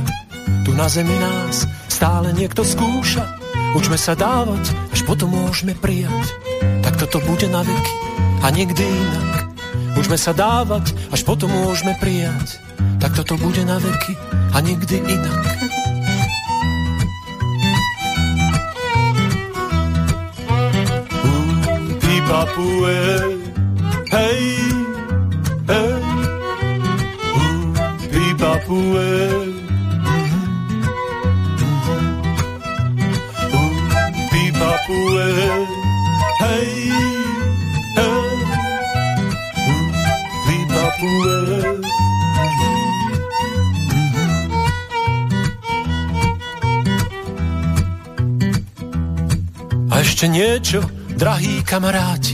Tu 0.68 0.76
na 0.76 0.84
zemi 0.92 1.16
nás 1.16 1.64
stále 1.88 2.36
niekto 2.36 2.60
skúša. 2.60 3.24
Učme 3.72 3.96
sa 3.96 4.12
dávať, 4.12 4.76
až 4.92 5.08
potom 5.08 5.32
môžeme 5.32 5.72
prijať. 5.72 6.36
Tak 6.84 7.00
toto 7.00 7.24
bude 7.24 7.48
na 7.48 7.64
veky 7.64 7.94
a 8.44 8.52
nikdy 8.52 8.84
inak. 8.84 9.56
Učme 9.96 10.20
sa 10.20 10.36
dávať, 10.36 10.92
až 11.08 11.24
potom 11.24 11.48
môžeme 11.48 11.96
prijať. 11.96 12.60
Tak 13.00 13.16
toto 13.16 13.40
bude 13.40 13.64
na 13.64 13.80
veky 13.80 14.12
a 14.52 14.60
nikdy 14.60 15.00
inak. 15.00 15.63
Papue. 22.44 23.40
Hey, 24.12 24.44
hey, 25.64 25.96
ooh, 27.40 27.72
Papue. 28.36 29.00
Ooh, 33.56 33.72
Papue. 34.60 35.24
Hey, 36.44 36.68
hey, 37.96 38.28
ooh, 39.72 39.88
Papue. 40.68 41.40
Ešte 49.96 50.28
niečo, 50.28 50.84
Drahí 51.14 51.62
kamaráti, 51.62 52.33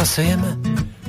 zasejeme, 0.00 0.56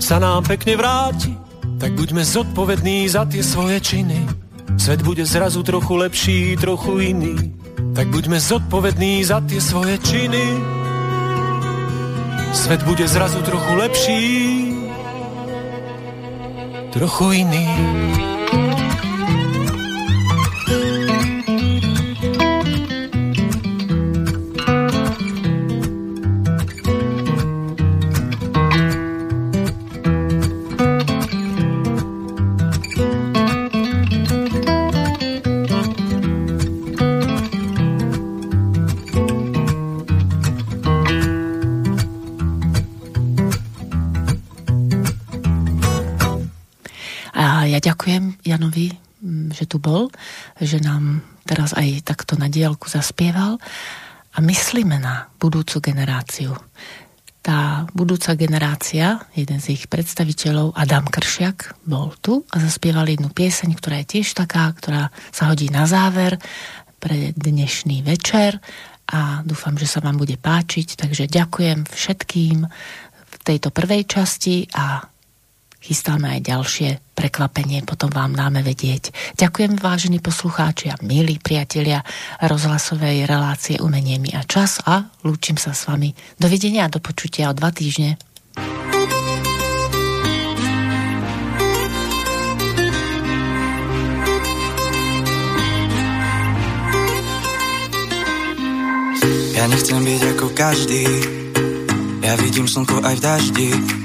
sa 0.03 0.19
nám 0.19 0.43
pekne 0.43 0.75
vráti, 0.75 1.31
tak 1.79 1.95
buďme 1.95 2.27
zodpovední 2.27 3.07
za 3.07 3.23
tie 3.23 3.39
svoje 3.39 3.79
činy. 3.79 4.27
Svet 4.75 4.99
bude 4.99 5.23
zrazu 5.23 5.63
trochu 5.63 5.95
lepší, 5.95 6.59
trochu 6.59 6.99
iný, 6.99 7.55
tak 7.95 8.11
buďme 8.11 8.35
zodpovední 8.35 9.23
za 9.23 9.39
tie 9.47 9.63
svoje 9.63 9.95
činy. 10.03 10.43
Svet 12.51 12.83
bude 12.83 13.07
zrazu 13.07 13.39
trochu 13.39 13.71
lepší, 13.79 14.23
trochu 16.91 17.47
iný. 17.47 17.67
Že 50.61 50.77
nám 50.77 51.25
teraz 51.49 51.73
aj 51.73 52.05
takto 52.05 52.37
na 52.37 52.47
diálku 52.47 52.85
zaspieval 52.85 53.57
a 54.31 54.37
myslíme 54.39 55.01
na 55.01 55.27
budúcu 55.41 55.81
generáciu. 55.81 56.53
Tá 57.41 57.89
budúca 57.97 58.37
generácia, 58.37 59.17
jeden 59.33 59.57
z 59.57 59.73
ich 59.73 59.89
predstaviteľov, 59.89 60.77
Adam 60.77 61.09
Kršiak, 61.09 61.73
bol 61.89 62.13
tu 62.21 62.45
a 62.53 62.61
zaspieval 62.61 63.09
jednu 63.09 63.33
pieseň, 63.33 63.73
ktorá 63.81 64.05
je 64.05 64.21
tiež 64.21 64.37
taká, 64.37 64.69
ktorá 64.77 65.09
sa 65.33 65.49
hodí 65.49 65.73
na 65.73 65.89
záver 65.89 66.37
pre 67.01 67.33
dnešný 67.33 68.05
večer 68.05 68.61
a 69.09 69.41
dúfam, 69.41 69.73
že 69.73 69.89
sa 69.89 70.05
vám 70.05 70.21
bude 70.21 70.37
páčiť. 70.37 71.01
Takže 71.01 71.25
ďakujem 71.27 71.89
všetkým 71.89 72.57
v 73.25 73.35
tejto 73.41 73.73
prvej 73.73 74.05
časti 74.05 74.69
a 74.77 75.10
chystáme 75.81 76.29
aj 76.29 76.45
ďalšie 76.45 76.89
prekvapenie, 77.17 77.81
potom 77.81 78.13
vám 78.13 78.37
dáme 78.37 78.61
vedieť. 78.61 79.09
Ďakujem 79.35 79.81
vážení 79.81 80.21
poslucháči 80.21 80.93
a 80.93 80.95
milí 81.01 81.41
priatelia 81.41 82.05
rozhlasovej 82.39 83.25
relácie 83.25 83.81
Umenie 83.81 84.21
a 84.37 84.45
čas 84.45 84.77
a 84.85 85.09
lúčim 85.25 85.57
sa 85.57 85.73
s 85.73 85.89
vami. 85.89 86.13
Dovidenia 86.37 86.85
a 86.85 86.93
do 86.93 87.01
počutia 87.01 87.49
o 87.49 87.57
dva 87.57 87.73
týždne. 87.73 88.21
Ja 99.57 99.69
nechcem 99.69 100.01
byť 100.01 100.21
ako 100.37 100.47
každý 100.57 101.05
Ja 102.21 102.33
vidím 102.37 102.65
slnko 102.65 103.05
aj 103.05 103.15
v 103.17 103.21
daždi 103.21 104.00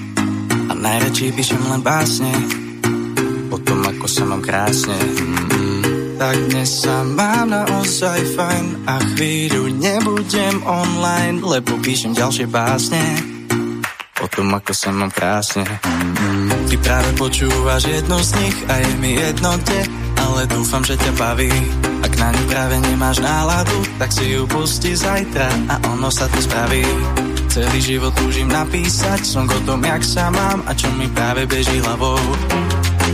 A 0.67 0.73
najradšej 0.75 1.31
píšem 1.35 1.63
len 1.71 1.83
básne 1.83 2.33
O 3.55 3.57
tom, 3.63 3.87
ako 3.87 4.07
sa 4.11 4.23
mám 4.27 4.43
krásne 4.43 4.99
mm-hmm. 4.99 5.79
Tak 6.17 6.37
dnes 6.51 6.71
sa 6.83 7.07
mám 7.07 7.55
naozaj 7.55 8.19
fajn 8.35 8.65
A 8.91 8.95
chvíľu 9.15 9.71
nebudem 9.79 10.59
online 10.67 11.39
Lebo 11.45 11.79
píšem 11.79 12.15
ďalšie 12.15 12.51
básne 12.51 13.03
O 14.19 14.27
tom, 14.27 14.51
ako 14.51 14.73
sa 14.75 14.91
mám 14.91 15.15
krásne 15.15 15.63
mm-hmm. 15.63 16.67
Ty 16.67 16.75
práve 16.83 17.11
počúvaš 17.15 17.87
jednu 17.87 18.19
z 18.19 18.31
nich 18.43 18.57
A 18.67 18.73
je 18.83 18.91
mi 18.99 19.15
jedno 19.15 19.55
kde 19.63 19.81
Ale 20.19 20.51
dúfam, 20.51 20.83
že 20.83 20.99
ťa 20.99 21.13
baví 21.15 21.55
ak 22.07 22.13
na 22.23 22.31
ňu 22.31 22.45
práve 22.47 22.77
nemáš 22.87 23.19
náladu, 23.19 23.83
tak 23.99 24.15
si 24.15 24.31
ju 24.31 24.47
pusti 24.47 24.95
zajtra 24.95 25.51
a 25.67 25.75
ono 25.91 26.07
sa 26.07 26.31
to 26.31 26.39
spraví. 26.39 26.87
Celý 27.57 27.81
život 27.81 28.13
túžim 28.13 28.53
napísať 28.53 29.25
song 29.25 29.49
o 29.49 29.61
tom, 29.65 29.81
jak 29.81 30.05
sa 30.05 30.29
mám 30.29 30.61
a 30.69 30.77
čo 30.77 30.93
mi 30.93 31.09
práve 31.09 31.49
beží 31.49 31.81
hlavou. 31.81 32.21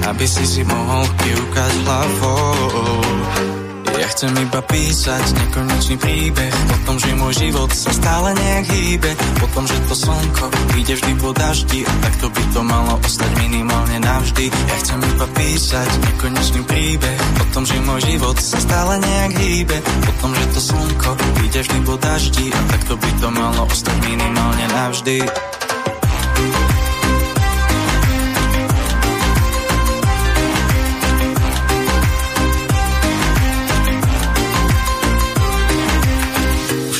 Aby 0.03 0.27
si 0.27 0.43
si 0.43 0.67
mohol 0.67 1.07
kývkať 1.23 1.73
hlavou. 1.87 3.62
Ja 4.03 4.11
chcem 4.11 4.35
iba 4.35 4.59
písať 4.67 5.31
nekonečný 5.31 5.95
príbeh. 5.95 6.51
O 6.51 6.77
tom, 6.83 6.99
že 6.99 7.15
môj 7.15 7.39
život 7.39 7.71
sa 7.71 7.95
stále 7.95 8.35
nejak 8.35 8.67
hýbe. 8.75 9.15
O 9.15 9.47
tom, 9.55 9.63
že 9.63 9.79
to 9.87 9.95
slnko 9.95 10.51
ide 10.75 10.99
vždy 10.99 11.13
po 11.23 11.31
daždi. 11.31 11.87
A 11.87 11.93
takto 12.03 12.27
by 12.35 12.43
to 12.51 12.61
malo 12.67 12.99
ostať 12.99 13.31
minimálne 13.39 14.03
navždy. 14.03 14.51
Ja 14.51 14.77
chcem 14.83 14.99
iba 15.07 15.27
písať 15.39 15.91
nekonečný 16.03 16.61
príbeh. 16.67 17.19
O 17.39 17.45
tom, 17.55 17.63
že 17.63 17.79
môj 17.87 18.03
život 18.03 18.35
sa 18.43 18.59
stále 18.59 18.99
nejak 18.99 19.33
hýbe. 19.39 19.79
O 19.79 20.13
tom, 20.19 20.35
že 20.35 20.45
to 20.51 20.61
slnko 20.75 21.11
ide 21.47 21.61
vždy 21.63 21.79
po 21.87 21.95
daždi. 21.95 22.47
A 22.51 22.61
takto 22.75 22.99
by 22.99 23.11
to 23.23 23.29
malo 23.31 23.63
ostať 23.71 23.97
minimálne 24.03 24.67
navždy 24.67 25.17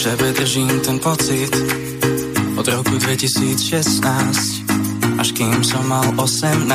sebe 0.03 0.33
držím 0.33 0.81
ten 0.83 0.99
pocit 0.99 1.55
od 2.59 2.67
roku 2.69 2.99
2016 2.99 4.03
až 5.19 5.29
kým 5.31 5.63
som 5.63 5.87
mal 5.87 6.03
18 6.19 6.67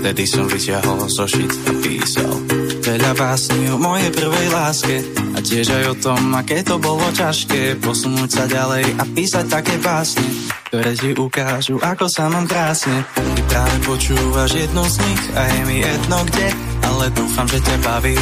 Vtedy 0.00 0.24
som 0.24 0.48
vyťahol 0.48 1.12
zošit 1.12 1.52
a 1.68 1.72
písal 1.84 2.32
Veľa 2.80 3.12
básni 3.20 3.68
o 3.68 3.76
mojej 3.76 4.08
prvej 4.16 4.48
láske 4.48 4.96
A 5.36 5.44
tiež 5.44 5.68
aj 5.76 5.84
o 5.92 5.94
tom, 6.00 6.32
aké 6.32 6.64
to 6.64 6.80
bolo 6.80 7.04
ťažké 7.12 7.84
Posunúť 7.84 8.30
sa 8.32 8.44
ďalej 8.48 8.96
a 8.96 9.04
písať 9.12 9.44
také 9.52 9.76
básne 9.84 10.24
Ktoré 10.72 10.96
ti 10.96 11.12
ukážu, 11.12 11.76
ako 11.84 12.08
sa 12.08 12.32
mám 12.32 12.48
krásne. 12.48 13.04
Ty 13.12 13.42
práve 13.44 13.76
počúvaš 13.84 14.56
jednu 14.56 14.84
z 14.88 14.96
nich 15.04 15.22
a 15.36 15.42
je 15.52 15.60
mi 15.68 15.76
jedno 15.84 16.18
kde 16.32 16.48
Ale 16.80 17.04
dúfam, 17.12 17.44
že 17.44 17.60
ťa 17.60 17.76
baví 17.84 18.16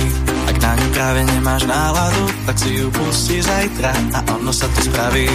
ak 0.48 0.56
na 0.60 0.72
ňu 0.76 0.88
práve 0.92 1.20
nemáš 1.24 1.62
náladu, 1.64 2.24
tak 2.46 2.56
si 2.60 2.70
ju 2.76 2.86
pusti 2.92 3.40
zajtra 3.40 3.92
a 4.14 4.18
ono 4.34 4.52
sa 4.52 4.66
to 4.72 4.80
spraví. 4.88 5.28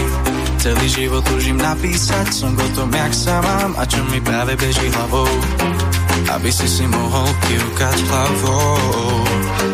Celý 0.60 0.88
život 0.92 1.24
túžim 1.24 1.56
napísať 1.56 2.36
som 2.36 2.52
o 2.52 2.68
tom, 2.76 2.92
jak 2.92 3.14
sa 3.16 3.40
mám 3.40 3.72
a 3.80 3.84
čo 3.88 4.04
mi 4.12 4.20
práve 4.20 4.60
beží 4.60 4.92
hlavou. 4.92 5.30
Aby 6.30 6.52
si 6.52 6.68
si 6.68 6.86
mohol 6.86 7.28
kývkať 7.48 7.98
hlavou. 8.12 9.69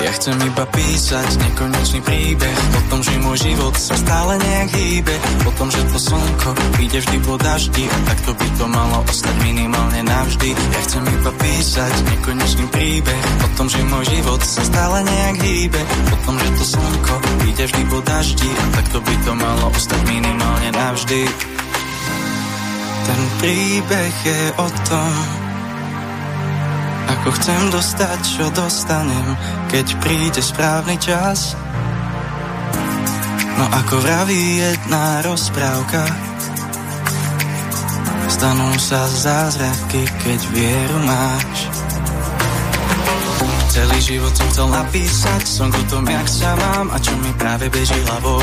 Ja 0.00 0.16
chcem 0.16 0.32
iba 0.40 0.64
písať 0.64 1.28
nekonečný 1.44 2.00
príbeh 2.00 2.56
O 2.72 2.80
tom, 2.88 3.04
že 3.04 3.12
môj 3.20 3.36
život 3.36 3.76
sa 3.76 3.92
stále 4.00 4.40
nejak 4.40 4.72
hýbe. 4.72 5.14
O 5.44 5.50
tom, 5.60 5.68
že 5.68 5.84
to 5.92 5.98
slnko 6.00 6.50
ide 6.80 6.98
vždy 7.04 7.18
po 7.20 7.36
daždi 7.36 7.84
A 7.84 7.96
takto 8.08 8.32
by 8.32 8.48
to 8.56 8.64
malo 8.64 9.04
ostať 9.04 9.34
minimálne 9.44 10.00
navždy. 10.00 10.56
Ja 10.56 10.80
chcem 10.88 11.04
iba 11.04 11.32
písať 11.36 11.92
nekonečný 12.16 12.64
príbeh 12.72 13.22
O 13.44 13.48
tom, 13.60 13.68
že 13.68 13.80
môj 13.92 14.04
život 14.08 14.40
sa 14.40 14.62
stále 14.64 15.04
nejak 15.04 15.36
hýbe. 15.44 15.80
O 15.84 16.16
tom, 16.24 16.34
že 16.40 16.48
to 16.56 16.64
slnko 16.64 17.14
ide 17.52 17.64
vždy 17.68 17.82
po 17.92 17.98
daždi 18.00 18.48
A 18.48 18.64
takto 18.80 18.98
by 19.04 19.14
to 19.20 19.32
malo 19.36 19.64
ostať 19.68 20.00
minimálne 20.08 20.70
navždy. 20.80 21.20
Ten 23.04 23.20
príbeh 23.36 24.14
je 24.24 24.40
o 24.56 24.68
tom, 24.88 25.12
ako 27.18 27.28
chcem 27.34 27.62
dostať, 27.74 28.18
čo 28.22 28.46
dostanem, 28.54 29.28
keď 29.66 29.86
príde 29.98 30.42
správny 30.42 30.94
čas. 31.02 31.58
No 33.58 33.64
ako 33.66 34.00
vraví 34.00 34.62
jedna 34.62 35.20
rozprávka, 35.26 36.06
stanú 38.30 38.72
sa 38.80 39.04
zázraky, 39.04 40.06
keď 40.24 40.40
vieru 40.54 40.98
máš. 41.04 41.58
Celý 43.70 43.98
život 44.02 44.34
som 44.34 44.48
chcel 44.50 44.68
napísať 44.72 45.42
som 45.46 45.68
o 45.70 45.82
tom, 45.86 46.02
jak 46.02 46.26
sa 46.26 46.58
mám 46.58 46.90
a 46.90 46.98
čo 46.98 47.14
mi 47.22 47.30
práve 47.38 47.70
beží 47.70 48.00
hlavou. 48.02 48.42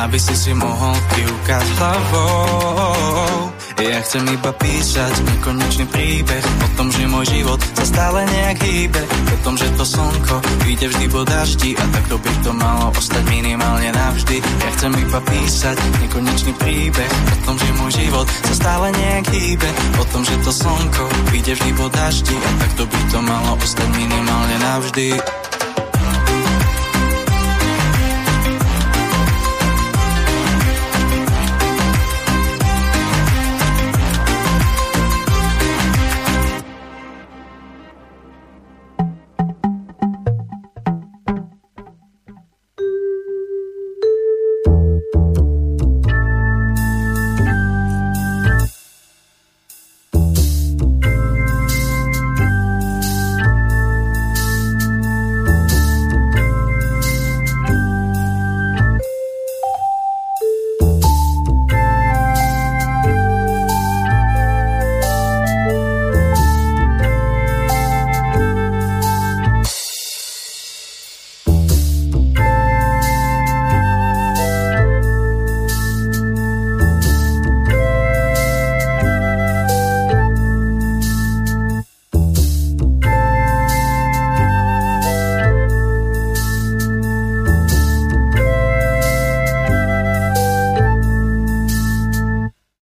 Aby 0.00 0.16
si 0.16 0.32
si 0.32 0.52
mohol 0.56 0.96
kývkať 1.12 1.66
hlavou. 1.76 3.43
Ja 3.74 3.98
chcem 4.06 4.22
iba 4.30 4.54
písať 4.54 5.14
nekonečný 5.34 5.90
príbeh 5.90 6.44
o 6.62 6.68
tom, 6.78 6.94
že 6.94 7.10
môj 7.10 7.26
život 7.26 7.58
sa 7.74 7.82
stále 7.82 8.22
nejak 8.22 8.62
hýbe, 8.62 9.02
o 9.02 9.36
tom, 9.42 9.58
že 9.58 9.66
to 9.74 9.82
slnko 9.82 10.38
vyjde 10.62 10.86
vždy 10.94 11.06
po 11.10 11.26
daždi 11.26 11.70
a 11.74 11.84
takto 11.90 12.14
by 12.22 12.32
to 12.46 12.50
malo 12.54 12.94
ostať 12.94 13.24
minimálne 13.26 13.90
navždy. 13.90 14.38
Ja 14.38 14.70
chcem 14.78 14.92
iba 14.94 15.18
písať 15.18 15.76
nekonečný 16.06 16.52
príbeh 16.54 17.10
o 17.10 17.36
tom, 17.42 17.56
že 17.58 17.68
môj 17.74 17.90
život 17.98 18.26
sa 18.30 18.54
stále 18.54 18.94
nejak 18.94 19.26
hýbe, 19.34 19.68
o 19.98 20.04
tom, 20.06 20.22
že 20.22 20.38
to 20.46 20.50
slnko 20.54 21.04
vyjde 21.34 21.52
vždy 21.58 21.70
po 21.74 21.86
daždi 21.90 22.36
a 22.38 22.50
takto 22.62 22.82
by 22.86 23.00
to 23.10 23.18
malo 23.26 23.50
ostať 23.58 23.88
minimálne 23.98 24.56
navždy. 24.62 25.08